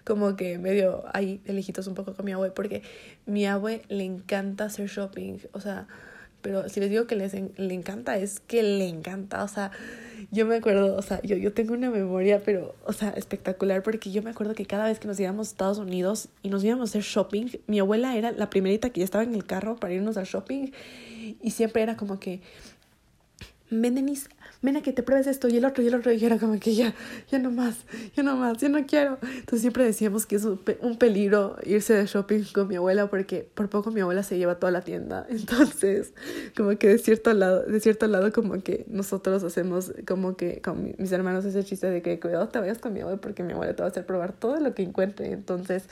como 0.04 0.36
que 0.36 0.58
medio 0.58 1.04
ahí 1.12 1.38
de 1.44 1.52
lejitos 1.52 1.88
un 1.88 1.94
poco 1.94 2.14
con 2.14 2.24
mi 2.24 2.32
abue 2.32 2.52
porque 2.52 2.82
mi 3.26 3.44
abue 3.46 3.82
le 3.88 4.04
encanta 4.04 4.66
hacer 4.66 4.88
shopping, 4.88 5.38
o 5.52 5.60
sea, 5.60 5.88
pero 6.40 6.68
si 6.68 6.78
les 6.78 6.90
digo 6.90 7.08
que 7.08 7.16
le 7.16 7.74
encanta 7.74 8.16
es 8.16 8.38
que 8.38 8.62
le 8.62 8.86
encanta, 8.86 9.42
o 9.42 9.48
sea, 9.48 9.72
yo 10.30 10.46
me 10.46 10.56
acuerdo, 10.56 10.96
o 10.96 11.02
sea, 11.02 11.20
yo, 11.22 11.36
yo 11.36 11.52
tengo 11.52 11.74
una 11.74 11.90
memoria, 11.90 12.42
pero, 12.44 12.74
o 12.84 12.92
sea, 12.92 13.10
espectacular, 13.10 13.82
porque 13.82 14.10
yo 14.10 14.22
me 14.22 14.30
acuerdo 14.30 14.54
que 14.54 14.66
cada 14.66 14.84
vez 14.84 14.98
que 14.98 15.06
nos 15.08 15.18
íbamos 15.20 15.48
a 15.48 15.50
Estados 15.50 15.78
Unidos 15.78 16.28
y 16.42 16.48
nos 16.48 16.64
íbamos 16.64 16.88
a 16.88 16.90
hacer 16.90 17.02
shopping, 17.02 17.46
mi 17.66 17.78
abuela 17.78 18.16
era 18.16 18.32
la 18.32 18.50
primerita 18.50 18.90
que 18.90 19.00
ya 19.00 19.04
estaba 19.04 19.24
en 19.24 19.34
el 19.34 19.44
carro 19.44 19.76
para 19.76 19.94
irnos 19.94 20.16
al 20.16 20.24
shopping 20.24 20.70
y 21.42 21.50
siempre 21.50 21.82
era 21.82 21.96
como 21.96 22.18
que, 22.18 22.40
ven 23.70 23.94
Denise, 23.94 24.28
ven 24.62 24.76
a 24.76 24.82
que 24.82 24.92
te 24.92 25.02
pruebes 25.02 25.26
esto 25.26 25.48
y 25.48 25.56
el 25.56 25.64
otro 25.64 25.82
y 25.82 25.88
el 25.88 25.94
otro 25.94 26.12
y 26.12 26.24
era 26.24 26.38
como 26.38 26.58
que 26.58 26.74
ya, 26.74 26.94
ya 27.30 27.38
no 27.38 27.50
más, 27.50 27.84
ya 28.14 28.22
no 28.22 28.36
más, 28.36 28.58
ya 28.58 28.68
no 28.68 28.86
quiero. 28.86 29.18
Entonces 29.22 29.60
siempre 29.60 29.84
decíamos 29.84 30.26
que 30.26 30.36
es 30.36 30.44
un, 30.44 30.58
peligro 30.98 31.56
irse 31.64 31.94
de 31.94 32.06
shopping 32.06 32.44
con 32.52 32.68
mi 32.68 32.76
abuela 32.76 33.08
porque 33.08 33.48
por 33.54 33.68
poco 33.68 33.90
mi 33.90 34.00
abuela 34.00 34.22
se 34.22 34.38
lleva 34.38 34.58
toda 34.58 34.72
la 34.72 34.82
tienda. 34.82 35.26
Entonces 35.30 36.14
como 36.56 36.76
que 36.78 36.88
de 36.88 36.98
cierto 36.98 37.32
lado, 37.32 37.62
de 37.62 37.80
cierto 37.80 38.06
lado 38.06 38.32
como 38.32 38.62
que 38.62 38.84
nosotros 38.88 39.42
hacemos 39.42 39.92
como 40.06 40.36
que 40.36 40.60
con 40.60 40.94
mis 40.98 41.12
hermanos 41.12 41.44
ese 41.44 41.64
chiste 41.64 41.90
de 41.90 42.02
que 42.02 42.20
cuidado 42.20 42.48
te 42.48 42.58
vayas 42.58 42.78
con 42.78 42.92
mi 42.92 43.00
abuela 43.00 43.20
porque 43.20 43.42
mi 43.42 43.52
abuela 43.52 43.74
te 43.74 43.82
va 43.82 43.88
a 43.88 43.90
hacer 43.90 44.06
probar 44.06 44.32
todo 44.32 44.58
lo 44.60 44.74
que 44.74 44.82
encuentre. 44.82 45.32
Entonces 45.32 45.84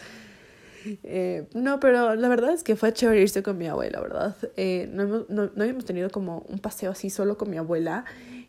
eh, 1.02 1.48
no, 1.54 1.80
pero 1.80 2.14
la 2.14 2.28
verdad 2.28 2.52
es 2.52 2.62
que 2.62 2.76
fue 2.76 2.92
chévere 2.92 3.22
irse 3.22 3.42
con 3.42 3.58
mi 3.58 3.66
abuela, 3.66 4.00
¿verdad? 4.00 4.36
Eh, 4.56 4.88
no, 4.92 5.04
no, 5.06 5.50
no 5.54 5.62
habíamos 5.62 5.84
tenido 5.84 6.10
como 6.10 6.40
un 6.48 6.58
paseo 6.58 6.90
así 6.90 7.10
solo 7.10 7.38
con 7.38 7.50
mi 7.50 7.56
abuela. 7.56 8.04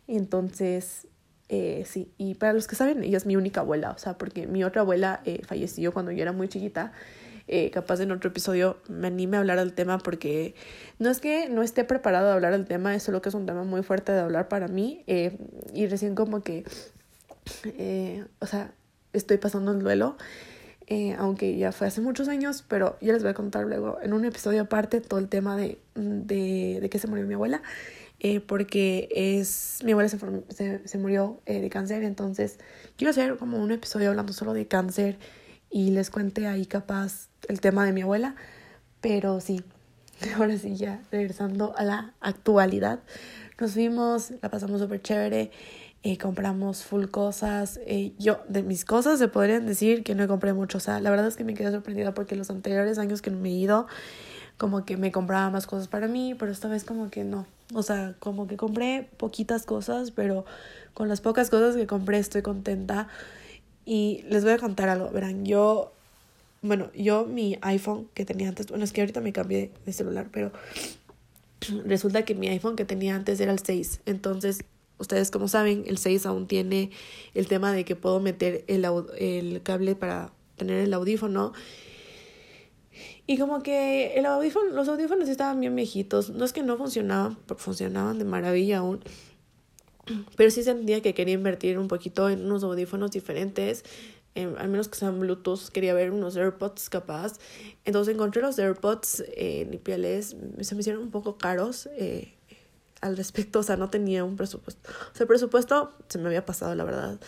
Entonces, 0.06 1.06
eh, 1.48 1.84
sí, 1.86 2.12
y 2.18 2.34
para 2.34 2.52
los 2.52 2.66
que 2.66 2.76
saben, 2.76 3.02
ella 3.02 3.16
es 3.16 3.26
mi 3.26 3.36
única 3.36 3.60
abuela, 3.60 3.90
o 3.90 3.98
sea, 3.98 4.18
porque 4.18 4.46
mi 4.46 4.64
otra 4.64 4.82
abuela 4.82 5.20
eh, 5.24 5.42
falleció 5.46 5.92
cuando 5.92 6.12
yo 6.12 6.22
era 6.22 6.32
muy 6.32 6.48
chiquita. 6.48 6.92
Capaz 7.72 8.00
en 8.00 8.10
otro 8.10 8.30
episodio 8.30 8.78
me 8.88 9.06
anime 9.06 9.36
a 9.36 9.40
hablar 9.40 9.60
del 9.60 9.72
tema 9.72 9.98
porque 9.98 10.56
no 10.98 11.10
es 11.10 11.20
que 11.20 11.48
no 11.48 11.62
esté 11.62 11.84
preparado 11.84 12.30
a 12.30 12.34
hablar 12.34 12.50
del 12.50 12.66
tema, 12.66 12.92
es 12.92 13.04
solo 13.04 13.22
que 13.22 13.28
es 13.28 13.36
un 13.36 13.46
tema 13.46 13.62
muy 13.62 13.84
fuerte 13.84 14.10
de 14.10 14.18
hablar 14.18 14.48
para 14.48 14.66
mí 14.66 15.04
y 15.72 15.86
recién 15.86 16.16
como 16.16 16.42
que, 16.42 16.64
o 18.40 18.46
sea, 18.46 18.72
estoy 19.12 19.36
pasando 19.38 19.70
el 19.70 19.78
duelo 19.78 20.16
eh, 20.88 21.16
aunque 21.18 21.56
ya 21.56 21.72
fue 21.72 21.88
hace 21.88 22.00
muchos 22.00 22.28
años, 22.28 22.64
pero 22.66 22.96
ya 23.00 23.12
les 23.12 23.22
voy 23.22 23.30
a 23.30 23.34
contar 23.34 23.64
luego 23.64 23.98
en 24.02 24.12
un 24.12 24.24
episodio 24.24 24.62
aparte 24.62 25.00
todo 25.00 25.18
el 25.18 25.28
tema 25.28 25.56
de, 25.56 25.78
de, 25.94 26.78
de 26.80 26.88
que 26.88 26.98
se 26.98 27.08
murió 27.08 27.26
mi 27.26 27.34
abuela, 27.34 27.62
eh, 28.20 28.40
porque 28.40 29.08
es 29.10 29.80
mi 29.84 29.92
abuela 29.92 30.08
se, 30.08 30.18
se, 30.48 30.86
se 30.86 30.98
murió 30.98 31.40
eh, 31.46 31.60
de 31.60 31.68
cáncer, 31.70 32.04
entonces 32.04 32.58
quiero 32.96 33.10
hacer 33.10 33.36
como 33.36 33.58
un 33.58 33.72
episodio 33.72 34.10
hablando 34.10 34.32
solo 34.32 34.52
de 34.52 34.66
cáncer 34.68 35.18
y 35.70 35.90
les 35.90 36.10
cuente 36.10 36.46
ahí 36.46 36.66
capaz 36.66 37.28
el 37.48 37.60
tema 37.60 37.84
de 37.84 37.92
mi 37.92 38.02
abuela, 38.02 38.36
pero 39.00 39.40
sí, 39.40 39.62
ahora 40.36 40.56
sí 40.56 40.76
ya 40.76 41.02
regresando 41.10 41.76
a 41.76 41.84
la 41.84 42.14
actualidad, 42.20 43.00
nos 43.58 43.74
vimos, 43.74 44.32
la 44.42 44.50
pasamos 44.50 44.80
súper 44.80 45.00
chévere. 45.00 45.50
Eh, 46.06 46.18
compramos 46.18 46.84
full 46.84 47.06
cosas. 47.06 47.80
Eh, 47.84 48.12
yo, 48.16 48.38
de 48.48 48.62
mis 48.62 48.84
cosas, 48.84 49.18
se 49.18 49.26
podrían 49.26 49.66
decir 49.66 50.04
que 50.04 50.14
no 50.14 50.28
compré 50.28 50.52
mucho. 50.52 50.78
O 50.78 50.80
sea, 50.80 51.00
la 51.00 51.10
verdad 51.10 51.26
es 51.26 51.34
que 51.34 51.42
me 51.42 51.54
quedé 51.54 51.72
sorprendida 51.72 52.14
porque 52.14 52.36
los 52.36 52.48
anteriores 52.48 52.98
años 52.98 53.22
que 53.22 53.32
me 53.32 53.48
he 53.48 53.52
ido, 53.54 53.88
como 54.56 54.84
que 54.84 54.96
me 54.96 55.10
compraba 55.10 55.50
más 55.50 55.66
cosas 55.66 55.88
para 55.88 56.06
mí, 56.06 56.36
pero 56.38 56.52
esta 56.52 56.68
vez 56.68 56.84
como 56.84 57.10
que 57.10 57.24
no. 57.24 57.44
O 57.74 57.82
sea, 57.82 58.14
como 58.20 58.46
que 58.46 58.56
compré 58.56 59.10
poquitas 59.16 59.66
cosas, 59.66 60.12
pero 60.12 60.44
con 60.94 61.08
las 61.08 61.20
pocas 61.20 61.50
cosas 61.50 61.74
que 61.74 61.88
compré 61.88 62.20
estoy 62.20 62.42
contenta. 62.42 63.08
Y 63.84 64.24
les 64.28 64.44
voy 64.44 64.52
a 64.52 64.58
contar 64.58 64.88
algo. 64.88 65.10
Verán, 65.10 65.44
yo, 65.44 65.92
bueno, 66.62 66.88
yo 66.94 67.24
mi 67.24 67.58
iPhone 67.62 68.08
que 68.14 68.24
tenía 68.24 68.48
antes, 68.48 68.68
bueno, 68.68 68.84
es 68.84 68.92
que 68.92 69.00
ahorita 69.00 69.20
me 69.20 69.32
cambié 69.32 69.72
de 69.84 69.92
celular, 69.92 70.28
pero 70.30 70.52
resulta 71.84 72.24
que 72.24 72.36
mi 72.36 72.46
iPhone 72.46 72.76
que 72.76 72.84
tenía 72.84 73.16
antes 73.16 73.40
era 73.40 73.50
el 73.50 73.58
6. 73.58 74.02
Entonces 74.06 74.60
ustedes 74.98 75.30
como 75.30 75.48
saben, 75.48 75.84
el 75.86 75.98
6 75.98 76.26
aún 76.26 76.46
tiene 76.46 76.90
el 77.34 77.48
tema 77.48 77.72
de 77.72 77.84
que 77.84 77.96
puedo 77.96 78.20
meter 78.20 78.64
el, 78.68 78.86
el 79.18 79.62
cable 79.62 79.94
para 79.94 80.32
tener 80.56 80.80
el 80.82 80.94
audífono. 80.94 81.52
Y 83.26 83.38
como 83.38 83.62
que 83.62 84.14
el 84.14 84.26
audífono, 84.26 84.70
los 84.70 84.88
audífonos 84.88 85.28
estaban 85.28 85.60
bien 85.60 85.74
viejitos. 85.74 86.30
No 86.30 86.44
es 86.44 86.52
que 86.52 86.62
no 86.62 86.76
funcionaban, 86.76 87.38
funcionaban 87.56 88.18
de 88.18 88.24
maravilla 88.24 88.78
aún. 88.78 89.00
Pero 90.36 90.50
sí 90.50 90.62
sentía 90.62 91.02
que 91.02 91.14
quería 91.14 91.34
invertir 91.34 91.78
un 91.78 91.88
poquito 91.88 92.30
en 92.30 92.44
unos 92.44 92.62
audífonos 92.62 93.10
diferentes. 93.10 93.84
al 94.36 94.68
menos 94.68 94.88
que 94.88 94.96
sean 94.96 95.18
Bluetooth. 95.18 95.68
Quería 95.72 95.92
ver 95.92 96.12
unos 96.12 96.36
AirPods 96.36 96.88
capaz. 96.88 97.34
Entonces 97.84 98.14
encontré 98.14 98.42
los 98.42 98.58
AirPods 98.58 99.24
en 99.36 99.74
eh, 99.74 99.80
pieles. 99.82 100.36
Se 100.60 100.74
me 100.76 100.80
hicieron 100.82 101.02
un 101.02 101.10
poco 101.10 101.36
caros. 101.36 101.88
Eh, 101.96 102.35
al 103.00 103.16
respecto, 103.16 103.60
o 103.60 103.62
sea, 103.62 103.76
no 103.76 103.90
tenía 103.90 104.24
un 104.24 104.36
presupuesto. 104.36 104.90
O 104.90 105.16
sea, 105.16 105.24
el 105.24 105.28
presupuesto 105.28 105.92
se 106.08 106.18
me 106.18 106.26
había 106.26 106.44
pasado, 106.44 106.74
la 106.74 106.84
verdad. 106.84 107.18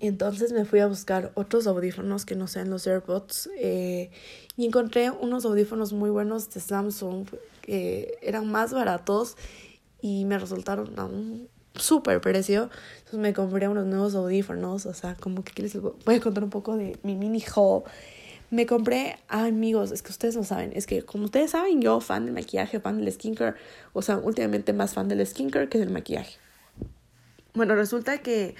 Entonces 0.00 0.52
me 0.52 0.64
fui 0.64 0.80
a 0.80 0.86
buscar 0.86 1.32
otros 1.34 1.66
audífonos 1.66 2.24
que 2.24 2.34
no 2.34 2.46
sean 2.46 2.70
los 2.70 2.86
AirPods 2.86 3.50
eh, 3.58 4.10
y 4.56 4.66
encontré 4.66 5.10
unos 5.10 5.44
audífonos 5.44 5.92
muy 5.92 6.08
buenos 6.08 6.48
de 6.50 6.60
Samsung 6.60 7.26
que 7.60 8.18
eran 8.22 8.50
más 8.50 8.72
baratos 8.72 9.36
y 10.00 10.24
me 10.24 10.38
resultaron 10.38 10.98
a 10.98 11.04
un 11.04 11.48
súper 11.74 12.20
precio. 12.20 12.70
Entonces 12.98 13.20
me 13.20 13.34
compré 13.34 13.68
unos 13.68 13.86
nuevos 13.86 14.14
audífonos, 14.14 14.86
o 14.86 14.94
sea, 14.94 15.14
como 15.16 15.44
que 15.44 15.62
les 15.62 15.78
voy 15.80 16.14
a 16.14 16.20
contar 16.20 16.44
un 16.44 16.50
poco 16.50 16.76
de 16.76 16.98
mi 17.02 17.16
mini 17.16 17.44
haul. 17.54 17.82
Me 18.50 18.66
compré, 18.66 19.18
amigos, 19.28 19.90
es 19.90 20.02
que 20.02 20.10
ustedes 20.10 20.36
no 20.36 20.44
saben, 20.44 20.72
es 20.74 20.86
que 20.86 21.02
como 21.02 21.24
ustedes 21.24 21.50
saben, 21.50 21.80
yo 21.80 22.00
fan 22.00 22.26
del 22.26 22.34
maquillaje, 22.34 22.78
fan 22.78 22.98
del 22.98 23.12
skincare, 23.12 23.56
o 23.92 24.02
sea, 24.02 24.18
últimamente 24.18 24.72
más 24.72 24.94
fan 24.94 25.08
del 25.08 25.26
skincare 25.26 25.68
que 25.68 25.78
del 25.78 25.90
maquillaje. 25.90 26.38
Bueno, 27.54 27.74
resulta 27.74 28.18
que 28.18 28.54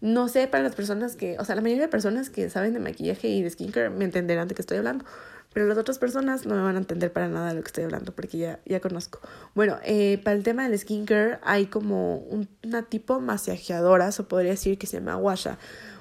no 0.00 0.28
sé 0.28 0.48
para 0.48 0.62
las 0.62 0.74
personas 0.74 1.14
que, 1.14 1.38
o 1.38 1.44
sea, 1.44 1.54
la 1.54 1.60
mayoría 1.60 1.84
de 1.84 1.88
personas 1.88 2.30
que 2.30 2.48
saben 2.50 2.72
de 2.72 2.80
maquillaje 2.80 3.28
y 3.28 3.42
de 3.42 3.50
skincare 3.50 3.90
me 3.90 4.04
entenderán 4.04 4.48
de 4.48 4.54
qué 4.54 4.62
estoy 4.62 4.78
hablando. 4.78 5.04
Pero 5.52 5.66
las 5.66 5.78
otras 5.78 5.98
personas 5.98 6.46
no 6.46 6.54
me 6.54 6.62
van 6.62 6.76
a 6.76 6.78
entender 6.78 7.12
para 7.12 7.28
nada 7.28 7.48
de 7.48 7.54
lo 7.54 7.62
que 7.62 7.66
estoy 7.66 7.84
hablando 7.84 8.14
porque 8.14 8.38
ya, 8.38 8.60
ya 8.64 8.80
conozco. 8.80 9.20
Bueno, 9.54 9.78
eh, 9.84 10.20
para 10.22 10.36
el 10.36 10.44
tema 10.44 10.68
del 10.68 10.78
skincare 10.78 11.38
hay 11.42 11.66
como 11.66 12.18
un, 12.18 12.48
una 12.64 12.82
tipo 12.84 13.20
masajeadora, 13.20 14.12
se 14.12 14.22
podría 14.22 14.52
decir 14.52 14.78
que 14.78 14.86
se 14.86 14.98
llama 14.98 15.16
washa. 15.16 15.58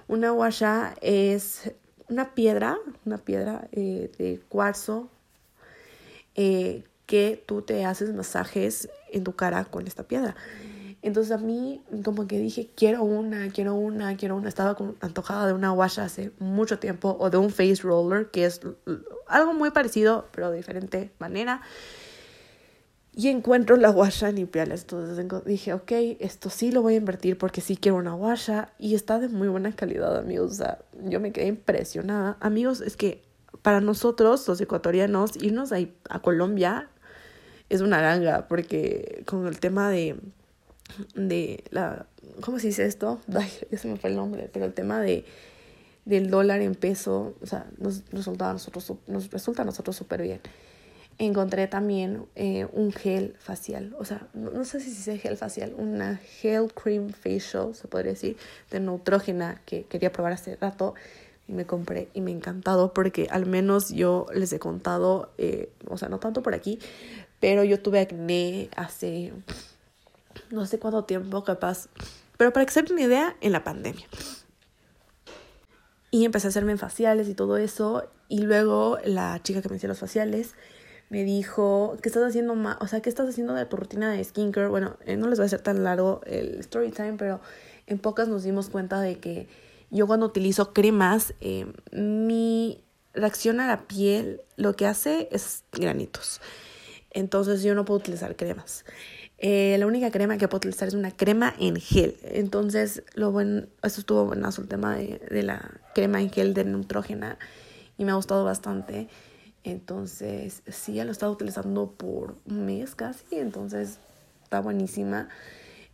Una 0.07 0.31
washa 0.33 0.95
es 1.01 1.71
una 2.09 2.33
piedra, 2.33 2.77
una 3.05 3.17
piedra 3.17 3.67
eh, 3.71 4.11
de 4.17 4.41
cuarzo 4.49 5.09
eh, 6.35 6.83
que 7.05 7.41
tú 7.45 7.61
te 7.61 7.85
haces 7.85 8.13
masajes 8.13 8.89
en 9.11 9.23
tu 9.23 9.33
cara 9.35 9.65
con 9.65 9.87
esta 9.87 10.03
piedra. 10.03 10.35
Entonces 11.01 11.31
a 11.31 11.37
mí 11.37 11.81
como 12.03 12.27
que 12.27 12.37
dije, 12.39 12.69
quiero 12.75 13.03
una, 13.03 13.49
quiero 13.49 13.73
una, 13.73 14.17
quiero 14.17 14.35
una. 14.35 14.49
Estaba 14.49 14.75
antojada 14.99 15.47
de 15.47 15.53
una 15.53 15.71
washa 15.71 16.03
hace 16.03 16.31
mucho 16.39 16.77
tiempo 16.77 17.15
o 17.19 17.29
de 17.29 17.37
un 17.37 17.51
face 17.51 17.81
roller, 17.83 18.29
que 18.31 18.45
es 18.45 18.59
algo 19.27 19.53
muy 19.53 19.71
parecido, 19.71 20.27
pero 20.31 20.51
de 20.51 20.57
diferente 20.57 21.11
manera. 21.19 21.61
Y 23.19 23.27
encuentro 23.27 23.75
la 23.75 23.91
washa 23.91 24.29
en 24.29 24.37
Imperiales. 24.37 24.83
Entonces 24.83 25.27
dije, 25.45 25.73
ok, 25.73 25.91
esto 26.21 26.49
sí 26.49 26.71
lo 26.71 26.81
voy 26.81 26.93
a 26.93 26.97
invertir 26.97 27.37
porque 27.37 27.59
sí 27.59 27.75
quiero 27.75 27.97
una 27.97 28.15
washa. 28.15 28.71
Y 28.79 28.95
está 28.95 29.19
de 29.19 29.27
muy 29.27 29.49
buena 29.49 29.75
calidad, 29.75 30.17
amigos. 30.17 30.51
O 30.51 30.53
sea, 30.53 30.79
yo 31.03 31.19
me 31.19 31.33
quedé 31.33 31.47
impresionada. 31.47 32.37
Amigos, 32.39 32.79
es 32.79 32.95
que 32.95 33.21
para 33.61 33.81
nosotros, 33.81 34.47
los 34.47 34.61
ecuatorianos, 34.61 35.35
irnos 35.35 35.73
a, 35.73 35.79
a 36.09 36.21
Colombia 36.21 36.87
es 37.67 37.81
una 37.81 37.99
ganga. 37.99 38.47
Porque 38.47 39.23
con 39.25 39.47
el 39.47 39.59
tema 39.59 39.89
de 39.89 40.15
de 41.13 41.65
la, 41.71 42.05
¿cómo 42.39 42.57
se 42.57 42.67
dice 42.67 42.85
esto? 42.85 43.19
Ay, 43.35 43.51
ya 43.69 43.77
se 43.77 43.89
me 43.89 43.97
fue 43.97 44.11
el 44.11 44.15
nombre, 44.15 44.49
pero 44.53 44.63
el 44.63 44.73
tema 44.73 45.01
de 45.01 45.25
del 46.05 46.29
dólar 46.29 46.61
en 46.61 46.73
peso, 46.73 47.35
o 47.41 47.45
sea, 47.45 47.67
nos, 47.79 48.03
resulta 48.11 48.49
a 48.49 48.53
nosotros, 48.53 48.93
nos 49.07 49.29
resulta 49.29 49.63
a 49.63 49.65
nosotros 49.65 49.97
súper 49.97 50.21
bien. 50.21 50.39
Encontré 51.21 51.67
también 51.67 52.25
eh, 52.35 52.65
un 52.71 52.93
gel 52.93 53.35
facial, 53.39 53.93
o 53.99 54.05
sea, 54.05 54.27
no, 54.33 54.63
sé 54.63 54.79
si 54.79 54.89
dice 54.89 55.17
gel 55.17 55.35
facial, 55.35 55.73
una 55.77 56.15
gel 56.15 56.71
cream 56.73 57.09
facial, 57.09 57.75
se 57.75 57.89
podría 57.89 58.13
decir, 58.13 58.37
de 58.71 58.79
Neutrogena 58.79 59.61
que 59.65 59.83
quería 59.83 60.13
probar 60.13 60.31
hace 60.31 60.55
rato 60.55 60.95
y 61.49 61.51
me 61.51 61.65
compré 61.65 62.07
y 62.13 62.21
me 62.21 62.31
ha 62.31 62.35
encantado 62.35 62.93
porque 62.93 63.27
al 63.31 63.45
menos 63.45 63.89
yo 63.89 64.27
les 64.33 64.53
he 64.53 64.59
contado, 64.59 65.29
eh, 65.37 65.69
o 65.89 65.97
sea, 65.97 66.07
no 66.07 66.19
tanto 66.19 66.41
por 66.41 66.53
aquí, 66.53 66.79
pero 67.41 67.65
yo 67.65 67.81
tuve 67.81 67.99
acné 67.99 68.69
hace 68.77 69.33
no 70.51 70.65
sé 70.65 70.79
cuánto 70.79 71.03
tiempo 71.03 71.43
capaz, 71.43 71.89
pero 72.37 72.53
para 72.53 72.65
que 72.65 72.71
se 72.71 72.81
una 72.91 73.01
idea, 73.01 73.35
en 73.41 73.51
la 73.51 73.63
pandemia. 73.63 74.07
Y 76.11 76.25
empecé 76.25 76.47
a 76.47 76.49
hacerme 76.49 76.77
faciales 76.77 77.27
y 77.27 77.35
todo 77.35 77.57
eso, 77.57 78.07
y 78.29 78.39
luego 78.39 78.97
la 79.03 79.41
chica 79.43 79.61
que 79.61 79.69
me 79.69 79.75
hacía 79.75 79.89
los 79.89 79.99
faciales 79.99 80.55
me 81.09 81.23
dijo, 81.23 81.97
¿qué 82.01 82.09
estás 82.09 82.23
haciendo 82.23 82.55
más? 82.55 82.77
O 82.81 82.87
sea, 82.87 83.01
¿qué 83.01 83.09
estás 83.09 83.27
haciendo 83.27 83.55
de 83.55 83.65
tu 83.65 83.75
rutina 83.75 84.11
de 84.11 84.23
skincare? 84.23 84.67
Bueno, 84.67 84.97
eh, 85.05 85.17
no 85.17 85.27
les 85.27 85.39
va 85.39 85.45
a 85.45 85.49
ser 85.49 85.61
tan 85.61 85.83
largo 85.83 86.21
el 86.25 86.59
story 86.59 86.91
time, 86.91 87.13
pero 87.17 87.41
en 87.87 87.97
pocas 87.97 88.27
nos 88.27 88.43
dimos 88.43 88.69
cuenta 88.69 89.01
de 89.01 89.17
que 89.19 89.47
yo 89.89 90.05
cuando 90.05 90.27
utilizo 90.27 90.71
cremas, 90.71 91.33
eh, 91.41 91.65
mi 91.91 92.83
reacción 93.13 93.59
a 93.59 93.67
la 93.67 93.87
piel 93.87 94.41
lo 94.55 94.75
que 94.75 94.85
hace 94.85 95.27
es 95.31 95.63
granitos. 95.71 96.41
Entonces 97.11 97.63
yo 97.63 97.73
no 97.73 97.85
puedo 97.85 97.99
utilizar 97.99 98.35
cremas. 98.35 98.85
Eh, 99.39 99.77
la 99.79 99.87
única 99.87 100.11
crema 100.11 100.37
que 100.37 100.47
puedo 100.47 100.57
utilizar 100.57 100.87
es 100.87 100.93
una 100.93 101.09
crema 101.09 101.55
en 101.59 101.77
gel. 101.77 102.17
Entonces, 102.21 103.03
lo 103.15 103.31
bueno, 103.31 103.63
eso 103.81 104.01
estuvo 104.01 104.25
buenazo 104.25 104.61
el 104.61 104.67
tema 104.67 104.95
de, 104.95 105.19
de 105.31 105.41
la 105.41 105.71
crema 105.95 106.21
en 106.21 106.29
gel 106.29 106.53
de 106.53 106.65
Neutrógena 106.65 107.39
y 107.97 108.05
me 108.05 108.11
ha 108.11 108.15
gustado 108.15 108.45
bastante. 108.45 109.07
Entonces, 109.63 110.63
sí, 110.67 110.93
ya 110.93 111.03
lo 111.03 111.11
he 111.11 111.13
estado 111.13 111.31
utilizando 111.31 111.91
por 111.91 112.37
un 112.45 112.65
mes 112.65 112.95
casi, 112.95 113.37
entonces 113.37 113.99
está 114.43 114.61
buenísima. 114.61 115.29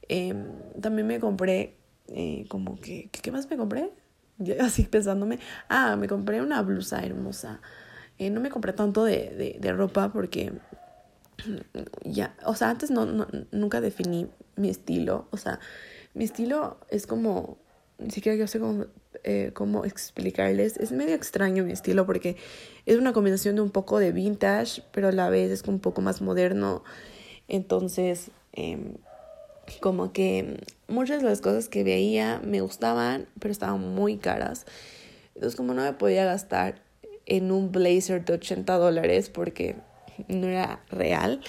Em, 0.07 0.45
también 0.79 1.07
me 1.07 1.19
compré, 1.19 1.77
eh, 2.07 2.45
como 2.47 2.79
que, 2.79 3.09
¿qué 3.09 3.31
más 3.31 3.49
me 3.49 3.57
compré? 3.57 3.91
Así 4.61 4.83
pensándome, 4.83 5.39
ah, 5.69 5.95
me 5.95 6.07
compré 6.07 6.41
una 6.41 6.61
blusa 6.61 7.03
hermosa. 7.03 7.61
Eh, 8.17 8.29
no 8.29 8.39
me 8.39 8.49
compré 8.49 8.73
tanto 8.73 9.03
de, 9.03 9.57
de, 9.59 9.73
ropa 9.73 10.13
porque 10.13 10.53
ya, 12.05 12.35
o 12.45 12.55
sea, 12.55 12.69
antes 12.69 12.89
no, 12.91 13.27
nunca 13.51 13.81
definí 13.81 14.29
mi 14.55 14.69
estilo, 14.69 15.27
o 15.31 15.37
sea, 15.37 15.59
mi 16.13 16.23
estilo 16.23 16.79
es 16.89 17.07
como, 17.07 17.57
ni 17.97 18.11
siquiera 18.11 18.37
yo 18.37 18.47
sé 18.47 18.59
cómo, 18.59 18.85
eh, 19.23 19.51
cómo 19.53 19.85
explicarles, 19.85 20.77
es 20.77 20.91
medio 20.91 21.15
extraño 21.15 21.63
mi 21.63 21.71
estilo 21.71 22.05
porque 22.05 22.37
es 22.85 22.97
una 22.97 23.13
combinación 23.13 23.55
de 23.55 23.61
un 23.61 23.71
poco 23.71 23.99
de 23.99 24.11
vintage, 24.11 24.83
pero 24.91 25.07
a 25.07 25.11
la 25.11 25.29
vez 25.29 25.51
es 25.51 25.63
un 25.63 25.79
poco 25.79 26.01
más 26.01 26.21
moderno, 26.21 26.83
entonces, 27.47 28.31
eh, 28.53 28.95
como 29.81 30.13
que 30.13 30.63
muchas 30.87 31.21
de 31.21 31.29
las 31.29 31.41
cosas 31.41 31.69
que 31.69 31.83
veía 31.83 32.41
me 32.43 32.61
gustaban, 32.61 33.27
pero 33.39 33.51
estaban 33.51 33.81
muy 33.95 34.17
caras, 34.17 34.65
entonces 35.33 35.55
como 35.55 35.73
no 35.73 35.81
me 35.81 35.93
podía 35.93 36.25
gastar 36.25 36.81
en 37.25 37.51
un 37.51 37.71
blazer 37.71 38.23
de 38.23 38.33
80 38.33 38.77
dólares 38.77 39.29
porque 39.29 39.75
no 40.27 40.47
era 40.47 40.81
real. 40.89 41.41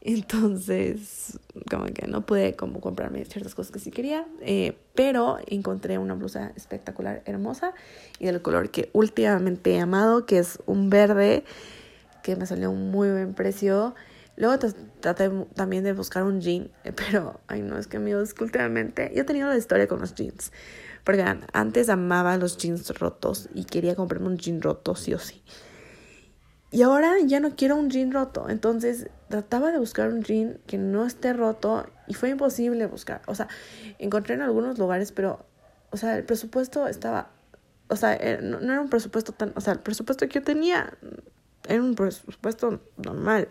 Entonces, 0.00 1.38
como 1.68 1.86
que 1.86 2.06
no 2.06 2.24
pude 2.24 2.54
como 2.54 2.80
comprarme 2.80 3.24
ciertas 3.24 3.54
cosas 3.54 3.72
que 3.72 3.78
sí 3.80 3.90
quería, 3.90 4.26
eh, 4.40 4.76
pero 4.94 5.38
encontré 5.46 5.98
una 5.98 6.14
blusa 6.14 6.52
espectacular, 6.56 7.22
hermosa 7.26 7.74
y 8.18 8.26
del 8.26 8.40
color 8.40 8.70
que 8.70 8.90
últimamente 8.92 9.74
he 9.74 9.80
amado, 9.80 10.24
que 10.24 10.38
es 10.38 10.60
un 10.66 10.88
verde 10.88 11.44
que 12.22 12.36
me 12.36 12.46
salió 12.46 12.70
un 12.70 12.90
muy 12.90 13.10
buen 13.10 13.34
precio. 13.34 13.94
Luego 14.36 14.56
traté 15.00 15.30
también 15.54 15.82
de 15.82 15.92
buscar 15.92 16.22
un 16.22 16.40
jean, 16.40 16.70
pero, 16.94 17.40
ay 17.48 17.62
no, 17.62 17.76
es 17.76 17.88
que 17.88 17.96
amigos, 17.96 18.34
últimamente 18.40 19.10
yo 19.14 19.22
he 19.22 19.24
tenido 19.24 19.48
la 19.48 19.56
historia 19.56 19.88
con 19.88 19.98
los 19.98 20.14
jeans, 20.14 20.52
porque 21.02 21.24
antes 21.52 21.88
amaba 21.88 22.36
los 22.36 22.56
jeans 22.56 22.96
rotos 23.00 23.48
y 23.52 23.64
quería 23.64 23.96
comprarme 23.96 24.28
un 24.28 24.38
jean 24.38 24.62
roto 24.62 24.94
sí 24.94 25.12
o 25.12 25.18
sí. 25.18 25.42
Y 26.70 26.82
ahora 26.82 27.14
ya 27.24 27.40
no 27.40 27.56
quiero 27.56 27.76
un 27.76 27.90
jean 27.90 28.12
roto. 28.12 28.48
Entonces 28.48 29.08
trataba 29.28 29.72
de 29.72 29.78
buscar 29.78 30.08
un 30.12 30.22
jean 30.22 30.58
que 30.66 30.78
no 30.78 31.06
esté 31.06 31.32
roto 31.32 31.86
y 32.06 32.14
fue 32.14 32.30
imposible 32.30 32.86
buscar. 32.86 33.22
O 33.26 33.34
sea, 33.34 33.48
encontré 33.98 34.34
en 34.34 34.42
algunos 34.42 34.78
lugares, 34.78 35.12
pero, 35.12 35.44
o 35.90 35.96
sea, 35.96 36.16
el 36.16 36.24
presupuesto 36.24 36.86
estaba, 36.86 37.30
o 37.88 37.96
sea, 37.96 38.14
eh, 38.14 38.40
no, 38.42 38.58
era 38.58 38.80
un 38.80 38.90
presupuesto 38.90 39.32
tan, 39.32 39.52
o 39.56 39.60
sea, 39.60 39.74
el 39.74 39.80
presupuesto 39.80 40.26
que 40.26 40.34
yo 40.34 40.42
tenía 40.42 40.96
era 41.66 41.82
un 41.82 41.94
presupuesto 41.94 42.80
normal. 42.96 43.48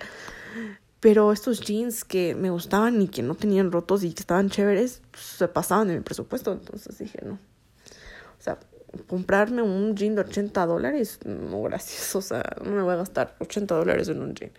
Pero 0.99 1.31
estos 1.31 1.61
jeans 1.61 2.03
que 2.03 2.33
me 2.33 2.49
gustaban 2.49 3.01
y 3.01 3.07
que 3.07 3.21
no 3.21 3.35
tenían 3.35 3.71
rotos 3.71 4.03
y 4.03 4.13
que 4.13 4.21
estaban 4.21 4.49
chéveres, 4.49 5.01
pues, 5.11 5.23
se 5.23 5.47
pasaban 5.47 5.87
de 5.87 5.95
mi 5.95 6.01
presupuesto. 6.01 6.51
Entonces 6.53 6.97
dije, 6.97 7.19
no. 7.23 7.33
O 7.33 8.41
sea, 8.41 8.57
comprarme 9.05 9.61
un 9.61 9.95
jean 9.95 10.15
de 10.15 10.21
80 10.21 10.65
dólares, 10.65 11.19
no 11.25 11.61
gracias, 11.63 12.15
o 12.15 12.21
sea, 12.21 12.43
no 12.63 12.71
me 12.71 12.81
voy 12.81 12.93
a 12.93 12.97
gastar 12.97 13.35
80 13.39 13.75
dólares 13.75 14.09
en 14.09 14.21
un 14.21 14.33
jean. 14.33 14.51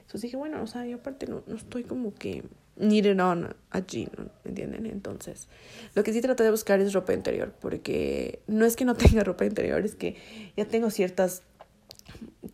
Entonces 0.00 0.22
dije, 0.22 0.36
bueno, 0.36 0.62
o 0.62 0.66
sea, 0.66 0.86
yo 0.86 0.96
aparte 0.96 1.26
no, 1.26 1.42
no 1.46 1.56
estoy 1.56 1.84
como 1.84 2.14
que 2.14 2.42
needed 2.76 3.20
on 3.20 3.54
a 3.70 3.80
jean, 3.80 4.30
¿entienden? 4.44 4.86
Entonces, 4.86 5.48
lo 5.94 6.02
que 6.02 6.12
sí 6.12 6.20
traté 6.20 6.44
de 6.44 6.50
buscar 6.50 6.80
es 6.80 6.92
ropa 6.92 7.12
interior, 7.12 7.52
porque 7.60 8.40
no 8.46 8.64
es 8.64 8.76
que 8.76 8.84
no 8.84 8.94
tenga 8.96 9.24
ropa 9.24 9.44
interior, 9.44 9.84
es 9.84 9.94
que 9.94 10.16
ya 10.56 10.64
tengo 10.64 10.90
ciertas, 10.90 11.42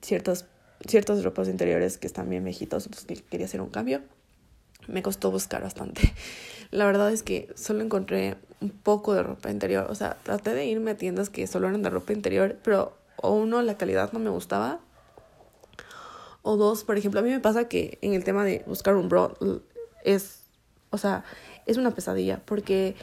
ciertas, 0.00 0.46
ciertas 0.86 1.22
ropas 1.22 1.48
interiores 1.48 1.98
que 1.98 2.06
están 2.06 2.28
bien 2.28 2.44
viejitos, 2.44 2.86
entonces 2.86 3.22
quería 3.22 3.46
hacer 3.46 3.60
un 3.60 3.70
cambio. 3.70 4.02
Me 4.88 5.02
costó 5.02 5.30
buscar 5.30 5.62
bastante. 5.62 6.14
La 6.70 6.86
verdad 6.86 7.12
es 7.12 7.22
que 7.22 7.52
solo 7.54 7.82
encontré 7.82 8.36
un 8.60 8.70
poco 8.70 9.14
de 9.14 9.22
ropa 9.22 9.50
interior. 9.50 9.86
O 9.90 9.94
sea, 9.94 10.16
traté 10.22 10.54
de 10.54 10.66
irme 10.66 10.92
a 10.92 10.96
tiendas 10.96 11.30
que 11.30 11.46
solo 11.46 11.68
eran 11.68 11.82
de 11.82 11.90
ropa 11.90 12.12
interior, 12.12 12.56
pero 12.62 12.96
o 13.16 13.32
uno, 13.32 13.62
la 13.62 13.76
calidad 13.76 14.12
no 14.12 14.18
me 14.18 14.30
gustaba. 14.30 14.80
O 16.42 16.56
dos, 16.56 16.84
por 16.84 16.98
ejemplo, 16.98 17.20
a 17.20 17.22
mí 17.22 17.30
me 17.30 17.40
pasa 17.40 17.68
que 17.68 17.98
en 18.02 18.12
el 18.12 18.24
tema 18.24 18.44
de 18.44 18.62
buscar 18.66 18.96
un 18.96 19.08
bro 19.08 19.34
es, 20.04 20.42
o 20.90 20.98
sea, 20.98 21.24
es 21.64 21.78
una 21.78 21.92
pesadilla 21.92 22.42
porque 22.44 22.96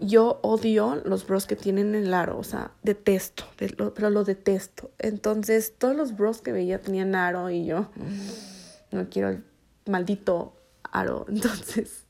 yo 0.00 0.40
odio 0.42 1.00
los 1.04 1.26
bros 1.26 1.46
que 1.46 1.54
tienen 1.54 1.94
el 1.94 2.12
aro, 2.12 2.38
o 2.38 2.44
sea, 2.44 2.72
detesto, 2.82 3.44
pero 3.56 4.10
lo 4.10 4.24
detesto. 4.24 4.90
Entonces, 4.98 5.74
todos 5.78 5.94
los 5.94 6.16
bros 6.16 6.42
que 6.42 6.50
veía 6.50 6.80
tenían 6.80 7.14
aro 7.14 7.50
y 7.50 7.66
yo 7.66 7.88
no 8.90 9.08
quiero 9.08 9.28
el 9.28 9.44
maldito 9.86 10.54
aro. 10.92 11.26
Entonces, 11.28 12.04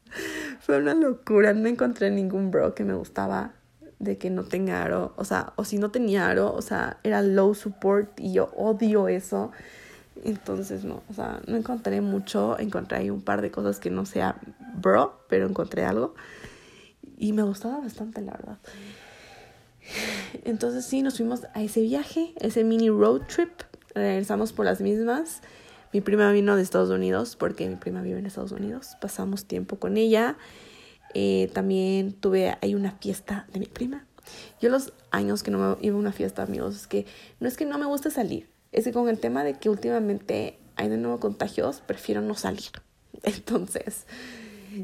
fue 0.61 0.78
una 0.78 0.95
locura. 0.95 1.55
No 1.55 1.68
encontré 1.68 2.11
ningún 2.11 2.51
bro 2.51 2.74
que 2.74 2.85
me 2.85 2.95
gustaba. 2.95 3.55
de 3.99 4.18
que 4.18 4.30
no 4.30 4.43
tenga 4.43 4.83
aro, 4.83 5.14
o 5.16 5.24
sea, 5.24 5.53
o 5.55 5.64
si 5.64 5.78
no 5.78 5.93
tenía 5.93 6.28
aro, 6.28 6.53
o 6.53 6.61
sea, 6.61 6.99
era 7.05 7.22
low 7.22 7.55
support 7.55 8.18
y 8.18 8.33
yo 8.33 8.51
odio 8.57 9.07
eso. 9.07 9.53
Entonces, 10.24 10.85
no, 10.85 11.03
o 11.09 11.14
sea, 11.14 11.41
no 11.47 11.57
encontré 11.57 12.01
mucho, 12.01 12.59
encontré 12.59 12.99
ahí 12.99 13.11
un 13.11 13.22
par 13.22 13.43
de 13.43 13.53
cosas 13.53 13.78
que 13.78 13.91
no 13.91 14.05
sea 14.05 14.37
bro, 14.74 15.24
pero 15.28 15.47
encontré 15.47 15.85
algo 15.85 16.14
y 17.22 17.33
me 17.33 17.45
gustaba 17.45 17.78
bastante, 17.78 18.20
la 18.20 18.33
verdad. 18.33 18.59
Entonces, 20.45 20.85
sí, 20.85 21.03
nos 21.03 21.16
fuimos 21.16 21.47
a 21.55 21.62
ese 21.62 21.80
viaje, 21.83 22.35
ese 22.41 22.64
mini 22.64 22.91
road 22.91 23.22
trip, 23.28 23.51
regresamos 23.95 24.53
por 24.53 24.64
las 24.64 24.80
mismas. 24.80 25.41
Mi 25.93 26.01
prima 26.01 26.30
vino 26.32 26.57
de 26.57 26.62
Estados 26.62 26.90
Unidos 26.90 27.36
porque 27.36 27.68
mi 27.68 27.76
prima 27.76 28.01
vive 28.03 28.18
en 28.18 28.26
Estados 28.26 28.53
Unidos, 28.53 28.97
pasamos 29.01 29.45
tiempo 29.45 29.76
con 29.78 29.97
ella. 29.97 30.36
Eh, 31.14 31.51
también 31.53 32.12
tuve 32.12 32.57
ahí 32.62 32.74
una 32.74 32.93
fiesta 32.93 33.47
de 33.53 33.61
mi 33.61 33.66
prima. 33.66 34.07
Yo 34.61 34.70
los 34.70 34.93
años 35.11 35.43
que 35.43 35.51
no 35.51 35.59
me 35.59 35.86
iba 35.86 35.97
a 35.97 35.99
una 35.99 36.12
fiesta, 36.12 36.43
amigos, 36.43 36.76
es 36.76 36.86
que 36.86 37.07
no 37.40 37.49
es 37.49 37.57
que 37.57 37.66
no 37.66 37.78
me 37.78 37.86
guste 37.86 38.11
salir, 38.11 38.49
es 38.70 38.84
que 38.84 38.93
con 38.93 39.09
el 39.09 39.18
tema 39.18 39.45
de 39.45 39.55
que 39.55 39.68
últimamente 39.68 40.59
hay 40.76 40.88
de 40.88 40.97
nuevo 40.97 41.20
contagios, 41.20 41.82
prefiero 41.86 42.22
no 42.22 42.34
salir. 42.34 42.70
Entonces, 43.22 44.07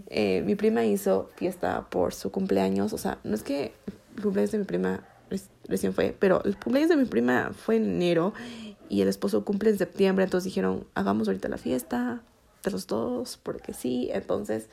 eh, 0.08 0.42
mi 0.44 0.54
prima 0.56 0.84
hizo 0.84 1.30
fiesta 1.36 1.88
por 1.88 2.12
su 2.12 2.30
cumpleaños, 2.30 2.92
o 2.92 2.98
sea, 2.98 3.18
no 3.24 3.34
es 3.34 3.42
que 3.42 3.72
el 4.16 4.22
cumpleaños 4.22 4.52
de 4.52 4.58
mi 4.58 4.64
prima 4.64 5.04
recién 5.68 5.94
fue, 5.94 6.14
pero 6.18 6.42
el 6.44 6.58
cumpleaños 6.58 6.90
de 6.90 6.96
mi 6.96 7.04
prima 7.04 7.52
fue 7.54 7.76
en 7.76 7.84
enero 7.84 8.32
y 8.88 9.02
el 9.02 9.08
esposo 9.08 9.44
cumple 9.44 9.70
en 9.70 9.78
septiembre, 9.78 10.24
entonces 10.24 10.44
dijeron, 10.44 10.86
hagamos 10.94 11.28
ahorita 11.28 11.48
la 11.48 11.58
fiesta 11.58 12.22
de 12.64 12.70
los 12.70 12.86
dos, 12.86 13.38
porque 13.42 13.72
sí, 13.72 14.08
entonces 14.12 14.68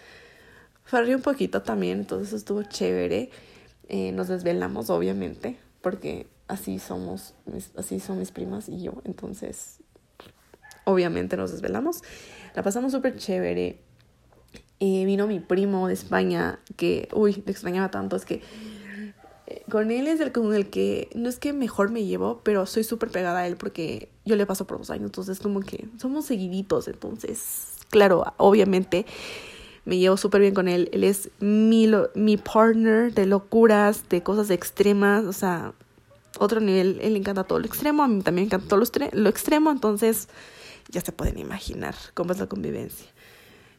farrí 0.84 1.14
un 1.14 1.22
poquito 1.22 1.62
también, 1.62 2.00
entonces 2.00 2.34
estuvo 2.34 2.64
chévere. 2.64 3.30
Eh, 3.88 4.12
nos 4.12 4.28
desvelamos, 4.28 4.90
obviamente, 4.90 5.58
porque 5.82 6.28
así 6.48 6.80
somos, 6.80 7.34
así 7.76 8.00
son 8.00 8.20
mis 8.20 8.32
primas 8.32 8.70
y 8.70 8.82
yo, 8.82 8.94
entonces 9.04 9.80
obviamente 10.86 11.38
nos 11.38 11.52
desvelamos. 11.52 12.02
La 12.56 12.64
pasamos 12.64 12.92
súper 12.92 13.18
chévere. 13.18 13.80
Eh, 14.80 15.06
vino 15.06 15.28
mi 15.28 15.40
primo 15.40 15.88
de 15.88 15.94
España, 15.94 16.60
que, 16.76 17.08
uy, 17.14 17.44
le 17.46 17.52
extrañaba 17.52 17.92
tanto, 17.92 18.16
es 18.16 18.26
que 18.26 18.42
con 19.70 19.92
él 19.92 20.08
es 20.08 20.20
el 20.20 20.32
con 20.32 20.54
el 20.54 20.70
que, 20.70 21.10
no 21.16 21.30
es 21.30 21.40
que 21.40 21.54
mejor 21.54 21.92
me 21.92 22.06
llevo, 22.06 22.42
pero 22.44 22.66
soy 22.66 22.84
súper 22.84 23.10
pegada 23.10 23.40
a 23.40 23.48
él 23.48 23.58
porque 23.58 24.10
yo 24.26 24.36
le 24.36 24.46
paso 24.46 24.66
por 24.66 24.78
dos 24.78 24.90
años, 24.90 25.06
entonces 25.06 25.40
como 25.40 25.62
que 25.62 25.88
somos 26.00 26.26
seguiditos, 26.26 26.88
entonces, 26.88 27.74
claro, 27.90 28.34
obviamente 28.38 29.06
me 29.86 29.98
llevo 29.98 30.18
súper 30.18 30.42
bien 30.42 30.54
con 30.54 30.68
él. 30.68 30.90
Él 30.92 31.04
es 31.04 31.30
mi, 31.40 31.90
mi 32.16 32.38
partner 32.38 33.14
de 33.14 33.26
locuras, 33.26 34.10
de 34.10 34.24
cosas 34.24 34.50
extremas, 34.50 35.26
o 35.26 35.34
sea, 35.34 35.74
otro 36.40 36.60
nivel. 36.60 37.00
Él 37.02 37.14
le 37.14 37.20
encanta 37.20 37.44
todo 37.44 37.60
lo 37.60 37.66
extremo, 37.66 38.04
a 38.04 38.08
mí 38.08 38.22
también 38.22 38.48
encanta 38.48 38.68
todo 38.68 38.80
lo, 38.80 38.86
lo 39.14 39.30
extremo, 39.30 39.72
entonces 39.72 40.28
ya 40.90 41.02
se 41.02 41.12
pueden 41.12 41.38
imaginar 41.38 41.96
cómo 42.14 42.34
es 42.34 42.40
la 42.40 42.48
convivencia. 42.48 43.08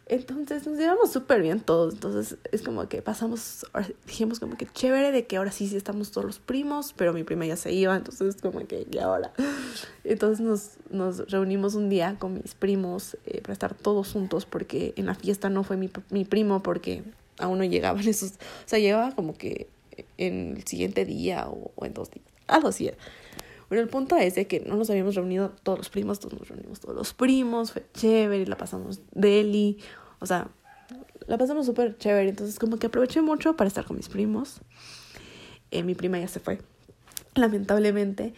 Entonces 0.09 0.65
nos 0.67 0.79
llevamos 0.79 1.11
súper 1.11 1.43
bien 1.43 1.61
todos. 1.61 1.95
Entonces 1.95 2.39
es 2.53 2.63
como 2.63 2.89
que 2.89 3.03
pasamos, 3.03 3.67
dijimos 4.07 4.39
como 4.39 4.57
que 4.57 4.67
chévere 4.67 5.11
de 5.11 5.27
que 5.27 5.37
ahora 5.37 5.51
sí, 5.51 5.67
sí 5.67 5.77
estamos 5.77 6.13
todos 6.13 6.25
los 6.25 6.39
primos, 6.39 6.95
pero 6.97 7.13
mi 7.13 7.25
prima 7.25 7.45
ya 7.45 7.57
se 7.57 7.73
iba, 7.73 7.97
entonces 7.97 8.37
como 8.41 8.65
que 8.67 8.87
ya 8.89 9.07
ahora. 9.07 9.33
Entonces 10.05 10.45
nos, 10.45 10.71
nos 10.91 11.31
reunimos 11.31 11.75
un 11.75 11.89
día 11.89 12.17
con 12.19 12.35
mis 12.35 12.55
primos 12.55 13.17
eh, 13.27 13.41
para 13.41 13.53
estar 13.53 13.75
todos 13.75 14.13
juntos 14.13 14.47
porque 14.47 14.95
en 14.97 15.07
la 15.07 15.17
fiesta 15.17 15.51
no 15.51 15.65
fue 15.65 15.77
mi, 15.77 15.91
mi 16.11 16.25
primo 16.25 16.63
porque 16.63 17.03
aún 17.39 17.59
no 17.59 17.65
llegaban 17.65 18.07
esos, 18.09 18.33
o 18.33 18.67
sea, 18.69 18.79
llegaba 18.79 19.13
como 19.13 19.37
que 19.37 19.69
en 20.19 20.57
el 20.57 20.65
siguiente 20.67 21.05
día 21.05 21.49
o, 21.49 21.85
en 21.85 21.95
dos 21.95 22.11
días, 22.11 22.27
algo 22.47 22.69
así 22.69 22.91
Bueno, 23.69 23.83
el 23.83 23.89
punto 23.89 24.17
es 24.17 24.35
de 24.37 24.47
que 24.47 24.61
no 24.61 24.77
nos 24.77 24.91
habíamos 24.91 25.15
reunido 25.17 25.51
todos 25.63 25.79
los 25.79 25.89
primos, 25.91 26.21
todos 26.21 26.39
nos 26.39 26.49
reunimos 26.49 26.81
todos 26.81 26.95
los 26.95 27.15
primos, 27.15 27.73
fue 27.73 27.85
chévere, 27.95 28.47
la 28.47 28.57
pasamos 28.57 29.01
deli, 29.13 29.79
o 30.21 30.27
sea, 30.27 30.49
la 31.27 31.37
pasamos 31.37 31.67
súper 31.67 31.99
chévere, 31.99 32.29
entonces 32.29 32.59
como 32.59 32.79
que 32.79 32.87
aproveché 32.87 33.21
mucho 33.23 33.57
para 33.57 33.69
estar 33.69 33.85
con 33.85 33.97
mis 33.97 34.09
primos. 34.09 34.61
Eh, 35.73 35.83
mi 35.83 35.97
prima 35.97 36.19
ya 36.19 36.29
se 36.29 36.39
fue, 36.39 36.61
lamentablemente, 37.35 38.35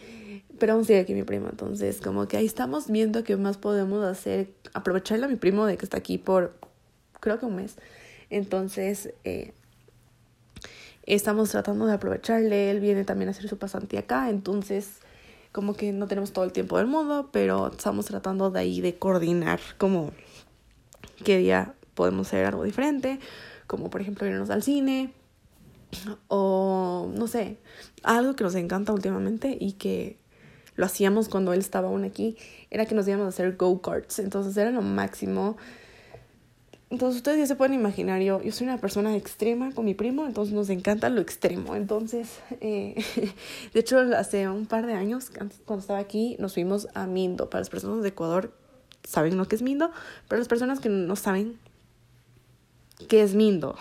pero 0.57 0.73
aún 0.73 0.83
sigue 0.83 0.99
aquí 0.99 1.13
mi 1.13 1.23
prima, 1.23 1.49
entonces 1.51 2.01
como 2.01 2.27
que 2.27 2.37
ahí 2.37 2.47
estamos 2.47 2.89
viendo 2.89 3.23
qué 3.23 3.37
más 3.37 3.57
podemos 3.57 4.03
hacer, 4.03 4.49
aprovecharle 4.73 5.25
a 5.25 5.27
mi 5.27 5.35
primo 5.35 5.67
de 5.67 5.77
que 5.77 5.85
está 5.85 5.97
aquí 5.97 6.17
por 6.17 6.57
creo 7.19 7.37
que 7.37 7.45
un 7.45 7.55
mes, 7.55 7.75
entonces 8.31 9.13
eh, 9.25 9.53
estamos 11.03 11.51
tratando 11.51 11.85
de 11.85 11.93
aprovecharle, 11.93 12.71
él 12.71 12.79
viene 12.79 13.03
también 13.03 13.27
a 13.27 13.31
hacer 13.31 13.47
su 13.47 13.59
pasantía 13.59 13.99
acá, 14.01 14.31
entonces 14.31 15.01
como 15.51 15.73
que 15.73 15.91
no 15.91 16.07
tenemos 16.07 16.31
todo 16.31 16.45
el 16.45 16.51
tiempo 16.51 16.77
del 16.77 16.87
mundo, 16.87 17.29
pero 17.31 17.67
estamos 17.71 18.05
tratando 18.05 18.51
de 18.51 18.59
ahí 18.59 18.81
de 18.81 18.97
coordinar 18.97 19.59
como 19.77 20.11
qué 21.23 21.37
día 21.37 21.73
podemos 21.95 22.27
hacer 22.27 22.45
algo 22.45 22.63
diferente, 22.63 23.19
como 23.67 23.89
por 23.89 24.01
ejemplo 24.01 24.27
irnos 24.27 24.49
al 24.49 24.63
cine 24.63 25.13
o 26.27 27.09
no 27.13 27.27
sé, 27.27 27.57
algo 28.03 28.35
que 28.35 28.43
nos 28.43 28.55
encanta 28.55 28.93
últimamente 28.93 29.57
y 29.59 29.73
que 29.73 30.17
lo 30.75 30.85
hacíamos 30.85 31.27
cuando 31.27 31.51
él 31.51 31.59
estaba 31.59 31.89
aún 31.89 32.05
aquí, 32.05 32.37
era 32.69 32.85
que 32.85 32.95
nos 32.95 33.07
íbamos 33.07 33.25
a 33.25 33.29
hacer 33.29 33.57
go-karts, 33.57 34.19
entonces 34.19 34.55
era 34.55 34.71
lo 34.71 34.81
máximo. 34.81 35.57
Entonces 36.89 37.17
ustedes 37.17 37.37
ya 37.37 37.45
se 37.45 37.55
pueden 37.55 37.75
imaginar, 37.75 38.19
yo, 38.21 38.41
yo 38.41 38.51
soy 38.51 38.65
una 38.65 38.79
persona 38.79 39.15
extrema 39.15 39.71
con 39.73 39.85
mi 39.85 39.93
primo, 39.93 40.25
entonces 40.25 40.55
nos 40.55 40.71
encanta 40.71 41.09
lo 41.09 41.21
extremo. 41.21 41.75
Entonces, 41.75 42.39
eh, 42.61 42.95
de 43.73 43.79
hecho, 43.79 43.99
hace 44.17 44.49
un 44.49 44.65
par 44.65 44.87
de 44.87 44.93
años, 44.93 45.29
cuando 45.65 45.81
estaba 45.81 45.99
aquí, 45.99 46.35
nos 46.39 46.55
fuimos 46.55 46.87
a 46.95 47.05
Mindo. 47.05 47.49
Para 47.49 47.61
las 47.61 47.69
personas 47.69 48.01
de 48.01 48.09
Ecuador, 48.09 48.53
saben 49.03 49.37
lo 49.37 49.47
que 49.47 49.55
es 49.55 49.61
Mindo, 49.61 49.91
pero 50.27 50.39
las 50.39 50.47
personas 50.47 50.79
que 50.79 50.89
no 50.89 51.15
saben 51.15 51.59
qué 53.07 53.21
es 53.21 53.35
Mindo, 53.35 53.75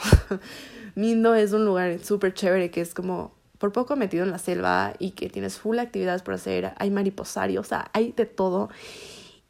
Mindo 0.95 1.35
es 1.35 1.53
un 1.53 1.65
lugar 1.65 1.99
súper 2.05 2.35
chévere 2.35 2.71
que 2.71 2.81
es 2.81 2.93
como 2.93 3.33
por 3.59 3.73
poco 3.73 3.97
metido 3.97 4.25
en 4.25 4.31
la 4.31 4.39
selva 4.39 4.95
y 4.99 5.13
que 5.13 5.29
tienes 5.29 5.59
full 5.59 5.79
actividades 5.79 6.23
por 6.23 6.35
hacer, 6.35 6.73
hay 6.77 6.91
mariposario, 6.91 7.61
o 7.61 7.65
sea, 7.65 7.91
hay 7.93 8.13
de 8.13 8.27
todo. 8.27 8.69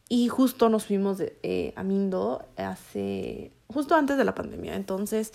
Y 0.08 0.28
justo 0.28 0.68
nos 0.68 0.86
fuimos 0.86 1.20
eh, 1.20 1.72
a 1.76 1.82
Mindo 1.82 2.44
hace, 2.56 3.52
justo 3.68 3.94
antes 3.94 4.16
de 4.16 4.24
la 4.24 4.34
pandemia, 4.34 4.74
entonces 4.74 5.32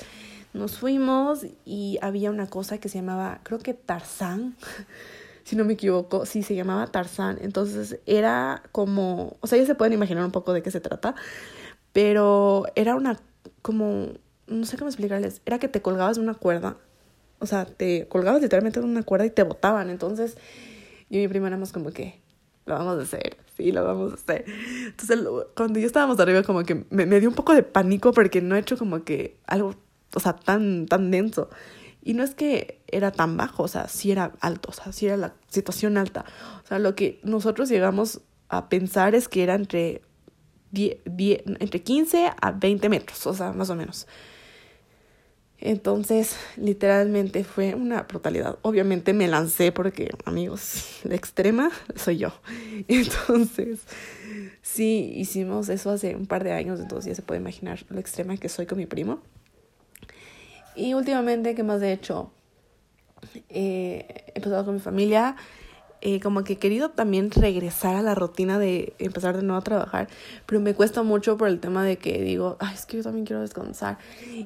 nos 0.53 0.77
fuimos 0.77 1.45
y 1.65 1.99
había 2.01 2.31
una 2.31 2.47
cosa 2.47 2.79
que 2.79 2.89
se 2.89 2.99
llamaba, 2.99 3.39
creo 3.43 3.59
que 3.59 3.73
Tarzán 3.73 4.55
si 5.43 5.55
no 5.55 5.65
me 5.65 5.73
equivoco, 5.73 6.25
sí 6.25 6.43
se 6.43 6.55
llamaba 6.55 6.87
Tarzán. 6.87 7.37
Entonces 7.41 7.99
era 8.05 8.63
como, 8.71 9.37
o 9.41 9.47
sea, 9.47 9.57
ya 9.59 9.65
se 9.65 9.75
pueden 9.75 9.93
imaginar 9.93 10.23
un 10.25 10.31
poco 10.31 10.53
de 10.53 10.63
qué 10.63 10.71
se 10.71 10.79
trata, 10.79 11.15
pero 11.91 12.65
era 12.75 12.95
una, 12.95 13.19
como, 13.61 14.07
no 14.47 14.65
sé 14.65 14.77
cómo 14.77 14.89
explicarles, 14.89 15.41
era 15.45 15.59
que 15.59 15.67
te 15.67 15.81
colgabas 15.81 16.17
de 16.17 16.23
una 16.23 16.33
cuerda, 16.33 16.77
o 17.39 17.45
sea, 17.45 17.65
te 17.65 18.07
colgabas 18.07 18.41
literalmente 18.41 18.79
de 18.79 18.85
una 18.85 19.03
cuerda 19.03 19.25
y 19.25 19.31
te 19.31 19.43
botaban. 19.43 19.89
Entonces 19.89 20.37
yo 21.09 21.19
y 21.19 21.21
mi 21.23 21.27
prima 21.27 21.47
éramos 21.47 21.71
como 21.71 21.91
que, 21.91 22.19
lo 22.65 22.75
vamos 22.75 22.97
a 22.97 23.01
hacer, 23.01 23.37
sí, 23.55 23.71
lo 23.71 23.83
vamos 23.83 24.11
a 24.11 24.15
hacer. 24.15 24.45
Entonces 24.85 25.19
cuando 25.55 25.79
yo 25.79 25.85
estábamos 25.85 26.19
arriba 26.19 26.43
como 26.43 26.63
que 26.63 26.85
me, 26.89 27.05
me 27.05 27.19
dio 27.19 27.29
un 27.29 27.35
poco 27.35 27.53
de 27.53 27.63
pánico 27.63 28.11
porque 28.11 28.41
no 28.41 28.55
he 28.55 28.59
hecho 28.59 28.77
como 28.77 29.03
que 29.03 29.37
algo, 29.47 29.75
o 30.13 30.19
sea, 30.19 30.33
tan, 30.33 30.85
tan 30.85 31.11
denso. 31.11 31.49
Y 32.05 32.13
no 32.13 32.23
es 32.23 32.35
que 32.35 32.81
era 32.87 33.11
tan 33.11 33.37
bajo, 33.37 33.63
o 33.63 33.67
sea, 33.67 33.87
sí 33.87 34.11
era 34.11 34.33
alto, 34.41 34.69
o 34.69 34.73
sea, 34.73 34.91
sí 34.91 35.05
era 35.05 35.15
la 35.15 35.33
situación 35.47 35.97
alta. 35.97 36.25
O 36.63 36.67
sea, 36.67 36.79
lo 36.79 36.95
que 36.95 37.21
nosotros 37.23 37.69
llegamos 37.69 38.21
a 38.49 38.67
pensar 38.67 39.15
es 39.15 39.29
que 39.29 39.43
era 39.43 39.55
entre, 39.55 40.01
entre 40.73 41.81
15 41.81 42.31
a 42.39 42.51
20 42.51 42.89
metros, 42.89 43.25
o 43.25 43.33
sea, 43.33 43.53
más 43.53 43.69
o 43.69 43.75
menos. 43.75 44.07
Entonces, 45.65 46.35
literalmente 46.57 47.45
fue 47.45 47.73
una 47.73 48.01
brutalidad. 48.01 48.57
Obviamente 48.63 49.13
me 49.13 49.29
lancé 49.29 49.71
porque, 49.71 50.09
amigos, 50.25 50.99
la 51.05 51.15
extrema 51.15 51.71
soy 51.95 52.17
yo. 52.17 52.33
Entonces, 52.89 53.79
sí, 54.61 55.13
hicimos 55.15 55.69
eso 55.69 55.91
hace 55.91 56.17
un 56.17 56.25
par 56.25 56.43
de 56.43 56.51
años, 56.51 56.81
entonces 56.81 57.11
ya 57.11 57.15
se 57.15 57.21
puede 57.21 57.39
imaginar 57.39 57.79
lo 57.87 57.97
extrema 58.01 58.35
que 58.35 58.49
soy 58.49 58.65
con 58.65 58.77
mi 58.77 58.85
primo. 58.87 59.21
Y 60.75 60.95
últimamente, 60.95 61.55
¿qué 61.55 61.63
más 61.63 61.81
he 61.81 61.93
hecho? 61.93 62.29
Eh, 63.47 64.05
he 64.27 64.31
empezado 64.35 64.65
con 64.65 64.73
mi 64.73 64.81
familia. 64.81 65.37
Eh, 66.05 66.19
como 66.19 66.43
que 66.43 66.53
he 66.53 66.57
querido 66.57 66.89
también 66.89 67.31
regresar 67.31 67.95
a 67.95 68.01
la 68.01 68.13
rutina 68.13 68.59
de 68.59 68.93
empezar 68.99 69.37
de 69.37 69.41
nuevo 69.41 69.57
a 69.57 69.63
trabajar, 69.63 70.09
pero 70.45 70.59
me 70.59 70.73
cuesta 70.73 71.01
mucho 71.01 71.37
por 71.37 71.47
el 71.47 71.61
tema 71.61 71.85
de 71.85 71.95
que 71.95 72.21
digo, 72.21 72.57
ay, 72.59 72.75
es 72.75 72.85
que 72.85 72.97
yo 72.97 73.03
también 73.03 73.25
quiero 73.25 73.41
descansar. 73.41 73.97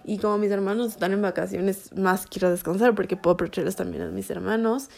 Y 0.05 0.19
como 0.19 0.37
mis 0.37 0.51
hermanos 0.51 0.89
están 0.91 1.13
en 1.13 1.21
vacaciones, 1.23 1.95
más 1.95 2.27
quiero 2.27 2.51
descansar 2.51 2.93
porque 2.93 3.17
puedo 3.17 3.33
aprovecharles 3.33 3.75
también 3.75 4.03
a 4.03 4.09
mis 4.09 4.29
hermanos. 4.29 4.91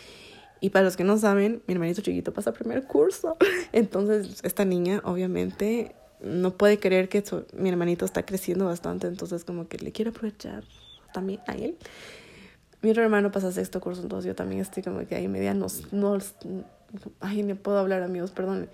Y 0.59 0.71
para 0.71 0.83
los 0.83 0.97
que 0.97 1.05
no 1.05 1.17
saben, 1.17 1.63
mi 1.65 1.75
hermanito 1.75 2.01
chiquito 2.01 2.33
pasa 2.33 2.51
primer 2.51 2.83
curso. 2.83 3.37
Entonces, 3.71 4.41
esta 4.43 4.65
niña, 4.65 4.99
obviamente, 5.05 5.95
no 6.19 6.57
puede 6.57 6.77
creer 6.77 7.07
que 7.07 7.23
mi 7.53 7.69
hermanito 7.69 8.03
está 8.03 8.25
creciendo 8.25 8.65
bastante. 8.65 9.07
Entonces, 9.07 9.45
como 9.45 9.69
que 9.69 9.77
le 9.77 9.93
quiero 9.93 10.11
aprovechar 10.11 10.65
también 11.13 11.39
a 11.47 11.53
él. 11.53 11.77
Mi 12.81 12.91
otro 12.91 13.03
hermano 13.03 13.31
pasa 13.31 13.51
sexto 13.51 13.81
curso, 13.81 14.01
entonces 14.01 14.27
yo 14.27 14.35
también 14.35 14.61
estoy 14.61 14.83
como 14.83 15.05
que 15.05 15.15
ahí 15.15 15.27
media 15.27 15.53
no, 15.53 15.67
no, 15.91 16.17
ay, 17.19 17.43
no 17.43 17.55
puedo 17.55 17.77
hablar 17.77 18.03
amigos, 18.03 18.31
perdón, 18.31 18.69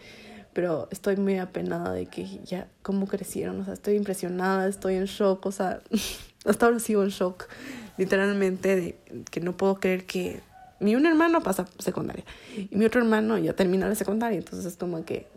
pero 0.53 0.87
estoy 0.91 1.17
muy 1.17 1.37
apenada 1.37 1.91
de 1.91 2.05
que 2.05 2.39
ya, 2.45 2.67
cómo 2.81 3.07
crecieron, 3.07 3.59
o 3.61 3.65
sea, 3.65 3.73
estoy 3.73 3.95
impresionada, 3.95 4.67
estoy 4.67 4.95
en 4.95 5.05
shock, 5.05 5.45
o 5.45 5.51
sea, 5.51 5.81
hasta 6.45 6.65
ahora 6.65 6.79
sigo 6.79 7.03
en 7.03 7.09
shock, 7.09 7.47
literalmente, 7.97 8.75
de 8.75 9.23
que 9.31 9.41
no 9.41 9.57
puedo 9.57 9.79
creer 9.79 10.05
que 10.05 10.39
mi 10.79 10.95
un 10.95 11.05
hermano 11.05 11.41
pasa 11.41 11.65
secundaria 11.79 12.25
y 12.55 12.75
mi 12.75 12.85
otro 12.85 13.01
hermano 13.01 13.37
ya 13.37 13.53
termina 13.53 13.87
la 13.87 13.95
secundaria, 13.95 14.37
entonces 14.37 14.65
es 14.65 14.77
como 14.77 15.03
que, 15.03 15.27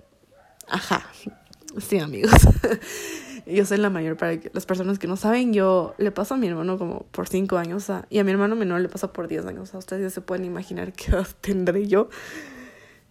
ajá, 0.68 1.06
sí 1.78 1.98
amigos. 1.98 2.32
yo 3.48 3.64
soy 3.64 3.78
la 3.78 3.90
mayor 3.90 4.16
para 4.16 4.38
las 4.52 4.66
personas 4.66 4.98
que 4.98 5.06
no 5.06 5.16
saben, 5.16 5.52
yo 5.52 5.94
le 5.98 6.10
paso 6.10 6.34
a 6.34 6.36
mi 6.36 6.46
hermano 6.48 6.78
como 6.78 7.06
por 7.10 7.28
cinco 7.28 7.56
años 7.56 7.90
y 8.10 8.18
a 8.18 8.24
mi 8.24 8.30
hermano 8.30 8.56
menor 8.56 8.80
le 8.80 8.88
paso 8.88 9.12
por 9.12 9.28
diez 9.28 9.46
años. 9.46 9.74
A 9.74 9.78
ustedes 9.78 10.02
ya 10.02 10.10
se 10.10 10.20
pueden 10.20 10.44
imaginar 10.44 10.92
qué 10.92 11.06
edad 11.12 11.26
tendré 11.40 11.86
yo. 11.86 12.08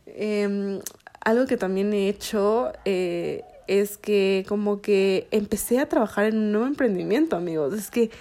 Em, 0.05 0.79
algo 1.23 1.45
que 1.45 1.57
también 1.57 1.91
he 1.93 2.07
hecho 2.09 2.71
eh, 2.85 3.43
es 3.67 3.97
que 3.97 4.45
como 4.47 4.81
que 4.81 5.27
empecé 5.31 5.79
a 5.79 5.89
trabajar 5.89 6.25
en 6.25 6.37
un 6.37 6.51
nuevo 6.51 6.67
emprendimiento, 6.67 7.35
amigos. 7.35 7.73
Es 7.73 7.89
que 7.89 8.11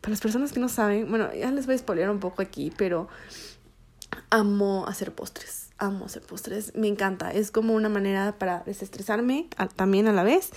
para 0.00 0.12
las 0.12 0.20
personas 0.20 0.52
que 0.52 0.60
no 0.60 0.68
saben, 0.68 1.08
bueno, 1.10 1.32
ya 1.34 1.50
les 1.50 1.66
voy 1.66 1.74
a 1.74 1.78
spoilear 1.78 2.10
un 2.10 2.20
poco 2.20 2.42
aquí, 2.42 2.72
pero 2.76 3.08
amo 4.30 4.86
hacer 4.86 5.12
postres. 5.12 5.65
Amo 5.78 6.06
hacer 6.06 6.22
postres. 6.22 6.74
Me 6.74 6.88
encanta. 6.88 7.30
Es 7.30 7.50
como 7.50 7.74
una 7.74 7.88
manera 7.88 8.38
para 8.38 8.62
desestresarme 8.64 9.48
también 9.76 10.08
a 10.08 10.12
la 10.12 10.22
vez. 10.22 10.50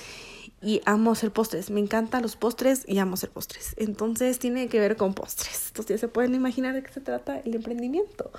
Y 0.61 0.81
amo 0.85 1.11
hacer 1.11 1.31
postres. 1.31 1.69
Me 1.69 1.79
encantan 1.79 2.21
los 2.21 2.35
postres 2.35 2.83
y 2.87 2.99
amo 2.99 3.15
hacer 3.15 3.29
postres. 3.29 3.75
Entonces 3.77 4.39
tiene 4.39 4.67
que 4.67 4.79
ver 4.79 4.95
con 4.97 5.13
postres. 5.13 5.67
Entonces 5.67 5.95
ya 5.95 5.99
se 5.99 6.07
pueden 6.07 6.35
imaginar 6.35 6.73
de 6.73 6.83
qué 6.83 6.91
se 6.91 7.01
trata 7.01 7.39
el 7.39 7.55
emprendimiento. 7.55 8.31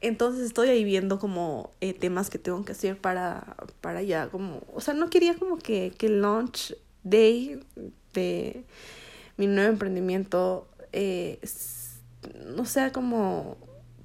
Entonces 0.00 0.44
estoy 0.44 0.68
ahí 0.68 0.84
viendo 0.84 1.18
como 1.18 1.72
eh, 1.80 1.94
temas 1.94 2.28
que 2.28 2.38
tengo 2.38 2.62
que 2.64 2.72
hacer 2.72 2.98
para, 2.98 3.56
para 3.80 4.02
ya 4.02 4.28
como, 4.28 4.62
o 4.74 4.82
sea, 4.82 4.92
no 4.92 5.08
quería 5.08 5.34
como 5.34 5.56
que, 5.56 5.94
que 5.96 6.08
el 6.08 6.20
launch 6.20 6.76
day 7.04 7.60
de 8.12 8.64
mi 9.38 9.46
nuevo 9.46 9.72
emprendimiento 9.72 10.68
eh, 10.92 11.40
no 12.46 12.66
sea 12.66 12.92
como 12.92 13.56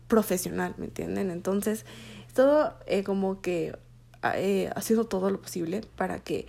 profesional, 0.10 0.76
¿me 0.78 0.86
entienden? 0.86 1.32
Entonces, 1.32 1.86
todo 2.34 2.74
eh, 2.88 3.03
como 3.03 3.41
que 3.41 3.78
eh, 4.36 4.70
haciendo 4.76 5.05
todo 5.05 5.30
lo 5.30 5.39
posible 5.41 5.82
para 5.95 6.20
que 6.20 6.45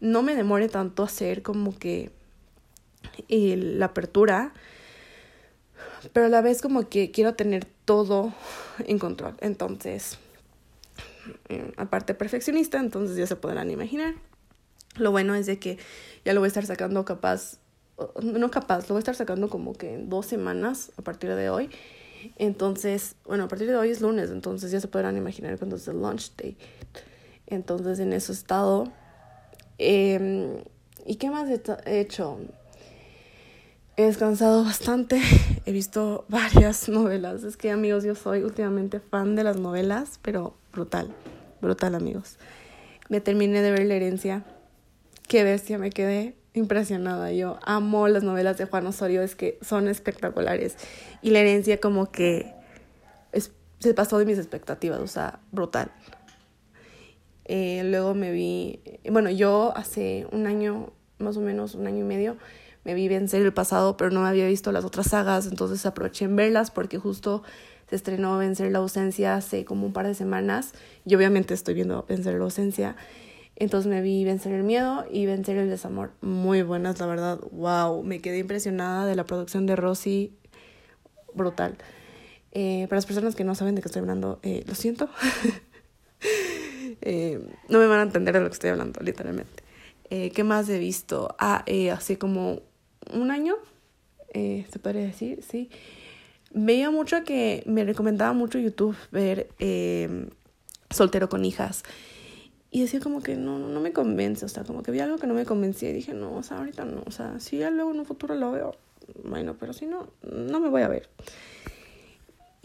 no 0.00 0.22
me 0.22 0.36
demore 0.36 0.68
tanto 0.68 1.02
hacer 1.02 1.42
como 1.42 1.74
que 1.78 2.10
la 3.28 3.86
apertura, 3.86 4.52
pero 6.12 6.26
a 6.26 6.28
la 6.28 6.42
vez 6.42 6.60
como 6.60 6.88
que 6.90 7.10
quiero 7.10 7.34
tener 7.34 7.64
todo 7.86 8.34
en 8.84 8.98
control. 8.98 9.34
Entonces, 9.40 10.18
eh, 11.48 11.72
aparte 11.76 12.14
perfeccionista, 12.14 12.78
entonces 12.78 13.16
ya 13.16 13.26
se 13.26 13.36
podrán 13.36 13.70
imaginar. 13.70 14.14
Lo 14.96 15.10
bueno 15.10 15.34
es 15.34 15.46
de 15.46 15.58
que 15.58 15.78
ya 16.24 16.34
lo 16.34 16.40
voy 16.40 16.46
a 16.46 16.48
estar 16.48 16.66
sacando 16.66 17.04
capaz, 17.04 17.58
no 18.22 18.50
capaz, 18.50 18.88
lo 18.88 18.94
voy 18.94 18.96
a 18.96 19.00
estar 19.00 19.14
sacando 19.14 19.48
como 19.48 19.72
que 19.72 19.94
en 19.94 20.08
dos 20.08 20.26
semanas 20.26 20.92
a 20.98 21.02
partir 21.02 21.34
de 21.34 21.50
hoy. 21.50 21.70
Entonces, 22.36 23.16
bueno, 23.24 23.44
a 23.44 23.48
partir 23.48 23.68
de 23.68 23.76
hoy 23.76 23.90
es 23.90 24.00
lunes, 24.00 24.30
entonces 24.30 24.70
ya 24.70 24.80
se 24.80 24.88
podrán 24.88 25.16
imaginar 25.16 25.58
cuando 25.58 25.76
es 25.76 25.86
el 25.88 26.00
launch 26.00 26.32
day. 26.36 26.56
Entonces, 27.46 27.98
en 27.98 28.12
eso 28.12 28.32
he 28.32 28.34
estado. 28.34 28.92
Em, 29.78 30.58
¿Y 31.04 31.16
qué 31.16 31.30
más 31.30 31.48
he 31.48 32.00
hecho? 32.00 32.38
He 33.96 34.02
descansado 34.02 34.62
bastante, 34.64 35.22
he 35.64 35.72
visto 35.72 36.24
varias 36.28 36.88
novelas. 36.88 37.44
Es 37.44 37.56
que, 37.56 37.70
amigos, 37.70 38.04
yo 38.04 38.14
soy 38.14 38.42
últimamente 38.42 39.00
fan 39.00 39.36
de 39.36 39.44
las 39.44 39.56
novelas, 39.56 40.18
pero 40.22 40.54
brutal, 40.72 41.14
brutal, 41.62 41.94
amigos. 41.94 42.36
Me 43.08 43.20
terminé 43.20 43.62
de 43.62 43.70
ver 43.70 43.86
La 43.86 43.94
herencia. 43.94 44.44
Qué 45.28 45.44
bestia 45.44 45.78
me 45.78 45.90
quedé 45.90 46.36
impresionada. 46.56 47.32
Yo 47.32 47.58
amo 47.62 48.08
las 48.08 48.22
novelas 48.22 48.58
de 48.58 48.66
Juan 48.66 48.86
Osorio, 48.86 49.22
es 49.22 49.36
que 49.36 49.58
son 49.62 49.88
espectaculares. 49.88 50.76
Y 51.22 51.30
la 51.30 51.40
herencia 51.40 51.80
como 51.80 52.10
que 52.10 52.54
se 53.78 53.94
pasó 53.94 54.18
de 54.18 54.24
mis 54.24 54.38
expectativas, 54.38 55.00
o 55.00 55.06
sea, 55.06 55.40
brutal. 55.52 55.90
Eh, 57.44 57.82
luego 57.84 58.14
me 58.14 58.32
vi, 58.32 58.80
bueno, 59.08 59.30
yo 59.30 59.72
hace 59.76 60.26
un 60.32 60.46
año, 60.46 60.92
más 61.18 61.36
o 61.36 61.40
menos 61.40 61.74
un 61.74 61.86
año 61.86 62.00
y 62.00 62.08
medio, 62.08 62.36
me 62.84 62.94
vi 62.94 63.08
Vencer 63.08 63.42
el 63.42 63.52
pasado, 63.52 63.96
pero 63.96 64.10
no 64.10 64.24
había 64.24 64.46
visto 64.46 64.72
las 64.72 64.84
otras 64.84 65.08
sagas, 65.08 65.46
entonces 65.46 65.84
aproveché 65.86 66.24
en 66.24 66.36
verlas 66.36 66.70
porque 66.70 66.98
justo 66.98 67.42
se 67.88 67.96
estrenó 67.96 68.38
Vencer 68.38 68.72
la 68.72 68.78
ausencia 68.78 69.34
hace 69.34 69.64
como 69.64 69.86
un 69.86 69.92
par 69.92 70.06
de 70.06 70.14
semanas 70.14 70.72
y 71.04 71.14
obviamente 71.14 71.54
estoy 71.54 71.74
viendo 71.74 72.04
Vencer 72.08 72.34
la 72.34 72.44
ausencia 72.44 72.96
entonces 73.56 73.90
me 73.90 74.02
vi 74.02 74.24
Vencer 74.24 74.52
el 74.52 74.62
Miedo 74.62 75.06
y 75.10 75.24
Vencer 75.24 75.56
el 75.56 75.70
Desamor. 75.70 76.12
Muy 76.20 76.62
buenas, 76.62 77.00
la 77.00 77.06
verdad. 77.06 77.40
Wow, 77.52 78.02
me 78.02 78.20
quedé 78.20 78.38
impresionada 78.38 79.06
de 79.06 79.16
la 79.16 79.24
producción 79.24 79.64
de 79.66 79.76
Rosy. 79.76 80.36
Brutal. 81.34 81.76
Eh, 82.52 82.86
para 82.88 82.98
las 82.98 83.06
personas 83.06 83.34
que 83.34 83.44
no 83.44 83.54
saben 83.54 83.74
de 83.74 83.82
qué 83.82 83.88
estoy 83.88 84.00
hablando, 84.00 84.40
eh, 84.42 84.64
lo 84.66 84.74
siento. 84.74 85.08
Eh, 87.02 87.38
no 87.68 87.78
me 87.78 87.86
van 87.86 87.98
a 87.98 88.02
entender 88.02 88.34
de 88.34 88.40
lo 88.40 88.46
que 88.48 88.54
estoy 88.54 88.70
hablando, 88.70 89.00
literalmente. 89.00 89.62
¿Qué 90.08 90.44
más 90.44 90.68
he 90.68 90.78
visto? 90.78 91.36
Ah, 91.38 91.62
hace 91.92 92.16
como 92.16 92.62
un 93.12 93.30
año, 93.30 93.54
se 94.32 94.78
podría 94.82 95.02
decir, 95.02 95.44
sí. 95.46 95.68
Veía 96.52 96.90
mucho 96.90 97.22
que 97.22 97.62
me 97.66 97.84
recomendaba 97.84 98.32
mucho 98.32 98.58
YouTube 98.58 98.96
ver 99.12 99.48
Soltero 100.90 101.28
con 101.28 101.44
hijas. 101.44 101.84
Y 102.70 102.82
decía 102.82 103.00
como 103.00 103.22
que 103.22 103.36
no, 103.36 103.58
no 103.58 103.80
me 103.80 103.92
convence, 103.92 104.44
o 104.44 104.48
sea, 104.48 104.64
como 104.64 104.82
que 104.82 104.90
vi 104.90 105.00
algo 105.00 105.18
que 105.18 105.26
no 105.26 105.34
me 105.34 105.44
convencía 105.44 105.90
y 105.90 105.92
dije, 105.92 106.14
no, 106.14 106.36
o 106.36 106.42
sea, 106.42 106.58
ahorita 106.58 106.84
no, 106.84 107.02
o 107.06 107.10
sea, 107.10 107.38
si 107.40 107.58
ya 107.58 107.70
luego 107.70 107.92
en 107.92 108.00
un 108.00 108.06
futuro 108.06 108.34
lo 108.34 108.52
veo, 108.52 108.76
bueno, 109.24 109.56
pero 109.58 109.72
si 109.72 109.86
no, 109.86 110.08
no 110.22 110.60
me 110.60 110.68
voy 110.68 110.82
a 110.82 110.88
ver. 110.88 111.08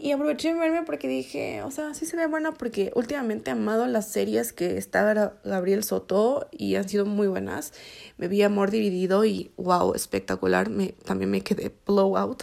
Y 0.02 0.10
aproveché 0.10 0.52
de 0.52 0.58
verme 0.58 0.82
porque 0.82 1.06
dije, 1.06 1.62
o 1.62 1.70
sea, 1.70 1.94
sí 1.94 2.06
se 2.06 2.26
buena 2.26 2.50
porque 2.50 2.90
últimamente 2.96 3.50
he 3.50 3.52
amado 3.52 3.86
las 3.86 4.10
series 4.10 4.52
que 4.52 4.76
está 4.76 5.38
Gabriel 5.44 5.84
Soto 5.84 6.48
y 6.50 6.74
han 6.74 6.88
sido 6.88 7.06
muy 7.06 7.28
buenas. 7.28 7.72
Me 8.16 8.26
vi 8.26 8.42
Amor 8.42 8.72
Dividido 8.72 9.24
y 9.24 9.52
wow, 9.56 9.94
espectacular. 9.94 10.70
Me, 10.70 10.88
también 10.88 11.30
me 11.30 11.42
quedé 11.42 11.72
blow 11.86 12.16
out, 12.16 12.42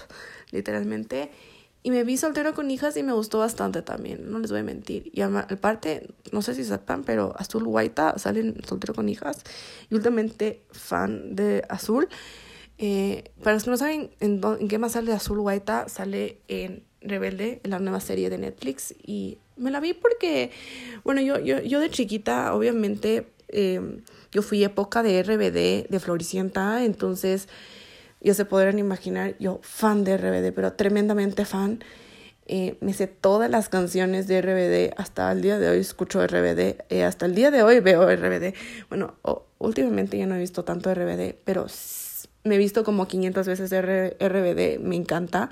literalmente. 0.51 1.31
Y 1.81 1.91
me 1.91 2.03
vi 2.03 2.17
soltero 2.17 2.53
con 2.53 2.69
hijas 2.71 2.97
y 2.97 3.03
me 3.03 3.13
gustó 3.13 3.39
bastante 3.39 3.81
también, 3.81 4.29
no 4.29 4.39
les 4.39 4.51
voy 4.51 4.59
a 4.59 4.63
mentir. 4.63 5.09
Y 5.13 5.21
aparte, 5.21 6.09
no 6.31 6.41
sé 6.41 6.53
si 6.53 6.65
sepan, 6.65 7.03
pero 7.03 7.33
Azul 7.37 7.63
Guaita 7.63 8.17
sale 8.17 8.41
en 8.41 8.63
soltero 8.65 8.93
con 8.93 9.07
hijas. 9.07 9.37
Y 9.89 9.95
últimamente 9.95 10.61
fan 10.71 11.35
de 11.35 11.63
Azul. 11.69 12.09
Eh, 12.77 13.31
para 13.41 13.53
los 13.53 13.63
que 13.63 13.69
no 13.71 13.77
saben 13.77 14.09
en, 14.19 14.41
en, 14.43 14.67
qué 14.67 14.77
más 14.77 14.93
sale 14.93 15.13
Azul 15.13 15.39
Guaita, 15.39 15.87
sale 15.87 16.39
en 16.49 16.83
Rebelde, 17.01 17.61
en 17.63 17.71
la 17.71 17.79
nueva 17.79 18.01
serie 18.01 18.29
de 18.29 18.37
Netflix. 18.37 18.93
Y 19.01 19.37
me 19.55 19.71
la 19.71 19.79
vi 19.79 19.93
porque, 19.93 20.51
bueno, 21.05 21.21
yo, 21.21 21.39
yo, 21.39 21.61
yo 21.61 21.79
de 21.79 21.89
chiquita, 21.89 22.53
obviamente, 22.53 23.27
eh, 23.47 24.01
yo 24.31 24.41
fui 24.41 24.63
época 24.63 25.01
de 25.01 25.23
RBD, 25.23 25.89
de 25.89 25.99
Floricienta, 25.99 26.83
entonces 26.83 27.47
ya 28.21 28.33
se 28.33 28.45
podrán 28.45 28.79
imaginar, 28.79 29.35
yo 29.39 29.59
fan 29.61 30.03
de 30.03 30.17
RBD, 30.17 30.53
pero 30.53 30.73
tremendamente 30.73 31.45
fan. 31.45 31.83
Eh, 32.51 32.77
me 32.81 32.93
sé 32.93 33.05
todas 33.05 33.49
las 33.49 33.69
canciones 33.69 34.27
de 34.27 34.41
RBD, 34.41 34.93
hasta 34.97 35.31
el 35.31 35.43
día 35.43 35.59
de 35.59 35.69
hoy 35.69 35.77
escucho 35.77 36.25
RBD, 36.25 36.77
eh, 36.89 37.03
hasta 37.03 37.27
el 37.27 37.35
día 37.35 37.51
de 37.51 37.61
hoy 37.61 37.79
veo 37.79 38.09
RBD. 38.09 38.55
Bueno, 38.89 39.13
últimamente 39.59 40.17
ya 40.17 40.25
no 40.25 40.35
he 40.35 40.39
visto 40.39 40.63
tanto 40.63 40.93
RBD, 40.93 41.35
pero 41.45 41.67
me 42.43 42.55
he 42.55 42.57
visto 42.57 42.83
como 42.83 43.07
500 43.07 43.47
veces 43.47 43.71
RBD, 43.71 44.79
me 44.79 44.95
encanta. 44.95 45.51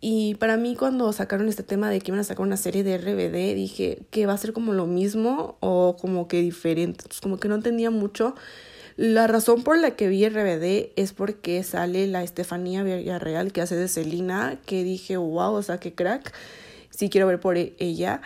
Y 0.00 0.36
para 0.36 0.56
mí 0.56 0.76
cuando 0.76 1.12
sacaron 1.12 1.48
este 1.48 1.64
tema 1.64 1.90
de 1.90 2.00
que 2.00 2.12
iban 2.12 2.20
a 2.20 2.24
sacar 2.24 2.46
una 2.46 2.56
serie 2.56 2.84
de 2.84 2.98
RBD, 2.98 3.56
dije 3.56 4.02
que 4.10 4.26
va 4.26 4.34
a 4.34 4.38
ser 4.38 4.52
como 4.52 4.72
lo 4.72 4.86
mismo 4.86 5.56
o 5.58 5.96
como 6.00 6.28
que 6.28 6.40
diferente. 6.40 7.06
Como 7.20 7.38
que 7.40 7.48
no 7.48 7.56
entendía 7.56 7.90
mucho 7.90 8.36
la 8.98 9.28
razón 9.28 9.62
por 9.62 9.78
la 9.78 9.92
que 9.92 10.08
vi 10.08 10.28
RBD 10.28 10.90
es 10.96 11.12
porque 11.12 11.62
sale 11.62 12.08
la 12.08 12.24
Estefanía 12.24 12.82
Villarreal 12.82 13.52
que 13.52 13.60
hace 13.60 13.76
de 13.76 13.86
Celina, 13.86 14.58
que 14.66 14.82
dije, 14.82 15.16
wow, 15.16 15.54
o 15.54 15.62
sea, 15.62 15.78
qué 15.78 15.94
crack. 15.94 16.34
Sí 16.90 17.08
quiero 17.08 17.28
ver 17.28 17.38
por 17.38 17.56
e-, 17.56 17.76
ella. 17.78 18.22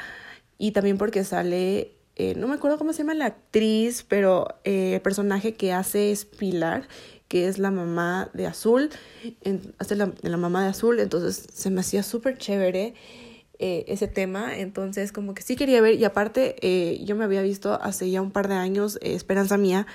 Y 0.56 0.70
también 0.70 0.96
porque 0.96 1.24
sale, 1.24 1.92
eh, 2.16 2.34
no 2.38 2.48
me 2.48 2.54
acuerdo 2.54 2.78
cómo 2.78 2.94
se 2.94 3.00
llama 3.00 3.12
la 3.12 3.26
actriz, 3.26 4.06
pero 4.08 4.48
eh, 4.64 4.94
el 4.94 5.02
personaje 5.02 5.52
que 5.52 5.74
hace 5.74 6.10
es 6.10 6.24
Pilar, 6.24 6.88
que 7.28 7.48
es 7.48 7.58
la 7.58 7.70
mamá 7.70 8.30
de 8.32 8.46
Azul, 8.46 8.88
hace 9.76 9.94
la, 9.94 10.10
la 10.22 10.38
mamá 10.38 10.62
de 10.62 10.70
Azul, 10.70 11.00
entonces 11.00 11.48
se 11.52 11.68
me 11.68 11.80
hacía 11.82 12.02
súper 12.02 12.38
chévere. 12.38 12.94
Eh, 13.58 13.84
ese 13.86 14.08
tema, 14.08 14.58
entonces 14.58 15.12
como 15.12 15.34
que 15.34 15.42
sí 15.42 15.54
quería 15.54 15.80
ver 15.80 15.94
y 15.94 16.04
aparte 16.04 16.56
eh, 16.62 17.04
yo 17.04 17.14
me 17.14 17.24
había 17.24 17.42
visto 17.42 17.78
hace 17.80 18.10
ya 18.10 18.20
un 18.20 18.32
par 18.32 18.48
de 18.48 18.54
años 18.54 18.98
eh, 19.02 19.14
Esperanza 19.14 19.56
Mía, 19.56 19.86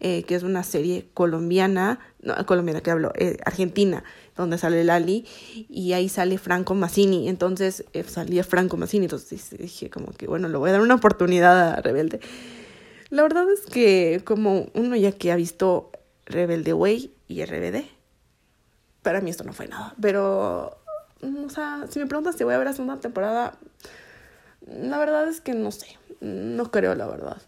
que 0.00 0.26
es 0.28 0.42
una 0.42 0.62
serie 0.62 1.08
colombiana, 1.14 2.00
no, 2.20 2.34
colombiana 2.44 2.82
que 2.82 2.90
hablo, 2.90 3.12
argentina, 3.46 4.04
donde 4.36 4.58
sale 4.58 4.84
Lali 4.84 5.24
y 5.70 5.92
ahí 5.94 6.08
sale 6.10 6.36
Franco 6.36 6.74
Massini, 6.74 7.28
entonces 7.28 7.84
salía 8.06 8.44
Franco 8.44 8.76
Massini, 8.76 9.06
entonces 9.06 9.50
dije 9.56 9.88
como 9.88 10.12
que 10.12 10.26
bueno, 10.26 10.48
le 10.48 10.58
voy 10.58 10.68
a 10.68 10.72
dar 10.72 10.82
una 10.82 10.96
oportunidad 10.96 11.70
a 11.70 11.80
Rebelde. 11.80 12.20
La 13.08 13.22
verdad 13.22 13.46
es 13.50 13.60
que 13.72 14.20
como 14.24 14.66
uno 14.74 14.96
ya 14.96 15.12
que 15.12 15.32
ha 15.32 15.36
visto 15.36 15.90
Rebelde 16.26 16.74
Way 16.74 17.14
y 17.28 17.44
RBD, 17.44 17.84
para 19.02 19.20
mí 19.20 19.30
esto 19.30 19.44
no 19.44 19.52
fue 19.52 19.68
nada, 19.68 19.94
pero 20.00 20.82
o 21.22 21.48
sea, 21.48 21.86
si 21.88 21.98
me 21.98 22.06
preguntas 22.06 22.36
si 22.36 22.44
voy 22.44 22.54
a 22.54 22.58
ver 22.58 22.66
la 22.66 22.72
segunda 22.72 23.00
temporada, 23.00 23.58
la 24.66 24.98
verdad 24.98 25.28
es 25.28 25.40
que 25.40 25.54
no 25.54 25.70
sé, 25.70 25.86
no 26.20 26.70
creo 26.70 26.94
la 26.94 27.06
verdad. 27.06 27.40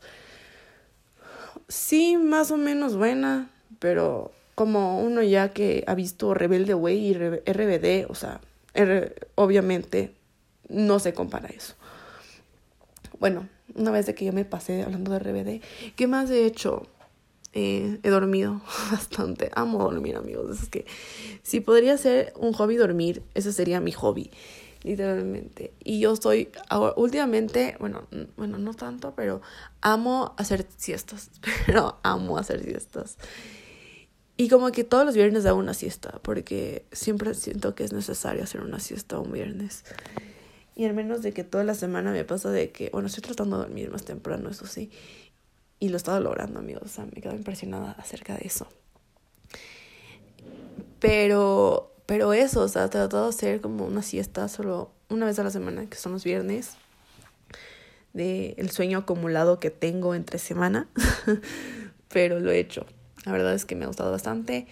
Sí, 1.69 2.17
más 2.17 2.51
o 2.51 2.57
menos 2.57 2.97
buena, 2.97 3.51
pero 3.79 4.33
como 4.55 5.01
uno 5.01 5.23
ya 5.23 5.51
que 5.51 5.85
ha 5.87 5.95
visto 5.95 6.35
Rebelde 6.35 6.75
Way 6.75 6.99
y 6.99 7.15
RBD, 7.15 8.11
o 8.11 8.15
sea, 8.15 8.41
obviamente 9.35 10.15
no 10.69 10.99
se 10.99 11.13
compara 11.13 11.49
eso. 11.49 11.75
Bueno, 13.21 13.49
una 13.75 13.91
vez 13.91 14.07
de 14.07 14.15
que 14.15 14.25
yo 14.25 14.33
me 14.33 14.45
pasé 14.45 14.83
hablando 14.83 15.13
de 15.13 15.19
RBD, 15.19 15.95
¿qué 15.97 16.07
más 16.07 16.31
he 16.31 16.45
hecho? 16.47 16.87
Eh, 17.61 17.99
he 18.05 18.09
dormido 18.09 18.61
bastante. 18.93 19.51
Amo 19.53 19.83
dormir, 19.83 20.15
amigos. 20.15 20.63
Es 20.63 20.69
que 20.69 20.87
si 21.43 21.59
podría 21.59 21.99
ser 21.99 22.33
un 22.37 22.53
hobby 22.53 22.77
dormir, 22.77 23.25
ese 23.35 23.53
sería 23.53 23.81
mi 23.81 23.91
hobby, 23.91 24.31
literalmente. 24.85 25.73
Y 25.83 25.99
yo 25.99 26.15
soy, 26.15 26.51
últimamente, 26.95 27.77
bueno, 27.81 28.07
bueno, 28.37 28.59
no 28.59 28.75
tanto, 28.75 29.13
pero 29.17 29.43
amo 29.81 30.35
hacer 30.37 30.67
siestas. 30.77 31.33
Pero 31.67 31.99
amo 32.05 32.39
hacer 32.39 32.63
siestas. 32.63 33.19
Y 34.37 34.49
como 34.49 34.71
que 34.71 34.85
todos 34.85 35.05
los 35.05 35.17
viernes 35.17 35.45
hago 35.45 35.59
una 35.59 35.75
siesta, 35.75 36.21
porque 36.23 36.85
siempre 36.93 37.35
siento 37.35 37.75
que 37.75 37.83
es 37.83 37.93
necesario 37.93 38.45
hacer 38.45 38.61
una 38.61 38.79
siesta 38.79 39.19
un 39.19 39.33
viernes. 39.33 39.83
Y 40.77 40.85
al 40.85 40.95
menos 40.95 41.23
de 41.23 41.33
que 41.33 41.43
toda 41.43 41.65
la 41.65 41.75
semana 41.75 42.13
me 42.13 42.25
pasa 42.25 42.53
de 42.53 42.71
que, 42.71 42.89
bueno, 42.93 43.09
estoy 43.09 43.23
tratando 43.23 43.57
de 43.57 43.65
dormir 43.65 43.91
más 43.91 44.05
temprano, 44.05 44.49
eso 44.49 44.65
sí. 44.65 44.93
Y 45.81 45.89
lo 45.89 45.95
he 45.95 45.99
estado 45.99 46.21
logrando, 46.21 46.59
amigos. 46.59 46.83
O 46.85 46.89
sea, 46.89 47.07
me 47.07 47.21
quedo 47.21 47.35
impresionada 47.35 47.93
acerca 47.93 48.35
de 48.35 48.47
eso. 48.47 48.67
Pero, 50.99 51.95
pero 52.07 52.33
eso, 52.33 52.63
o 52.63 52.69
sea, 52.69 52.87
he 52.87 52.89
tratado 52.89 53.25
de 53.25 53.29
hacer 53.29 53.61
como 53.61 53.87
una 53.87 54.03
siesta 54.03 54.49
solo 54.49 54.91
una 55.09 55.27
vez 55.27 55.39
a 55.39 55.45
la 55.45 55.51
semana, 55.51 55.87
que 55.89 55.97
son 55.97 56.13
los 56.13 56.25
viernes. 56.25 56.73
De 58.13 58.55
el 58.59 58.71
sueño 58.71 58.99
acumulado 58.99 59.61
que 59.61 59.71
tengo 59.71 60.15
entre 60.15 60.39
semana. 60.39 60.89
pero 62.09 62.41
lo 62.41 62.51
he 62.51 62.59
hecho. 62.59 62.87
La 63.25 63.33
verdad 63.33 63.55
es 63.55 63.65
que 63.65 63.77
me 63.77 63.85
ha 63.85 63.89
gustado 63.89 64.11
bastante. 64.11 64.67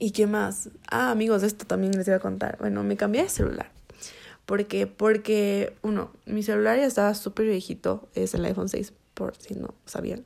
¿Y 0.00 0.10
qué 0.10 0.26
más? 0.26 0.70
Ah, 0.90 1.12
amigos, 1.12 1.44
esto 1.44 1.64
también 1.64 1.92
les 1.92 2.06
voy 2.06 2.14
a 2.14 2.18
contar. 2.18 2.56
Bueno, 2.58 2.82
me 2.82 2.96
cambié 2.96 3.22
de 3.22 3.28
celular. 3.28 3.70
¿Por 4.46 4.66
qué? 4.66 4.88
Porque, 4.88 5.76
uno, 5.82 6.10
mi 6.24 6.42
celular 6.42 6.76
ya 6.76 6.86
estaba 6.86 7.14
súper 7.14 7.46
viejito. 7.46 8.08
Es 8.14 8.34
el 8.34 8.44
iPhone 8.44 8.68
6 8.68 8.92
por 9.16 9.34
si 9.36 9.54
no 9.54 9.74
sabían. 9.86 10.24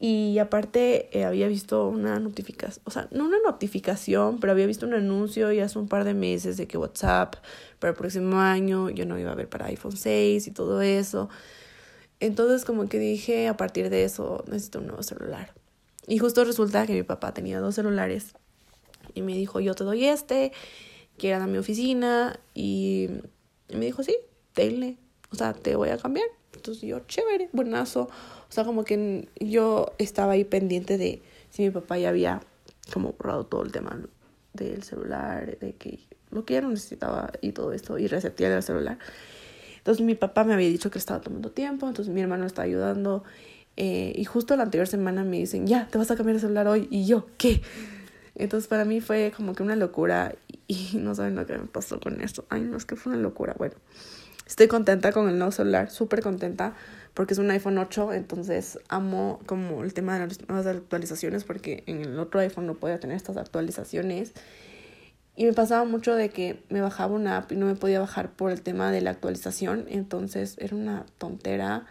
Y 0.00 0.38
aparte 0.38 1.16
eh, 1.16 1.24
había 1.24 1.46
visto 1.46 1.88
una 1.88 2.18
notificación, 2.18 2.82
o 2.84 2.90
sea, 2.90 3.08
no 3.12 3.26
una 3.26 3.38
notificación, 3.44 4.40
pero 4.40 4.52
había 4.52 4.66
visto 4.66 4.86
un 4.86 4.94
anuncio 4.94 5.52
ya 5.52 5.66
hace 5.66 5.78
un 5.78 5.86
par 5.86 6.04
de 6.04 6.14
meses 6.14 6.56
de 6.56 6.66
que 6.66 6.76
WhatsApp 6.76 7.36
para 7.78 7.92
el 7.92 7.96
próximo 7.96 8.40
año 8.40 8.90
yo 8.90 9.06
no 9.06 9.18
iba 9.18 9.30
a 9.30 9.34
ver 9.34 9.48
para 9.48 9.66
iPhone 9.66 9.96
6 9.96 10.46
y 10.46 10.50
todo 10.50 10.82
eso. 10.82 11.28
Entonces 12.20 12.64
como 12.64 12.88
que 12.88 12.98
dije, 12.98 13.48
a 13.48 13.56
partir 13.56 13.90
de 13.90 14.04
eso 14.04 14.44
necesito 14.48 14.80
un 14.80 14.88
nuevo 14.88 15.02
celular. 15.02 15.54
Y 16.06 16.18
justo 16.18 16.44
resulta 16.44 16.86
que 16.86 16.92
mi 16.92 17.02
papá 17.02 17.32
tenía 17.32 17.60
dos 17.60 17.74
celulares 17.74 18.34
y 19.14 19.22
me 19.22 19.34
dijo, 19.34 19.60
yo 19.60 19.74
te 19.74 19.84
doy 19.84 20.06
este, 20.06 20.52
que 21.18 21.28
era 21.30 21.44
a 21.44 21.46
mi 21.46 21.58
oficina 21.58 22.38
y, 22.54 23.08
me 23.68 23.86
dijo, 23.86 24.02
sí, 24.02 24.16
denle, 24.54 24.98
o 25.30 25.36
sea, 25.36 25.52
te 25.52 25.76
voy 25.76 25.90
a 25.90 25.98
cambiar. 25.98 26.26
Entonces 26.64 26.88
yo, 26.88 27.00
chévere, 27.00 27.50
buenazo. 27.52 28.04
O 28.04 28.52
sea, 28.52 28.64
como 28.64 28.84
que 28.84 29.28
yo 29.38 29.92
estaba 29.98 30.32
ahí 30.32 30.44
pendiente 30.44 30.96
de 30.96 31.20
si 31.50 31.62
mi 31.62 31.68
papá 31.68 31.98
ya 31.98 32.08
había 32.08 32.40
como 32.90 33.12
borrado 33.12 33.44
todo 33.44 33.64
el 33.64 33.70
tema 33.70 34.00
del 34.54 34.82
celular, 34.82 35.58
de 35.58 35.74
que 35.74 35.98
lo 36.30 36.46
que 36.46 36.54
ya 36.54 36.62
no 36.62 36.70
necesitaba 36.70 37.30
y 37.42 37.52
todo 37.52 37.74
esto, 37.74 37.98
y 37.98 38.06
resetear 38.06 38.50
el 38.52 38.62
celular. 38.62 38.98
Entonces 39.76 40.02
mi 40.06 40.14
papá 40.14 40.44
me 40.44 40.54
había 40.54 40.68
dicho 40.68 40.90
que 40.90 40.98
estaba 40.98 41.20
tomando 41.20 41.50
tiempo, 41.50 41.86
entonces 41.86 42.14
mi 42.14 42.22
hermano 42.22 42.46
está 42.46 42.62
ayudando. 42.62 43.24
Eh, 43.76 44.14
y 44.16 44.24
justo 44.24 44.56
la 44.56 44.62
anterior 44.62 44.86
semana 44.86 45.22
me 45.22 45.36
dicen, 45.36 45.66
ya, 45.66 45.86
te 45.88 45.98
vas 45.98 46.10
a 46.10 46.16
cambiar 46.16 46.36
el 46.36 46.40
celular 46.40 46.66
hoy. 46.66 46.88
Y 46.90 47.04
yo, 47.04 47.26
¿qué? 47.36 47.60
Entonces 48.36 48.68
para 48.68 48.86
mí 48.86 49.02
fue 49.02 49.34
como 49.36 49.54
que 49.54 49.62
una 49.62 49.76
locura 49.76 50.34
y 50.66 50.92
no 50.94 51.14
saben 51.14 51.36
lo 51.36 51.44
que 51.44 51.58
me 51.58 51.66
pasó 51.66 52.00
con 52.00 52.22
esto. 52.22 52.46
Ay, 52.48 52.62
no, 52.62 52.78
es 52.78 52.86
que 52.86 52.96
fue 52.96 53.12
una 53.12 53.20
locura. 53.20 53.54
Bueno, 53.58 53.74
Estoy 54.46 54.68
contenta 54.68 55.10
con 55.12 55.28
el 55.28 55.38
nuevo 55.38 55.52
celular, 55.52 55.90
súper 55.90 56.20
contenta, 56.22 56.74
porque 57.14 57.32
es 57.32 57.38
un 57.38 57.50
iPhone 57.50 57.78
8, 57.78 58.12
entonces 58.12 58.78
amo 58.88 59.40
como 59.46 59.82
el 59.82 59.94
tema 59.94 60.18
de 60.18 60.26
las 60.26 60.48
nuevas 60.48 60.66
actualizaciones, 60.66 61.44
porque 61.44 61.82
en 61.86 62.02
el 62.02 62.18
otro 62.18 62.40
iPhone 62.40 62.66
no 62.66 62.74
podía 62.74 63.00
tener 63.00 63.16
estas 63.16 63.38
actualizaciones. 63.38 64.32
Y 65.34 65.46
me 65.46 65.54
pasaba 65.54 65.84
mucho 65.84 66.14
de 66.14 66.28
que 66.28 66.62
me 66.68 66.82
bajaba 66.82 67.14
una 67.14 67.38
app 67.38 67.52
y 67.52 67.56
no 67.56 67.66
me 67.66 67.74
podía 67.74 68.00
bajar 68.00 68.32
por 68.32 68.52
el 68.52 68.60
tema 68.60 68.92
de 68.92 69.00
la 69.00 69.10
actualización, 69.10 69.86
entonces 69.88 70.56
era 70.58 70.76
una 70.76 71.06
tontera. 71.16 71.86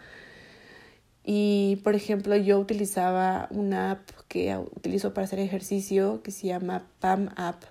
Y 1.24 1.82
por 1.84 1.96
ejemplo, 1.96 2.36
yo 2.36 2.60
utilizaba 2.60 3.48
una 3.50 3.92
app 3.92 4.10
que 4.28 4.56
utilizo 4.58 5.14
para 5.14 5.26
hacer 5.26 5.40
ejercicio 5.40 6.22
que 6.22 6.32
se 6.32 6.48
llama 6.48 6.86
PAM 7.00 7.30
App 7.36 7.64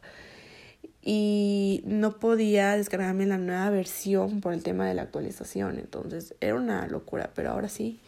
y 1.04 1.82
no 1.84 2.18
podía 2.18 2.76
descargarme 2.76 3.26
la 3.26 3.36
nueva 3.36 3.70
versión 3.70 4.40
por 4.40 4.52
el 4.52 4.62
tema 4.62 4.86
de 4.86 4.94
la 4.94 5.02
actualización. 5.02 5.78
Entonces 5.78 6.34
era 6.40 6.54
una 6.54 6.86
locura, 6.86 7.30
pero 7.34 7.50
ahora 7.50 7.68
sí, 7.68 8.00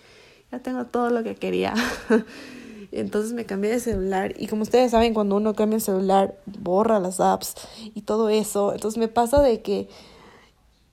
ya 0.53 0.61
tengo 0.61 0.86
todo 0.86 1.11
lo 1.11 1.24
que 1.24 1.34
quería. 1.34 1.74
Entonces 2.92 3.32
me 3.32 3.45
cambié 3.45 3.72
de 3.72 3.80
celular 3.80 4.34
y 4.38 4.47
como 4.47 4.62
ustedes 4.62 4.92
saben, 4.92 5.14
cuando 5.14 5.36
uno 5.36 5.55
cambia 5.55 5.76
el 5.76 5.82
celular, 5.82 6.38
borra 6.47 7.01
las 7.01 7.18
apps 7.18 7.55
y 7.95 8.03
todo 8.03 8.28
eso. 8.28 8.72
Entonces 8.72 8.99
me 8.99 9.09
pasa 9.09 9.42
de 9.42 9.62
que, 9.62 9.88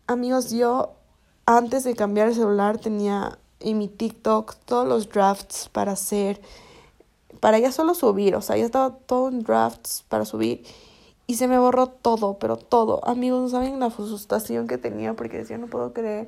amigos, 0.07 0.49
yo 0.49 0.95
antes 1.45 1.83
de 1.83 1.95
cambiar 1.95 2.29
el 2.29 2.33
celular 2.33 2.79
tenía 2.79 3.37
en 3.59 3.77
mi 3.77 3.87
TikTok 3.87 4.55
todos 4.65 4.87
los 4.87 5.07
drafts 5.07 5.69
para 5.69 5.91
hacer, 5.91 6.41
para 7.39 7.59
ya 7.59 7.71
solo 7.71 7.93
subir, 7.93 8.35
o 8.35 8.41
sea, 8.41 8.57
ya 8.57 8.65
estaba 8.65 8.95
todo 8.97 9.29
en 9.29 9.43
drafts 9.43 10.03
para 10.09 10.25
subir 10.25 10.63
y 11.31 11.35
se 11.35 11.47
me 11.47 11.57
borró 11.57 11.87
todo, 11.87 12.39
pero 12.39 12.57
todo. 12.57 13.07
Amigos, 13.07 13.41
no 13.41 13.47
saben 13.47 13.79
la 13.79 13.89
frustración 13.89 14.67
que 14.67 14.77
tenía 14.77 15.13
porque 15.13 15.37
decía, 15.37 15.57
no 15.57 15.67
puedo 15.67 15.93
creer. 15.93 16.27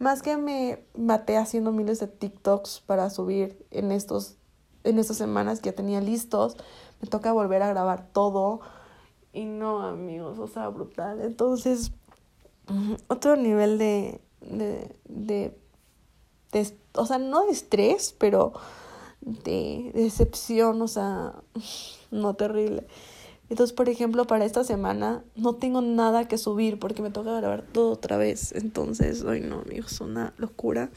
Más 0.00 0.22
que 0.22 0.36
me 0.36 0.84
maté 0.96 1.36
haciendo 1.36 1.70
miles 1.70 2.00
de 2.00 2.08
TikToks 2.08 2.82
para 2.84 3.10
subir 3.10 3.64
en 3.70 3.92
estos 3.92 4.38
en 4.82 4.98
estas 4.98 5.18
semanas 5.18 5.60
que 5.60 5.70
ya 5.70 5.76
tenía 5.76 6.00
listos, 6.00 6.56
me 7.00 7.06
toca 7.06 7.32
volver 7.32 7.62
a 7.62 7.68
grabar 7.68 8.08
todo. 8.12 8.60
Y 9.32 9.44
no, 9.44 9.82
amigos, 9.86 10.40
o 10.40 10.48
sea, 10.48 10.68
brutal. 10.68 11.20
Entonces, 11.20 11.92
otro 13.06 13.36
nivel 13.36 13.78
de, 13.78 14.20
de, 14.40 14.96
de, 15.04 15.56
de 16.50 16.76
o 16.94 17.06
sea, 17.06 17.18
no 17.18 17.44
de 17.44 17.52
estrés, 17.52 18.16
pero 18.18 18.52
de 19.20 19.92
decepción, 19.94 20.82
o 20.82 20.88
sea, 20.88 21.34
no 22.10 22.34
terrible. 22.34 22.88
Entonces, 23.50 23.74
por 23.74 23.88
ejemplo, 23.88 24.26
para 24.28 24.44
esta 24.44 24.62
semana 24.62 25.24
no 25.34 25.56
tengo 25.56 25.82
nada 25.82 26.28
que 26.28 26.38
subir 26.38 26.78
porque 26.78 27.02
me 27.02 27.10
toca 27.10 27.32
grabar 27.32 27.62
todo 27.62 27.90
otra 27.90 28.16
vez. 28.16 28.52
Entonces, 28.52 29.22
hoy 29.24 29.40
no, 29.40 29.62
amigos, 29.66 30.00
una 30.00 30.32
locura. 30.38 30.88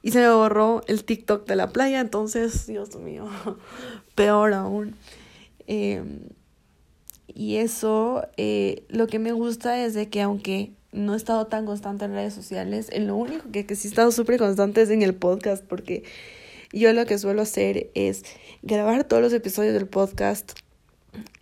Y 0.00 0.12
se 0.12 0.20
me 0.20 0.30
borró 0.30 0.82
el 0.86 1.04
TikTok 1.04 1.46
de 1.48 1.56
la 1.56 1.70
playa, 1.70 1.98
entonces, 1.98 2.68
Dios 2.68 2.94
mío, 2.94 3.26
peor 4.14 4.54
aún. 4.54 4.94
Em, 5.66 6.20
y 7.26 7.56
eso, 7.56 8.22
eh, 8.36 8.84
lo 8.88 9.08
que 9.08 9.18
me 9.18 9.32
gusta 9.32 9.84
es 9.84 9.94
de 9.94 10.08
que 10.08 10.22
aunque 10.22 10.74
no 10.92 11.14
he 11.14 11.16
estado 11.16 11.48
tan 11.48 11.66
constante 11.66 12.04
en 12.04 12.12
redes 12.12 12.34
sociales, 12.34 12.86
en 12.92 13.08
lo 13.08 13.16
único 13.16 13.50
que, 13.50 13.66
que 13.66 13.74
sí 13.74 13.88
he 13.88 13.90
estado 13.90 14.12
súper 14.12 14.38
constante 14.38 14.82
es 14.82 14.90
en 14.90 15.02
el 15.02 15.14
podcast, 15.14 15.64
porque 15.64 16.04
yo 16.72 16.92
lo 16.92 17.04
que 17.04 17.18
suelo 17.18 17.42
hacer 17.42 17.90
es 17.94 18.24
grabar 18.62 19.02
todos 19.02 19.22
los 19.22 19.32
episodios 19.32 19.74
del 19.74 19.88
podcast 19.88 20.52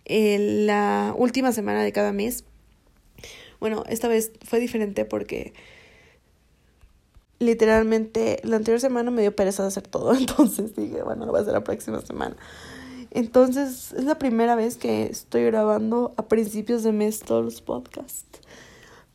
la 0.05 1.13
última 1.17 1.51
semana 1.51 1.83
de 1.83 1.91
cada 1.91 2.13
mes. 2.13 2.43
Bueno, 3.59 3.83
esta 3.87 4.07
vez 4.07 4.31
fue 4.45 4.59
diferente 4.59 5.05
porque 5.05 5.53
literalmente 7.39 8.39
la 8.43 8.57
anterior 8.57 8.79
semana 8.79 9.11
me 9.11 9.21
dio 9.21 9.35
pereza 9.35 9.63
de 9.63 9.69
hacer 9.69 9.87
todo, 9.87 10.13
entonces 10.17 10.75
dije, 10.75 11.03
bueno, 11.03 11.25
lo 11.25 11.31
voy 11.31 11.39
a 11.39 11.41
hacer 11.43 11.53
la 11.53 11.63
próxima 11.63 12.01
semana. 12.01 12.35
Entonces, 13.11 13.93
es 13.93 14.05
la 14.05 14.17
primera 14.17 14.55
vez 14.55 14.75
que 14.77 15.03
estoy 15.03 15.43
grabando 15.43 16.13
a 16.17 16.27
principios 16.27 16.81
de 16.81 16.93
mes 16.93 17.19
todos 17.19 17.45
los 17.45 17.61
podcasts. 17.61 18.41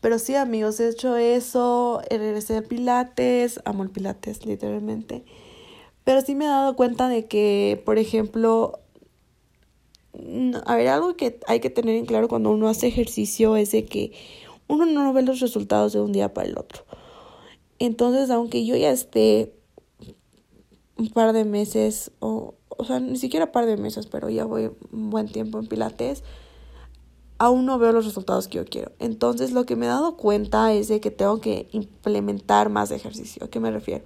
Pero 0.00 0.20
sí, 0.20 0.36
amigos, 0.36 0.78
he 0.78 0.88
hecho 0.88 1.16
eso, 1.16 2.00
regresé 2.08 2.58
a 2.58 2.62
Pilates, 2.62 3.60
amo 3.64 3.82
el 3.82 3.90
Pilates, 3.90 4.46
literalmente. 4.46 5.24
Pero 6.04 6.20
sí 6.20 6.36
me 6.36 6.44
he 6.44 6.48
dado 6.48 6.76
cuenta 6.76 7.08
de 7.08 7.26
que, 7.26 7.82
por 7.84 7.98
ejemplo, 7.98 8.78
a 10.66 10.76
ver, 10.76 10.88
algo 10.88 11.16
que 11.16 11.40
hay 11.46 11.60
que 11.60 11.70
tener 11.70 11.96
en 11.96 12.06
claro 12.06 12.28
cuando 12.28 12.50
uno 12.50 12.68
hace 12.68 12.86
ejercicio 12.88 13.56
es 13.56 13.70
de 13.70 13.84
que 13.84 14.12
uno 14.66 14.86
no 14.86 15.12
ve 15.12 15.22
los 15.22 15.40
resultados 15.40 15.92
de 15.92 16.00
un 16.00 16.12
día 16.12 16.34
para 16.34 16.48
el 16.48 16.58
otro. 16.58 16.84
Entonces, 17.78 18.30
aunque 18.30 18.64
yo 18.66 18.76
ya 18.76 18.90
esté 18.90 19.54
un 20.96 21.10
par 21.10 21.32
de 21.32 21.44
meses, 21.44 22.10
o, 22.18 22.54
o 22.68 22.84
sea, 22.84 23.00
ni 23.00 23.16
siquiera 23.16 23.46
un 23.46 23.52
par 23.52 23.66
de 23.66 23.76
meses, 23.76 24.06
pero 24.06 24.28
ya 24.28 24.44
voy 24.44 24.70
un 24.92 25.10
buen 25.10 25.28
tiempo 25.28 25.58
en 25.58 25.66
Pilates, 25.66 26.24
aún 27.38 27.66
no 27.66 27.78
veo 27.78 27.92
los 27.92 28.04
resultados 28.04 28.48
que 28.48 28.58
yo 28.58 28.64
quiero. 28.64 28.92
Entonces, 28.98 29.52
lo 29.52 29.64
que 29.64 29.76
me 29.76 29.86
he 29.86 29.88
dado 29.88 30.16
cuenta 30.16 30.72
es 30.72 30.88
de 30.88 31.00
que 31.00 31.10
tengo 31.10 31.40
que 31.40 31.68
implementar 31.72 32.68
más 32.68 32.90
ejercicio. 32.90 33.44
¿A 33.44 33.48
qué 33.48 33.60
me 33.60 33.70
refiero? 33.70 34.04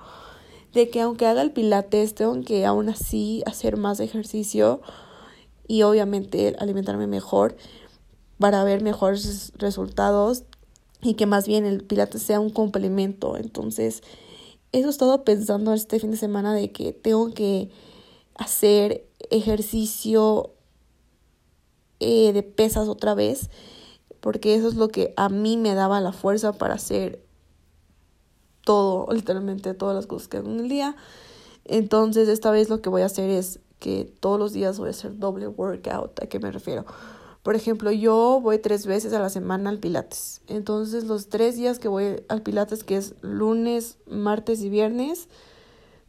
De 0.75 0.91
que 0.91 1.01
aunque 1.01 1.27
haga 1.27 1.43
el 1.43 1.53
Pilates, 1.53 2.15
tengo 2.15 2.39
que 2.43 2.67
aún 2.67 2.91
así 2.91 3.43
hacer 3.47 3.79
más 3.79 4.01
ejercicio 4.01 4.81
y 5.73 5.85
obviamente 5.85 6.55
alimentarme 6.59 7.07
mejor 7.07 7.57
para 8.39 8.63
ver 8.63 8.83
mejores 8.83 9.55
resultados 9.57 10.45
y 11.01 11.15
que 11.15 11.25
más 11.25 11.47
bien 11.47 11.65
el 11.65 11.83
pilates 11.83 12.21
sea 12.21 12.41
un 12.41 12.51
complemento. 12.51 13.39
Entonces, 13.39 14.03
eso 14.73 14.89
he 14.89 14.91
estado 14.91 15.25
pensando 15.25 15.73
este 15.73 15.99
fin 15.99 16.11
de 16.11 16.19
semana 16.19 16.53
de 16.53 16.73
que 16.73 16.93
tengo 16.93 17.33
que 17.33 17.71
hacer 18.35 19.09
ejercicio 19.31 20.51
eh, 22.01 22.35
de 22.35 22.43
pesas 22.43 22.87
otra 22.87 23.15
vez, 23.15 23.49
porque 24.21 24.55
eso 24.55 24.69
es 24.69 24.75
lo 24.75 24.89
que 24.89 25.15
a 25.17 25.31
mí 25.31 25.57
me 25.57 25.75
daba 25.75 26.03
la 26.03 26.13
fuerza 26.13 26.53
para 26.53 26.75
hacer 26.75 27.25
todo, 28.63 29.11
literalmente 29.11 29.73
todas 29.73 29.97
las 29.97 30.07
cosas 30.07 30.29
que 30.29 30.37
hago 30.37 30.51
en 30.51 30.61
el 30.61 30.69
día. 30.69 30.97
Entonces, 31.65 32.29
esta 32.29 32.51
vez 32.51 32.69
lo 32.69 32.83
que 32.83 32.91
voy 32.91 33.01
a 33.01 33.07
hacer 33.07 33.31
es 33.31 33.59
que 33.83 34.09
todos 34.21 34.39
los 34.39 34.53
días 34.53 34.79
voy 34.79 34.87
a 34.87 34.91
hacer 34.91 35.19
doble 35.19 35.49
workout. 35.49 36.23
¿A 36.23 36.27
qué 36.27 36.39
me 36.39 36.53
refiero? 36.53 36.87
Por 37.43 37.57
ejemplo, 37.57 37.91
yo 37.91 38.39
voy 38.41 38.59
tres 38.59 38.87
veces 38.87 39.13
a 39.13 39.19
la 39.19 39.29
semana 39.29 39.71
al 39.71 39.81
Pilates. 39.81 40.41
Entonces, 40.47 41.03
los 41.03 41.31
tres 41.31 41.57
días 41.57 41.81
que 41.81 41.89
voy 41.89 42.23
al 42.29 42.43
Pilates, 42.43 42.85
que 42.85 42.97
es 42.97 43.17
lunes, 43.23 43.99
martes 44.07 44.63
y 44.63 44.69
viernes, 44.69 45.27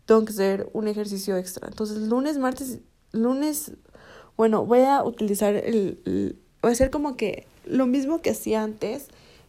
tengo 0.05 0.24
que 0.24 0.34
hacer 0.34 0.69
un 0.74 0.88
ejercicio 0.88 1.36
extra. 1.36 1.67
Entonces, 1.67 1.97
lunes, 1.97 2.38
martes, 2.38 2.78
lunes, 3.11 3.71
bueno, 4.38 4.63
voy 4.67 4.82
a 4.82 5.03
utilizar 5.03 5.55
el, 5.55 6.38
voy 6.61 6.69
a 6.69 6.74
hacer 6.74 6.91
como 6.91 7.17
que 7.17 7.47
lo 7.65 7.88
mismo 7.88 8.21
que 8.21 8.30
hacía 8.30 8.61
antes, 8.61 9.07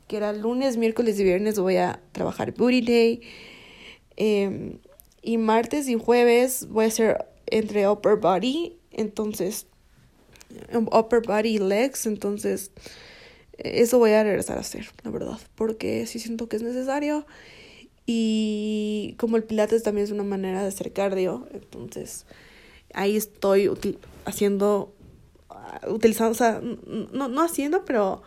que 0.08 0.16
era 0.16 0.32
lunes, 0.32 0.78
miércoles 0.78 1.20
y 1.20 1.24
viernes 1.24 1.58
voy 1.58 1.76
a 1.76 2.00
trabajar 2.12 2.54
Booty 2.54 2.80
Day. 2.80 3.20
Em, 4.16 4.78
y 5.20 5.36
martes 5.36 5.88
y 5.88 5.98
jueves 5.98 6.68
voy 6.70 6.86
a 6.86 6.88
hacer 6.88 7.33
entre 7.54 7.88
upper 7.88 8.16
body, 8.16 8.76
entonces 8.90 9.66
upper 10.90 11.20
body 11.20 11.58
legs, 11.58 12.04
entonces 12.06 12.72
eso 13.58 13.98
voy 13.98 14.10
a 14.10 14.24
regresar 14.24 14.58
a 14.58 14.62
hacer, 14.62 14.88
la 15.04 15.10
verdad, 15.12 15.38
porque 15.54 16.04
sí 16.06 16.18
siento 16.18 16.48
que 16.48 16.56
es 16.56 16.62
necesario. 16.62 17.26
Y 18.06 19.14
como 19.18 19.36
el 19.36 19.44
pilates 19.44 19.84
también 19.84 20.04
es 20.04 20.10
una 20.10 20.24
manera 20.24 20.62
de 20.62 20.68
hacer 20.68 20.92
cardio, 20.92 21.46
entonces 21.52 22.26
ahí 22.92 23.16
estoy 23.16 23.70
haciendo, 24.24 24.92
utilizando, 25.88 26.32
o 26.32 26.34
sea, 26.34 26.60
no, 27.12 27.28
no 27.28 27.40
haciendo, 27.40 27.84
pero 27.84 28.22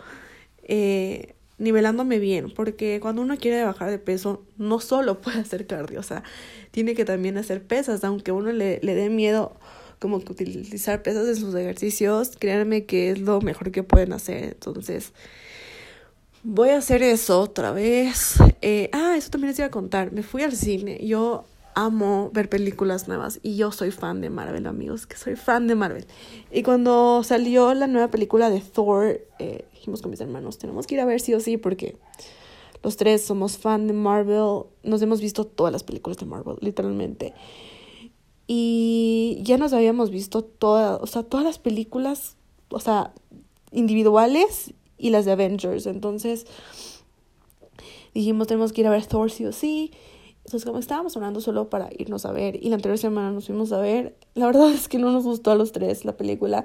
eh, 0.64 1.36
nivelándome 1.58 2.20
bien, 2.20 2.52
porque 2.54 3.00
cuando 3.00 3.22
uno 3.22 3.38
quiere 3.38 3.64
bajar 3.64 3.90
de 3.90 4.00
peso, 4.00 4.44
no 4.58 4.80
solo 4.80 5.22
puede 5.22 5.40
hacer 5.40 5.68
cardio, 5.68 6.00
o 6.00 6.04
sea, 6.04 6.24
tiene 6.72 6.96
que 6.96 7.06
también 7.06 7.38
hacer 7.38 7.64
pesas, 7.64 8.04
aunque 8.04 8.32
uno 8.32 8.52
le, 8.52 8.80
le 8.82 8.96
dé 8.96 9.10
miedo 9.10 9.56
como 10.00 10.22
que 10.22 10.32
utilizar 10.32 11.02
pesas 11.02 11.28
en 11.28 11.36
sus 11.36 11.56
ejercicios, 11.56 12.32
créanme 12.38 12.86
que 12.86 13.10
es 13.12 13.20
lo 13.20 13.42
mejor 13.42 13.72
que 13.72 13.84
pueden 13.84 14.14
hacer, 14.14 14.44
entonces 14.44 15.12
voy 16.44 16.70
a 16.70 16.78
hacer 16.78 17.04
eso 17.04 17.42
otra 17.42 17.72
vez. 17.72 18.36
Eh, 18.62 18.90
ah, 18.94 19.16
eso 19.18 19.30
también 19.30 19.50
les 19.50 19.60
iba 19.60 19.68
a 19.68 19.72
contar, 19.72 20.12
me 20.12 20.24
fui 20.24 20.44
al 20.44 20.54
cine, 20.54 21.06
yo 21.06 21.46
amo 21.78 22.32
ver 22.34 22.50
películas 22.50 23.08
nuevas 23.08 23.40
y 23.44 23.56
yo 23.56 23.72
soy 23.72 23.92
fan 23.92 24.20
de 24.20 24.32
Marvel, 24.32 24.66
amigos, 24.66 25.06
que 25.06 25.16
soy 25.16 25.36
fan 25.36 25.68
de 25.68 25.76
Marvel. 25.76 26.08
Y 26.52 26.64
cuando 26.64 27.22
salió 27.24 27.76
la 27.76 27.86
nueva 27.86 28.10
película 28.10 28.50
de 28.50 28.62
Thor, 28.62 29.22
eh, 29.38 29.66
dijimos 29.74 30.02
con 30.02 30.10
mis 30.10 30.20
hermanos, 30.20 30.58
tenemos 30.58 30.88
que 30.88 30.96
ir 30.96 31.02
a 31.02 31.06
ver 31.06 31.20
sí 31.20 31.36
o 31.36 31.40
sí 31.40 31.58
porque 31.58 31.96
los 32.82 32.98
tres 32.98 33.24
somos 33.24 33.60
fan 33.60 33.86
de 33.86 33.94
Marvel, 33.94 34.64
nos 34.82 35.02
hemos 35.04 35.22
visto 35.22 35.46
todas 35.46 35.72
las 35.72 35.84
películas 35.84 36.18
de 36.18 36.26
Marvel, 36.26 36.58
literalmente. 36.62 37.36
Y 38.48 39.38
ya 39.44 39.60
nos 39.60 39.72
habíamos 39.72 40.10
visto 40.10 40.44
todas, 40.44 41.00
o 41.00 41.06
sea, 41.06 41.22
todas 41.22 41.46
las 41.46 41.60
películas, 41.60 42.38
o 42.70 42.80
sea, 42.80 43.14
individuales 43.72 44.74
y 44.98 45.12
las 45.12 45.26
de 45.26 45.32
Avengers. 45.32 45.86
Entonces 45.86 46.48
dijimos, 48.16 48.48
tenemos 48.48 48.74
que 48.74 48.82
ir 48.82 48.88
a 48.88 48.90
ver 48.92 49.06
Thor 49.06 49.30
sí 49.30 49.46
o 49.46 49.52
sí. 49.52 49.92
Entonces, 50.48 50.64
como 50.66 50.80
estábamos 50.80 51.14
hablando 51.18 51.42
solo 51.42 51.70
para 51.70 51.90
irnos 51.98 52.26
a 52.26 52.32
ver, 52.32 52.58
y 52.64 52.70
la 52.70 52.76
anterior 52.76 52.98
semana 52.98 53.32
nos 53.32 53.48
fuimos 53.48 53.74
a 53.74 53.82
ver, 53.82 54.16
la 54.34 54.46
verdad 54.46 54.70
es 54.74 54.88
que 54.88 54.98
no 54.98 55.12
nos 55.12 55.26
gustó 55.26 55.52
a 55.52 55.56
los 55.56 55.74
tres 55.74 56.06
la 56.06 56.16
película. 56.16 56.64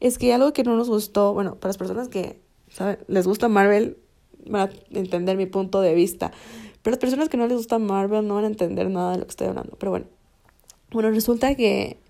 Es 0.00 0.18
que 0.18 0.34
algo 0.34 0.52
que 0.52 0.64
no 0.64 0.76
nos 0.76 0.88
gustó, 0.88 1.32
bueno, 1.32 1.54
para 1.54 1.68
las 1.68 1.78
personas 1.78 2.08
que 2.08 2.40
¿saben? 2.68 2.98
les 3.06 3.24
gusta 3.24 3.48
Marvel, 3.48 3.96
van 4.44 4.70
a 4.70 4.72
entender 4.98 5.36
mi 5.36 5.46
punto 5.46 5.80
de 5.80 5.94
vista. 5.94 6.32
Pero 6.82 6.94
las 6.94 6.98
personas 6.98 7.28
que 7.28 7.36
no 7.36 7.46
les 7.46 7.56
gusta 7.56 7.78
Marvel 7.78 8.26
no 8.26 8.34
van 8.34 8.42
a 8.42 8.48
entender 8.48 8.90
nada 8.90 9.12
de 9.12 9.18
lo 9.18 9.24
que 9.26 9.30
estoy 9.30 9.46
hablando. 9.46 9.76
Pero 9.78 9.90
bueno, 9.90 10.06
bueno, 10.90 11.10
resulta 11.12 11.54
que 11.54 12.00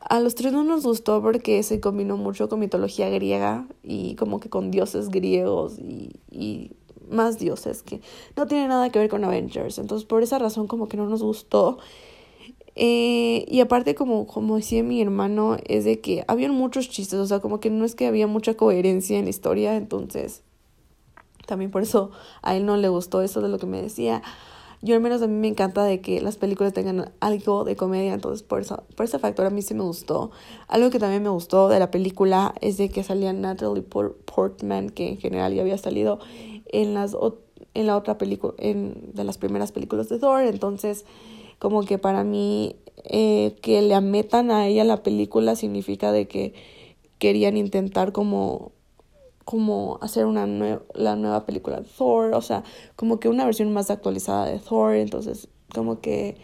a 0.00 0.18
los 0.18 0.34
tres 0.34 0.52
no 0.52 0.64
nos 0.64 0.82
gustó 0.82 1.22
porque 1.22 1.62
se 1.62 1.78
combinó 1.78 2.16
mucho 2.16 2.48
con 2.48 2.58
mitología 2.58 3.08
griega 3.08 3.68
y 3.84 4.16
como 4.16 4.40
que 4.40 4.50
con 4.50 4.72
dioses 4.72 5.10
griegos 5.10 5.78
y, 5.78 6.16
y 6.28 6.72
más 7.10 7.38
dioses 7.38 7.82
que 7.82 8.00
no 8.36 8.46
tiene 8.46 8.68
nada 8.68 8.90
que 8.90 8.98
ver 8.98 9.08
con 9.08 9.24
Avengers. 9.24 9.78
Entonces, 9.78 10.06
por 10.06 10.22
esa 10.22 10.38
razón, 10.38 10.66
como 10.66 10.88
que 10.88 10.96
no 10.96 11.06
nos 11.06 11.22
gustó. 11.22 11.78
Eh, 12.76 13.44
y 13.48 13.60
aparte, 13.60 13.94
como, 13.94 14.26
como 14.26 14.56
decía 14.56 14.82
mi 14.82 15.02
hermano, 15.02 15.56
es 15.66 15.84
de 15.84 16.00
que 16.00 16.24
habían 16.28 16.52
muchos 16.54 16.88
chistes, 16.88 17.18
o 17.18 17.26
sea, 17.26 17.40
como 17.40 17.60
que 17.60 17.68
no 17.70 17.84
es 17.84 17.94
que 17.94 18.06
había 18.06 18.26
mucha 18.26 18.54
coherencia 18.54 19.18
en 19.18 19.24
la 19.24 19.30
historia, 19.30 19.76
entonces 19.76 20.42
también 21.46 21.70
por 21.70 21.82
eso 21.82 22.10
a 22.42 22.56
él 22.56 22.64
no 22.64 22.76
le 22.76 22.88
gustó 22.88 23.22
eso 23.22 23.40
de 23.40 23.48
lo 23.48 23.58
que 23.58 23.66
me 23.66 23.82
decía. 23.82 24.22
Yo 24.82 24.94
al 24.94 25.02
menos 25.02 25.20
a 25.20 25.26
mí 25.26 25.34
me 25.34 25.48
encanta 25.48 25.84
de 25.84 26.00
que 26.00 26.22
las 26.22 26.36
películas 26.36 26.72
tengan 26.72 27.12
algo 27.20 27.64
de 27.64 27.76
comedia, 27.76 28.14
entonces 28.14 28.42
por 28.42 28.60
eso, 28.62 28.84
por 28.96 29.04
ese 29.04 29.18
factor 29.18 29.44
a 29.44 29.50
mí 29.50 29.60
sí 29.60 29.74
me 29.74 29.82
gustó. 29.82 30.30
Algo 30.68 30.88
que 30.88 30.98
también 30.98 31.22
me 31.22 31.28
gustó 31.28 31.68
de 31.68 31.78
la 31.78 31.90
película 31.90 32.54
es 32.62 32.78
de 32.78 32.88
que 32.88 33.02
salía 33.02 33.32
Natalie 33.34 33.82
Portman, 33.82 34.88
que 34.88 35.08
en 35.08 35.18
general 35.18 35.52
ya 35.52 35.60
había 35.60 35.76
salido 35.76 36.18
en 36.72 36.94
las 36.94 37.16
en 37.74 37.86
la 37.86 37.96
otra 37.96 38.18
película, 38.18 38.54
en 38.58 39.12
de 39.14 39.24
las 39.24 39.38
primeras 39.38 39.72
películas 39.72 40.08
de 40.08 40.18
Thor, 40.18 40.42
entonces 40.42 41.04
como 41.58 41.82
que 41.82 41.98
para 41.98 42.24
mí 42.24 42.76
eh, 43.04 43.56
que 43.62 43.82
le 43.82 43.94
ametan 43.94 44.50
a 44.50 44.66
ella 44.66 44.84
la 44.84 45.02
película 45.02 45.56
significa 45.56 46.12
de 46.12 46.26
que 46.26 46.54
querían 47.18 47.56
intentar 47.56 48.12
como 48.12 48.72
como 49.44 49.98
hacer 50.00 50.26
una 50.26 50.46
la 50.94 51.16
nueva 51.16 51.44
película 51.44 51.80
de 51.80 51.86
Thor, 51.96 52.34
o 52.34 52.42
sea, 52.42 52.62
como 52.96 53.18
que 53.18 53.28
una 53.28 53.44
versión 53.44 53.72
más 53.72 53.90
actualizada 53.90 54.46
de 54.46 54.58
Thor, 54.58 54.94
entonces 54.94 55.48
como 55.74 56.00
que 56.00 56.36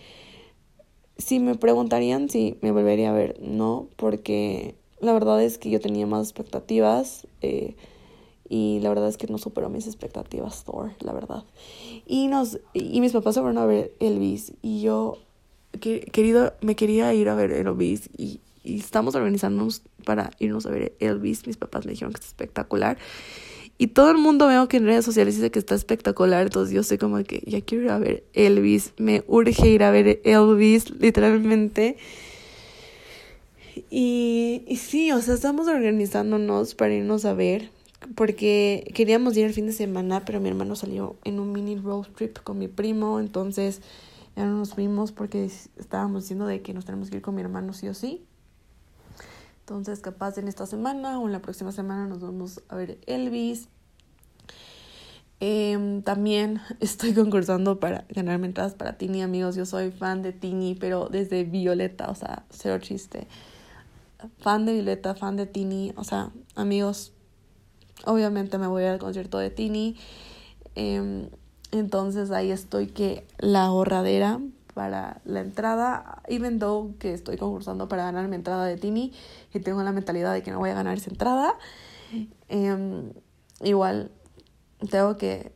si 1.19 1.41
me 1.41 1.55
preguntarían 1.55 2.29
si 2.29 2.59
me 2.63 2.73
volvería 2.73 3.11
a 3.11 3.15
ver, 3.15 3.41
no, 3.41 3.89
porque 3.97 4.77
la 5.01 5.13
verdad 5.13 5.43
es 5.43 5.59
que 5.59 5.71
yo 5.71 5.81
tenía 5.81 6.07
más 6.07 6.27
expectativas 6.27 7.27
eh, 7.43 7.77
y 8.49 8.81
la 8.81 8.89
verdad 8.89 9.09
es 9.09 9.17
que 9.17 9.27
no 9.27 9.39
superó 9.39 9.69
mis 9.69 9.87
expectativas 9.87 10.65
Thor, 10.65 10.93
la 11.01 11.13
verdad. 11.13 11.45
Y 12.07 12.29
nos 12.29 12.59
y 12.73 13.01
mis 13.01 13.13
papás 13.13 13.35
se 13.35 13.41
fueron 13.41 13.59
a 13.59 13.67
ver 13.67 13.93
Elvis 14.01 14.53
y 14.63 14.81
yo 14.81 15.19
querido 15.81 16.55
me 16.61 16.75
quería 16.75 17.13
ir 17.13 17.29
a 17.29 17.35
ver 17.35 17.53
Elvis 17.53 18.09
y 18.17 18.41
y 18.67 18.81
estamos 18.81 19.15
organizándonos 19.15 19.83
para 20.05 20.31
irnos 20.39 20.67
a 20.67 20.71
ver 20.71 20.95
Elvis. 20.99 21.47
Mis 21.47 21.57
papás 21.57 21.87
me 21.87 21.93
dijeron 21.93 22.13
que 22.13 22.19
está 22.19 22.27
espectacular. 22.27 22.99
Y 23.79 23.89
todo 23.89 24.11
el 24.11 24.19
mundo 24.19 24.49
veo 24.49 24.69
que 24.69 24.79
en 24.79 24.87
redes 24.87 25.05
sociales 25.05 25.37
dice 25.37 25.51
que 25.51 25.59
está 25.59 25.75
espectacular. 25.75 26.43
Entonces 26.43 26.75
yo 26.75 26.83
sé 26.83 26.99
como 26.99 27.23
que 27.23 27.43
ya 27.47 27.61
quiero 27.61 27.85
ir 27.85 27.91
a 27.91 27.99
ver 27.99 28.25
Elvis. 28.33 28.93
Me 28.97 29.23
urge 29.29 29.69
ir 29.69 29.85
a 29.85 29.91
ver 29.91 30.21
Elvis, 30.25 30.91
literalmente. 30.99 31.97
Y, 33.91 34.63
y 34.67 34.77
sí, 34.77 35.13
o 35.13 35.21
sea, 35.21 35.35
estamos 35.35 35.69
organizándonos 35.69 36.75
para 36.75 36.95
irnos 36.95 37.25
a 37.25 37.35
ver. 37.35 37.71
Porque 38.15 38.91
queríamos 38.95 39.37
ir 39.37 39.47
el 39.47 39.55
fin 39.55 39.67
de 39.67 39.73
semana, 39.73 40.25
pero 40.25 40.41
mi 40.41 40.49
hermano 40.49 40.77
salió 40.77 41.17
en 41.25 41.41
un 41.41 41.53
mini 41.53 41.77
road 41.77 42.07
trip 42.15 42.39
con 42.39 42.59
mi 42.59 42.69
primo. 42.69 43.21
Entonces 43.21 43.81
ya 44.37 44.45
no 44.45 44.59
nos 44.59 44.75
fuimos 44.75 45.13
porque 45.13 45.51
estábamos 45.77 46.25
diciendo 46.25 46.47
de 46.47 46.61
que 46.61 46.75
nos 46.75 46.85
tenemos 46.85 47.11
que 47.11 47.17
ir 47.17 47.23
con 47.23 47.35
mi 47.35 47.41
hermano 47.41 47.73
sí 47.73 47.89
o 47.89 47.95
sí. 47.95 48.25
Entonces, 49.61 49.99
capaz 49.99 50.39
en 50.39 50.47
esta 50.47 50.65
semana 50.65 51.19
o 51.19 51.27
en 51.27 51.33
la 51.33 51.41
próxima 51.41 51.73
semana 51.73 52.07
nos 52.07 52.21
vamos 52.21 52.63
a 52.69 52.77
ver 52.77 52.99
Elvis. 53.07 53.69
Em, 55.41 56.03
también 56.03 56.61
estoy 56.81 57.15
concursando 57.15 57.81
para 57.81 58.05
ganarme 58.11 58.47
entradas 58.47 58.75
para 58.75 58.97
Tini, 58.97 59.23
amigos. 59.23 59.57
Yo 59.57 59.67
soy 59.67 59.91
fan 59.91 60.23
de 60.23 60.33
Tini, 60.33 60.77
pero 60.77 61.09
desde 61.09 61.43
Violeta, 61.43 62.09
o 62.11 62.15
sea, 62.15 62.45
cero 62.51 62.79
chiste. 62.79 63.27
Fan 64.39 64.67
de 64.67 64.75
Violeta, 64.75 65.17
fan 65.17 65.37
de 65.37 65.47
Tini, 65.47 65.93
o 65.97 66.05
sea, 66.05 66.31
amigos, 66.55 67.13
obviamente 68.05 68.59
me 68.59 68.67
voy 68.67 68.85
al 68.85 68.99
concierto 68.99 69.39
de 69.39 69.51
Tini. 69.51 69.97
Em, 70.75 71.29
entonces 71.73 72.31
ahí 72.31 72.51
estoy 72.51 72.89
que 72.89 73.27
la 73.39 73.65
ahorradera 73.65 74.41
para 74.75 75.23
la 75.25 75.41
entrada, 75.41 76.23
even 76.29 76.59
though 76.59 76.97
que 76.99 77.15
estoy 77.15 77.39
concursando 77.39 77.89
para 77.89 78.05
ganar 78.05 78.29
mi 78.29 78.37
entrada 78.37 78.67
de 78.67 78.77
Tini 78.77 79.13
y 79.55 79.61
tengo 79.61 79.83
la 79.83 79.93
mentalidad 79.93 80.35
de 80.35 80.43
que 80.43 80.51
no 80.51 80.59
voy 80.59 80.71
a 80.71 80.75
ganar 80.75 80.99
esa 80.99 81.11
entrada, 81.11 81.55
em, 82.49 83.13
igual 83.63 84.11
tengo 84.91 85.17
que 85.17 85.53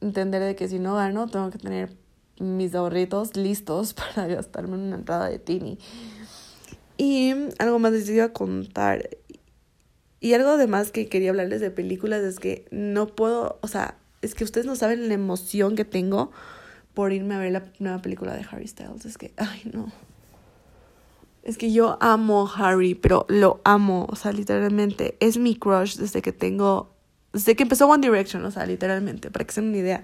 entender 0.00 0.42
de 0.42 0.54
que 0.54 0.68
si 0.68 0.78
no 0.78 0.94
gano, 0.94 1.26
tengo 1.26 1.50
que 1.50 1.58
tener 1.58 1.96
mis 2.38 2.74
ahorritos 2.74 3.36
listos 3.36 3.94
para 4.14 4.26
gastarme 4.26 4.76
en 4.76 4.82
una 4.82 4.96
entrada 4.96 5.28
de 5.28 5.38
Tini. 5.38 5.78
Y 6.96 7.32
algo 7.58 7.78
más 7.78 7.92
les 7.92 8.08
iba 8.10 8.26
a 8.26 8.32
contar. 8.32 9.08
Y 10.20 10.34
algo 10.34 10.50
además 10.50 10.92
que 10.92 11.08
quería 11.08 11.30
hablarles 11.30 11.60
de 11.60 11.70
películas 11.70 12.22
es 12.22 12.38
que 12.38 12.66
no 12.70 13.06
puedo, 13.06 13.58
o 13.62 13.68
sea, 13.68 13.96
es 14.22 14.34
que 14.34 14.44
ustedes 14.44 14.66
no 14.66 14.76
saben 14.76 15.08
la 15.08 15.14
emoción 15.14 15.76
que 15.76 15.84
tengo 15.84 16.30
por 16.94 17.12
irme 17.12 17.34
a 17.34 17.38
ver 17.38 17.52
la 17.52 17.64
nueva 17.78 18.02
película 18.02 18.34
de 18.34 18.44
Harry 18.50 18.68
Styles. 18.68 19.06
Es 19.06 19.16
que, 19.16 19.32
ay, 19.36 19.62
no. 19.72 19.90
Es 21.42 21.56
que 21.56 21.72
yo 21.72 21.96
amo 22.00 22.50
Harry, 22.54 22.94
pero 22.94 23.24
lo 23.28 23.62
amo, 23.64 24.06
o 24.10 24.16
sea, 24.16 24.32
literalmente 24.32 25.16
es 25.20 25.38
mi 25.38 25.56
crush 25.56 25.96
desde 25.96 26.20
que 26.20 26.32
tengo 26.32 26.94
desde 27.32 27.54
que 27.54 27.62
empezó 27.62 27.86
One 27.86 28.06
Direction, 28.06 28.44
o 28.44 28.50
sea, 28.50 28.66
literalmente, 28.66 29.30
para 29.30 29.44
que 29.44 29.52
se 29.52 29.60
den 29.60 29.70
una 29.70 29.78
idea. 29.78 30.02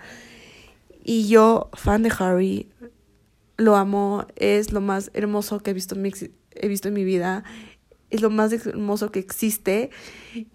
Y 1.02 1.28
yo, 1.28 1.70
fan 1.74 2.02
de 2.02 2.12
Harry, 2.18 2.70
lo 3.56 3.76
amo, 3.76 4.26
es 4.36 4.72
lo 4.72 4.80
más 4.80 5.10
hermoso 5.14 5.60
que 5.60 5.70
he 5.70 5.74
visto 5.74 5.94
en 5.94 6.02
mi, 6.02 6.12
he 6.52 6.68
visto 6.68 6.88
en 6.88 6.94
mi 6.94 7.04
vida, 7.04 7.44
es 8.10 8.20
lo 8.20 8.30
más 8.30 8.52
hermoso 8.52 9.10
que 9.10 9.18
existe 9.18 9.90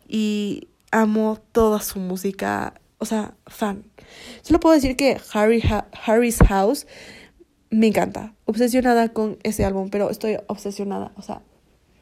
y 0.07 0.67
amo 0.91 1.39
toda 1.51 1.79
su 1.81 1.99
música, 1.99 2.73
o 2.97 3.05
sea, 3.05 3.35
fan. 3.47 3.83
Solo 4.41 4.59
puedo 4.59 4.75
decir 4.75 4.95
que 4.95 5.19
Harry 5.33 5.63
Harry's 6.05 6.39
House 6.47 6.87
me 7.69 7.87
encanta, 7.87 8.33
obsesionada 8.45 9.09
con 9.09 9.37
ese 9.43 9.63
álbum, 9.63 9.89
pero 9.89 10.09
estoy 10.09 10.37
obsesionada, 10.47 11.13
o 11.15 11.21
sea, 11.21 11.41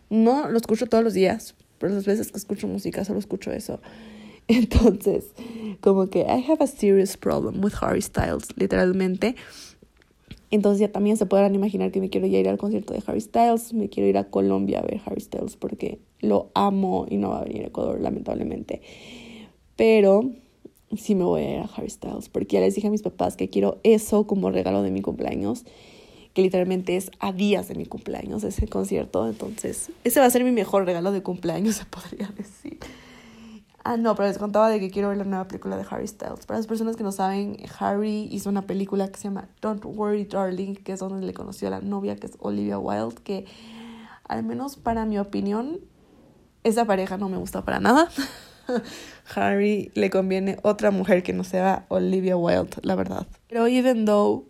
no 0.10 0.50
lo 0.50 0.58
escucho 0.58 0.88
todos 0.88 1.04
los 1.04 1.14
días, 1.14 1.56
pero 1.78 1.94
las 1.94 2.06
veces 2.06 2.32
que 2.32 2.38
escucho 2.38 2.68
música 2.68 3.06
solo 3.06 3.20
escucho 3.20 3.52
eso. 3.52 3.80
Entonces, 4.48 5.26
como 5.80 6.10
que 6.10 6.22
I 6.22 6.44
have 6.50 6.64
a 6.64 6.68
serious 6.68 7.16
problem 7.16 7.64
with 7.64 7.74
Harry 7.82 8.02
Styles, 8.02 8.48
literalmente. 8.56 9.36
Entonces 10.52 10.80
ya 10.80 10.92
también 10.92 11.18
se 11.18 11.26
podrán 11.26 11.54
imaginar 11.54 11.92
que 11.92 12.02
me 12.02 12.10
quiero 12.10 12.28
ya 12.28 12.40
ir 12.40 12.50
al 12.50 12.58
concierto 12.58 12.94
de 12.94 13.04
Harry 13.06 13.22
Styles, 13.22 13.74
me 13.74 13.90
quiero 13.90 14.10
ir 14.10 14.18
a 14.18 14.26
Colombia 14.26 14.80
a 14.80 14.82
ver 14.82 15.00
Harry 15.06 15.22
Styles 15.22 15.56
porque 15.56 16.00
lo 16.22 16.50
amo 16.56 17.06
y 17.10 17.18
no 17.18 17.30
va 17.30 17.40
a 17.40 17.44
venir 17.44 17.64
a 17.64 17.68
Ecuador 17.68 18.02
lamentablemente. 18.02 18.82
Pero 19.76 20.32
sí 20.98 21.14
me 21.14 21.24
voy 21.24 21.42
a 21.42 21.54
ir 21.54 21.60
a 21.60 21.70
Harry 21.76 21.90
Styles 21.90 22.30
porque 22.30 22.56
ya 22.56 22.62
les 22.62 22.76
dije 22.76 22.88
a 22.88 22.92
mis 22.92 23.04
papás 23.04 23.36
que 23.36 23.50
quiero 23.50 23.80
eso 23.84 24.26
como 24.26 24.50
regalo 24.50 24.82
de 24.82 24.90
mi 24.92 25.02
cumpleaños, 25.02 25.66
que 26.34 26.42
literalmente 26.42 26.96
es 26.96 27.12
a 27.20 27.32
días 27.32 27.68
de 27.68 27.76
mi 27.76 27.86
cumpleaños 27.86 28.44
ese 28.44 28.68
concierto. 28.68 29.28
Entonces 29.28 29.92
ese 30.04 30.20
va 30.20 30.26
a 30.26 30.30
ser 30.32 30.44
mi 30.44 30.52
mejor 30.52 30.86
regalo 30.86 31.12
de 31.12 31.22
cumpleaños, 31.22 31.76
se 31.78 31.86
podría 31.86 32.28
decir. 32.36 32.80
Ah, 33.92 33.98
no, 33.98 34.14
pero 34.14 34.28
les 34.28 34.38
contaba 34.38 34.70
de 34.70 34.80
que 34.80 34.92
quiero 34.92 35.10
ver 35.10 35.18
la 35.18 35.24
nueva 35.24 35.48
película 35.48 35.76
de 35.76 35.84
Harry 35.90 36.08
Styles. 36.08 36.46
Para 36.46 36.60
las 36.60 36.68
personas 36.68 36.96
que 36.96 37.02
no 37.02 37.12
saben, 37.12 37.58
Harry 37.80 38.28
hizo 38.32 38.48
una 38.48 38.68
película 38.68 39.08
que 39.08 39.18
se 39.18 39.24
llama 39.24 39.50
Don't 39.62 39.84
Worry 39.84 40.26
Darling, 40.26 40.76
que 40.76 40.92
es 40.92 41.00
donde 41.00 41.26
le 41.26 41.34
conoció 41.34 41.70
a 41.70 41.72
la 41.72 41.82
novia, 41.82 42.16
que 42.16 42.28
es 42.28 42.34
Olivia 42.38 42.78
Wilde, 42.78 43.16
que 43.24 43.48
al 44.26 44.44
menos 44.44 44.76
para 44.76 45.06
mi 45.06 45.18
opinión, 45.18 45.80
esa 46.64 46.86
pareja 46.86 47.18
no 47.18 47.30
me 47.30 47.38
gusta 47.38 47.66
para 47.66 47.80
nada. 47.80 48.10
Harry 49.36 49.92
le 49.96 50.12
conviene 50.12 50.60
otra 50.62 50.92
mujer 50.92 51.24
que 51.24 51.34
no 51.34 51.44
sea 51.44 51.88
Olivia 51.88 52.38
Wilde, 52.38 52.78
la 52.84 52.94
verdad. 52.94 53.26
Pero 53.48 53.66
even 53.66 54.06
though 54.06 54.46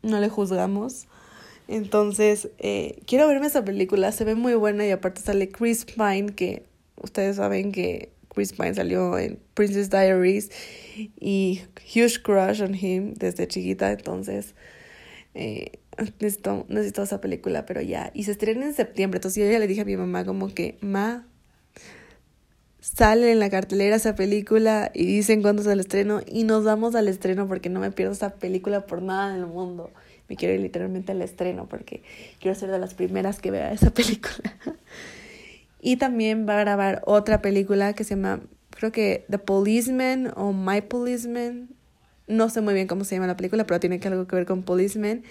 no 0.00 0.20
le 0.20 0.30
juzgamos, 0.30 1.06
entonces 1.68 2.48
eh, 2.56 3.02
quiero 3.06 3.28
verme 3.28 3.46
esa 3.46 3.62
película, 3.62 4.10
se 4.10 4.24
ve 4.24 4.34
muy 4.34 4.54
buena 4.54 4.86
y 4.86 4.90
aparte 4.90 5.20
sale 5.20 5.50
Chris 5.50 5.84
Pine, 5.84 6.34
que 6.34 6.64
ustedes 6.96 7.36
saben 7.36 7.70
que 7.70 8.13
Chris 8.34 8.52
Pine 8.52 8.74
salió 8.74 9.18
en 9.18 9.38
Princess 9.54 9.90
Diaries 9.90 10.50
y 11.20 11.62
huge 11.94 12.22
crush 12.22 12.62
on 12.62 12.74
him 12.74 13.14
desde 13.14 13.46
chiquita, 13.48 13.92
entonces 13.92 14.54
eh, 15.34 15.72
necesito, 16.20 16.66
necesito 16.68 17.02
esa 17.02 17.20
película, 17.20 17.66
pero 17.66 17.80
ya. 17.80 18.10
Y 18.14 18.24
se 18.24 18.32
estrena 18.32 18.66
en 18.66 18.74
septiembre, 18.74 19.18
entonces 19.18 19.44
yo 19.44 19.50
ya 19.50 19.58
le 19.58 19.66
dije 19.66 19.82
a 19.82 19.84
mi 19.84 19.96
mamá 19.96 20.24
como 20.24 20.52
que, 20.52 20.78
ma, 20.80 21.26
sale 22.80 23.32
en 23.32 23.40
la 23.40 23.48
cartelera 23.48 23.96
esa 23.96 24.14
película 24.14 24.90
y 24.92 25.06
dicen 25.06 25.40
cuándo 25.40 25.62
es 25.62 25.68
el 25.68 25.80
estreno 25.80 26.20
y 26.26 26.44
nos 26.44 26.64
vamos 26.64 26.94
al 26.94 27.08
estreno 27.08 27.48
porque 27.48 27.70
no 27.70 27.80
me 27.80 27.90
pierdo 27.90 28.12
esa 28.12 28.34
película 28.34 28.84
por 28.86 29.00
nada 29.00 29.34
en 29.34 29.40
el 29.40 29.46
mundo. 29.46 29.90
Me 30.28 30.36
quiero 30.36 30.54
ir 30.54 30.60
literalmente 30.60 31.12
al 31.12 31.22
estreno 31.22 31.66
porque 31.66 32.02
quiero 32.40 32.58
ser 32.58 32.70
de 32.70 32.78
las 32.78 32.94
primeras 32.94 33.40
que 33.40 33.50
vea 33.50 33.72
esa 33.72 33.90
película. 33.90 34.54
Y 35.86 35.98
también 35.98 36.48
va 36.48 36.56
a 36.56 36.60
grabar 36.60 37.02
otra 37.04 37.42
película 37.42 37.92
que 37.92 38.04
se 38.04 38.16
llama, 38.16 38.40
creo 38.70 38.90
que 38.90 39.26
The 39.28 39.38
Policeman 39.38 40.32
o 40.34 40.54
My 40.54 40.80
Policeman. 40.80 41.68
No 42.26 42.48
sé 42.48 42.62
muy 42.62 42.72
bien 42.72 42.86
cómo 42.86 43.04
se 43.04 43.14
llama 43.14 43.26
la 43.26 43.36
película, 43.36 43.66
pero 43.66 43.78
tiene 43.80 44.00
algo 44.02 44.26
que 44.26 44.34
ver 44.34 44.46
con 44.46 44.62
Policeman. 44.62 45.24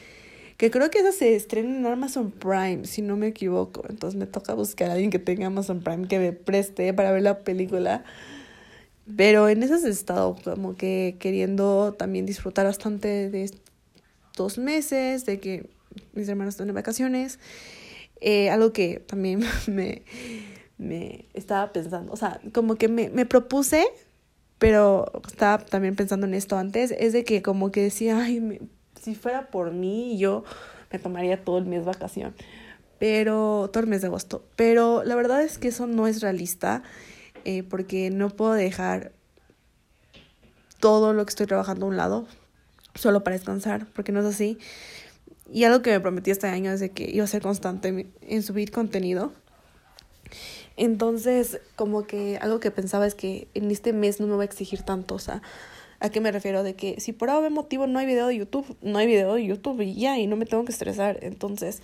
Que 0.58 0.70
creo 0.70 0.92
que 0.92 1.00
esa 1.00 1.12
se 1.12 1.36
estrena 1.36 1.76
en 1.76 1.84
Amazon 1.88 2.30
Prime, 2.30 2.86
si 2.86 3.02
no 3.02 3.18
me 3.18 3.30
equivoco. 3.30 3.84
Entonces 3.90 4.16
me 4.16 4.28
toca 4.28 4.54
buscar 4.54 4.92
a 4.92 4.94
alguien 4.94 5.10
que 5.10 5.18
tenga 5.18 5.48
Amazon 5.48 5.82
Prime 5.82 6.08
que 6.08 6.20
me 6.20 6.34
preste 6.34 6.94
para 6.94 7.12
ver 7.12 7.24
la 7.24 7.40
película. 7.40 8.04
Pero 9.18 9.50
en 9.50 9.64
esas 9.64 9.84
he 9.84 9.90
estado 9.90 10.36
como 10.44 10.76
que 10.76 11.16
queriendo 11.20 11.96
también 11.98 12.28
disfrutar 12.28 12.68
bastante 12.68 13.32
de 13.32 13.50
dos 14.38 14.60
meses, 14.60 15.26
de 15.26 15.40
que 15.40 15.68
mis 16.14 16.30
hermanos 16.30 16.54
están 16.54 16.70
en 16.70 16.76
vacaciones. 16.76 17.40
Eh, 18.26 18.50
algo 18.50 18.72
que 18.72 19.00
también 19.00 19.44
me, 19.68 20.04
me 20.78 21.26
estaba 21.34 21.74
pensando, 21.74 22.14
o 22.14 22.16
sea, 22.16 22.40
como 22.54 22.76
que 22.76 22.88
me, 22.88 23.10
me 23.10 23.26
propuse, 23.26 23.86
pero 24.60 25.12
estaba 25.28 25.64
también 25.66 25.98
pensando 25.98 26.26
en 26.26 26.34
esto 26.34 26.58
antes, 26.58 26.92
es 26.98 27.12
de 27.12 27.26
que 27.26 27.42
como 27.42 27.70
que 27.74 27.82
decía, 27.82 28.26
si 29.02 29.16
fuera 29.16 29.52
por 29.52 29.74
mí, 29.74 30.18
yo 30.18 30.46
me 30.90 31.00
tomaría 31.00 31.44
todo 31.44 31.58
el 31.58 31.66
mes 31.66 31.84
vacación, 31.84 32.34
pero 32.98 33.70
todo 33.74 33.84
el 33.84 33.90
mes 33.90 34.00
de 34.00 34.08
agosto, 34.08 34.46
pero 34.56 35.04
la 35.04 35.16
verdad 35.16 35.42
es 35.44 35.58
que 35.58 35.68
eso 35.68 35.86
no 35.86 36.08
es 36.08 36.22
realista, 36.22 36.82
eh, 37.44 37.64
porque 37.64 38.10
no 38.10 38.30
puedo 38.30 38.54
dejar 38.54 39.12
todo 40.80 41.12
lo 41.12 41.26
que 41.26 41.32
estoy 41.32 41.46
trabajando 41.46 41.88
a 41.88 41.90
un 41.90 41.98
lado 41.98 42.26
solo 42.96 43.22
para 43.22 43.36
descansar, 43.36 43.86
porque 43.94 44.14
no 44.14 44.22
es 44.22 44.28
así. 44.28 44.60
Y 45.54 45.66
algo 45.66 45.84
que 45.84 45.92
me 45.92 46.00
prometí 46.00 46.32
este 46.32 46.48
año 46.48 46.72
es 46.72 46.90
que 46.90 47.08
iba 47.12 47.24
a 47.24 47.28
ser 47.28 47.44
constante 47.44 48.08
en 48.22 48.42
subir 48.42 48.72
contenido. 48.72 49.32
Entonces, 50.78 51.60
como 51.76 52.08
que 52.08 52.40
algo 52.42 52.60
que 52.60 52.72
pensaba 52.72 53.06
es 53.06 53.14
que 53.14 53.48
en 53.54 53.70
este 53.70 53.94
mes 53.94 54.20
no 54.20 54.26
me 54.26 54.34
voy 54.34 54.42
a 54.42 54.46
exigir 54.46 54.82
tanto, 54.82 55.16
o 55.16 55.20
¿a 56.00 56.10
qué 56.10 56.20
me 56.22 56.32
refiero? 56.32 56.64
De 56.64 56.74
que 56.74 57.00
si 57.00 57.14
por 57.14 57.30
algún 57.30 57.54
motivo 57.54 57.86
no 57.86 58.00
hay 58.00 58.08
video 58.08 58.26
de 58.28 58.38
YouTube, 58.38 58.76
no 58.82 58.98
hay 58.98 59.06
video 59.06 59.36
de 59.36 59.46
YouTube 59.46 59.80
y 59.82 59.94
ya, 59.94 60.18
y 60.18 60.26
no 60.26 60.38
me 60.38 60.48
tengo 60.48 60.66
que 60.66 60.72
estresar. 60.72 61.20
Entonces, 61.22 61.84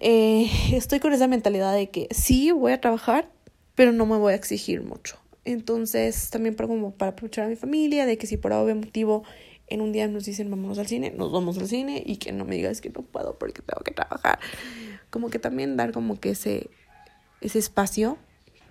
eh, 0.00 0.50
estoy 0.72 1.00
con 1.00 1.14
esa 1.14 1.28
mentalidad 1.28 1.74
de 1.74 1.88
que 1.88 2.08
sí 2.10 2.50
voy 2.50 2.72
a 2.72 2.80
trabajar, 2.82 3.30
pero 3.74 3.92
no 3.92 4.04
me 4.04 4.18
voy 4.18 4.34
a 4.34 4.36
exigir 4.36 4.82
mucho. 4.82 5.16
Entonces, 5.46 6.28
también 6.28 6.54
para, 6.56 6.68
como 6.68 6.90
para 6.90 7.12
aprovechar 7.12 7.46
a 7.46 7.48
mi 7.48 7.56
familia, 7.56 8.04
de 8.04 8.18
que 8.18 8.26
si 8.26 8.36
por 8.36 8.52
algún 8.52 8.80
motivo 8.80 9.24
en 9.68 9.80
un 9.80 9.92
día 9.92 10.06
nos 10.08 10.24
dicen 10.24 10.50
vámonos 10.50 10.78
al 10.78 10.86
cine, 10.86 11.10
nos 11.10 11.32
vamos 11.32 11.58
al 11.58 11.68
cine 11.68 12.02
y 12.04 12.16
que 12.16 12.32
no 12.32 12.44
me 12.44 12.56
digas 12.56 12.80
que 12.80 12.90
no 12.90 13.02
puedo 13.02 13.38
porque 13.38 13.62
tengo 13.62 13.82
que 13.82 13.92
trabajar. 13.92 14.38
Como 15.10 15.30
que 15.30 15.38
también 15.38 15.76
dar 15.76 15.92
como 15.92 16.20
que 16.20 16.30
ese, 16.30 16.70
ese 17.40 17.58
espacio 17.58 18.18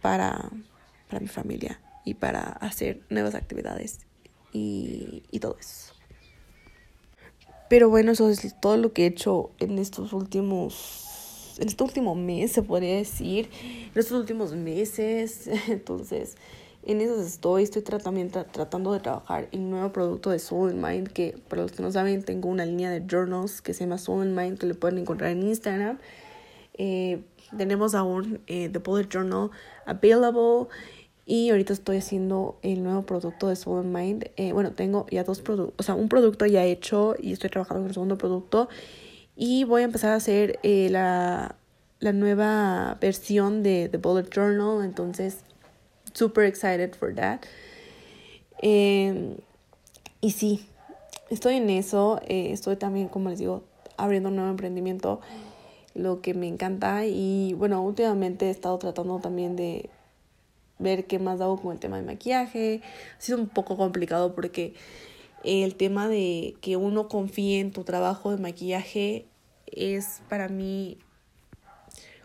para, 0.01 0.51
para 1.09 1.19
mi 1.19 1.27
familia 1.27 1.81
y 2.05 2.13
para 2.13 2.41
hacer 2.41 3.01
nuevas 3.09 3.35
actividades 3.35 3.99
y, 4.53 5.23
y 5.31 5.39
todo 5.39 5.57
eso. 5.59 5.95
Pero 7.67 7.89
bueno, 7.89 8.11
eso 8.11 8.29
es 8.29 8.59
todo 8.59 8.77
lo 8.77 8.93
que 8.93 9.03
he 9.03 9.07
hecho 9.07 9.51
en 9.59 9.79
estos 9.79 10.13
últimos, 10.13 11.55
en 11.57 11.67
este 11.67 11.83
último 11.83 12.13
mes, 12.13 12.51
se 12.51 12.61
podría 12.61 12.95
decir, 12.95 13.49
en 13.61 13.99
estos 13.99 14.19
últimos 14.19 14.53
meses. 14.53 15.49
Entonces, 15.67 16.37
en 16.85 17.01
eso 17.01 17.19
estoy, 17.21 17.63
estoy 17.63 17.81
tratando, 17.81 18.45
tratando 18.45 18.93
de 18.93 18.99
trabajar 18.99 19.47
en 19.51 19.63
un 19.63 19.69
nuevo 19.71 19.91
producto 19.91 20.29
de 20.29 20.39
Soul 20.39 20.71
and 20.71 20.85
Mind, 20.85 21.07
que 21.09 21.37
para 21.47 21.63
los 21.63 21.71
que 21.71 21.81
no 21.81 21.91
saben, 21.91 22.23
tengo 22.23 22.49
una 22.49 22.65
línea 22.65 22.89
de 22.89 23.03
journals 23.09 23.61
que 23.61 23.73
se 23.73 23.85
llama 23.85 23.97
Soul 23.97 24.21
and 24.23 24.37
Mind, 24.37 24.57
que 24.57 24.67
le 24.67 24.75
pueden 24.75 24.99
encontrar 24.99 25.31
en 25.31 25.43
Instagram. 25.43 25.97
Eh, 26.75 27.23
tenemos 27.57 27.95
aún 27.95 28.41
eh, 28.47 28.69
The 28.69 28.79
Bullet 28.79 29.07
Journal 29.09 29.49
Available 29.85 30.67
Y 31.25 31.49
ahorita 31.49 31.73
estoy 31.73 31.97
haciendo 31.97 32.59
el 32.61 32.83
nuevo 32.83 33.03
producto 33.03 33.47
de 33.47 33.55
Soul 33.55 33.85
Mind. 33.85 34.29
Eh, 34.35 34.53
bueno, 34.53 34.71
tengo 34.73 35.07
ya 35.09 35.23
dos 35.23 35.41
productos, 35.41 35.73
o 35.79 35.83
sea, 35.83 35.95
un 35.95 36.09
producto 36.09 36.45
ya 36.45 36.63
hecho 36.63 37.15
y 37.19 37.33
estoy 37.33 37.49
trabajando 37.49 37.81
en 37.81 37.87
el 37.87 37.93
segundo 37.93 38.17
producto. 38.17 38.69
Y 39.35 39.63
voy 39.63 39.81
a 39.81 39.85
empezar 39.85 40.11
a 40.11 40.15
hacer 40.15 40.59
eh, 40.63 40.89
la, 40.91 41.55
la 41.99 42.13
nueva 42.13 42.97
versión 43.01 43.63
de 43.63 43.89
The 43.89 43.97
Bullet 43.97 44.29
Journal. 44.29 44.85
Entonces, 44.85 45.44
super 46.15 46.45
excited 46.45 46.95
for 46.95 47.13
that. 47.13 47.41
Em, 48.59 49.37
y 50.21 50.31
sí, 50.31 50.67
estoy 51.29 51.55
en 51.55 51.69
eso. 51.69 52.19
Eh, 52.27 52.51
estoy 52.51 52.77
también, 52.77 53.09
como 53.09 53.29
les 53.29 53.39
digo, 53.39 53.63
abriendo 53.97 54.29
un 54.29 54.37
nuevo 54.37 54.49
emprendimiento. 54.49 55.21
Lo 55.93 56.21
que 56.21 56.33
me 56.33 56.47
encanta. 56.47 57.05
Y 57.05 57.53
bueno, 57.53 57.81
últimamente 57.83 58.47
he 58.47 58.49
estado 58.49 58.77
tratando 58.79 59.19
también 59.19 59.55
de 59.55 59.89
ver 60.79 61.05
qué 61.05 61.19
más 61.19 61.39
hago 61.41 61.61
con 61.61 61.73
el 61.73 61.79
tema 61.79 61.97
de 61.97 62.03
maquillaje. 62.03 62.81
Ha 63.17 63.21
sido 63.21 63.37
un 63.37 63.47
poco 63.47 63.77
complicado 63.77 64.33
porque 64.35 64.73
el 65.43 65.75
tema 65.75 66.07
de 66.09 66.55
que 66.61 66.75
uno 66.75 67.07
confíe 67.07 67.59
en 67.59 67.71
tu 67.71 67.83
trabajo 67.83 68.31
de 68.31 68.37
maquillaje 68.37 69.25
es 69.67 70.21
para 70.27 70.47
mí 70.49 70.97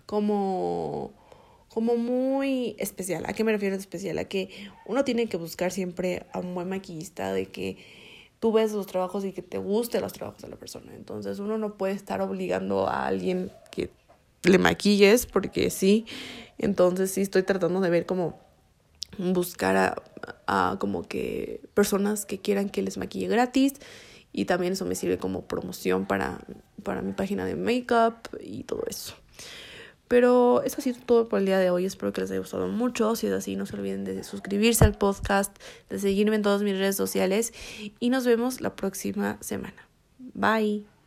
como 0.07 1.13
como 1.73 1.97
muy 1.97 2.75
especial. 2.79 3.25
¿A 3.27 3.33
qué 3.33 3.45
me 3.45 3.53
refiero 3.53 3.77
especial? 3.77 4.19
A 4.19 4.25
que 4.25 4.51
uno 4.87 5.05
tiene 5.05 5.29
que 5.29 5.37
buscar 5.37 5.71
siempre 5.71 6.27
a 6.33 6.41
un 6.41 6.55
buen 6.55 6.69
maquillista, 6.69 7.33
de 7.33 7.47
que 7.47 7.79
tú 8.41 8.53
ves 8.53 8.73
los 8.73 8.87
trabajos 8.87 9.25
y 9.25 9.33
que 9.33 9.43
te 9.43 9.59
gusten 9.59 10.03
los 10.03 10.13
trabajos 10.13 10.43
de 10.43 10.49
la 10.49 10.57
persona. 10.57 10.95
Entonces 10.95 11.39
uno 11.39 11.59
no 11.59 11.77
puede 11.77 11.95
estar 11.95 12.21
obligando 12.21 12.89
a 12.89 13.07
alguien 13.07 13.53
que 13.71 13.91
le 14.43 14.59
maquilles 14.59 15.27
porque 15.27 15.71
sí. 15.71 16.07
Entonces 16.59 17.13
sí 17.13 17.21
estoy 17.21 17.45
tratando 17.45 17.81
de 17.81 17.91
ver 17.91 18.05
cómo 18.05 18.41
buscar 19.19 19.77
a, 19.77 20.03
a 20.47 20.77
como 20.79 21.03
que 21.03 21.61
personas 21.75 22.27
que 22.27 22.39
quieran 22.39 22.69
que 22.69 22.83
les 22.83 22.99
maquille 22.99 23.29
gratis 23.29 23.75
y 24.33 24.45
también 24.45 24.73
eso 24.73 24.85
me 24.87 24.95
sirve 24.95 25.19
como 25.19 25.43
promoción 25.43 26.07
para, 26.07 26.41
para 26.83 27.03
mi 27.03 27.13
página 27.13 27.45
de 27.45 27.57
makeup 27.57 28.17
y 28.41 28.65
todo 28.65 28.85
eso. 28.89 29.15
Pero 30.11 30.65
eso 30.65 30.79
ha 30.79 30.83
sido 30.83 30.99
todo 31.07 31.29
por 31.29 31.39
el 31.39 31.47
día 31.47 31.61
de 31.61 31.71
hoy. 31.71 31.85
Espero 31.85 32.13
que 32.13 32.21
les 32.21 32.33
haya 32.33 32.41
gustado 32.41 32.67
mucho. 32.67 33.15
Si 33.15 33.29
es 33.29 33.33
así, 33.33 33.55
no 33.55 33.65
se 33.65 33.77
olviden 33.77 34.03
de 34.03 34.25
suscribirse 34.25 34.85
al 34.85 34.99
podcast, 34.99 35.57
de 35.89 36.01
seguirme 36.01 36.35
en 36.35 36.43
todas 36.43 36.63
mis 36.63 36.77
redes 36.77 36.97
sociales 36.97 37.53
y 38.01 38.11
nos 38.11 38.27
vemos 38.27 38.61
la 38.61 38.75
próxima 38.75 39.39
semana. 39.41 39.89
Bye. 40.35 41.00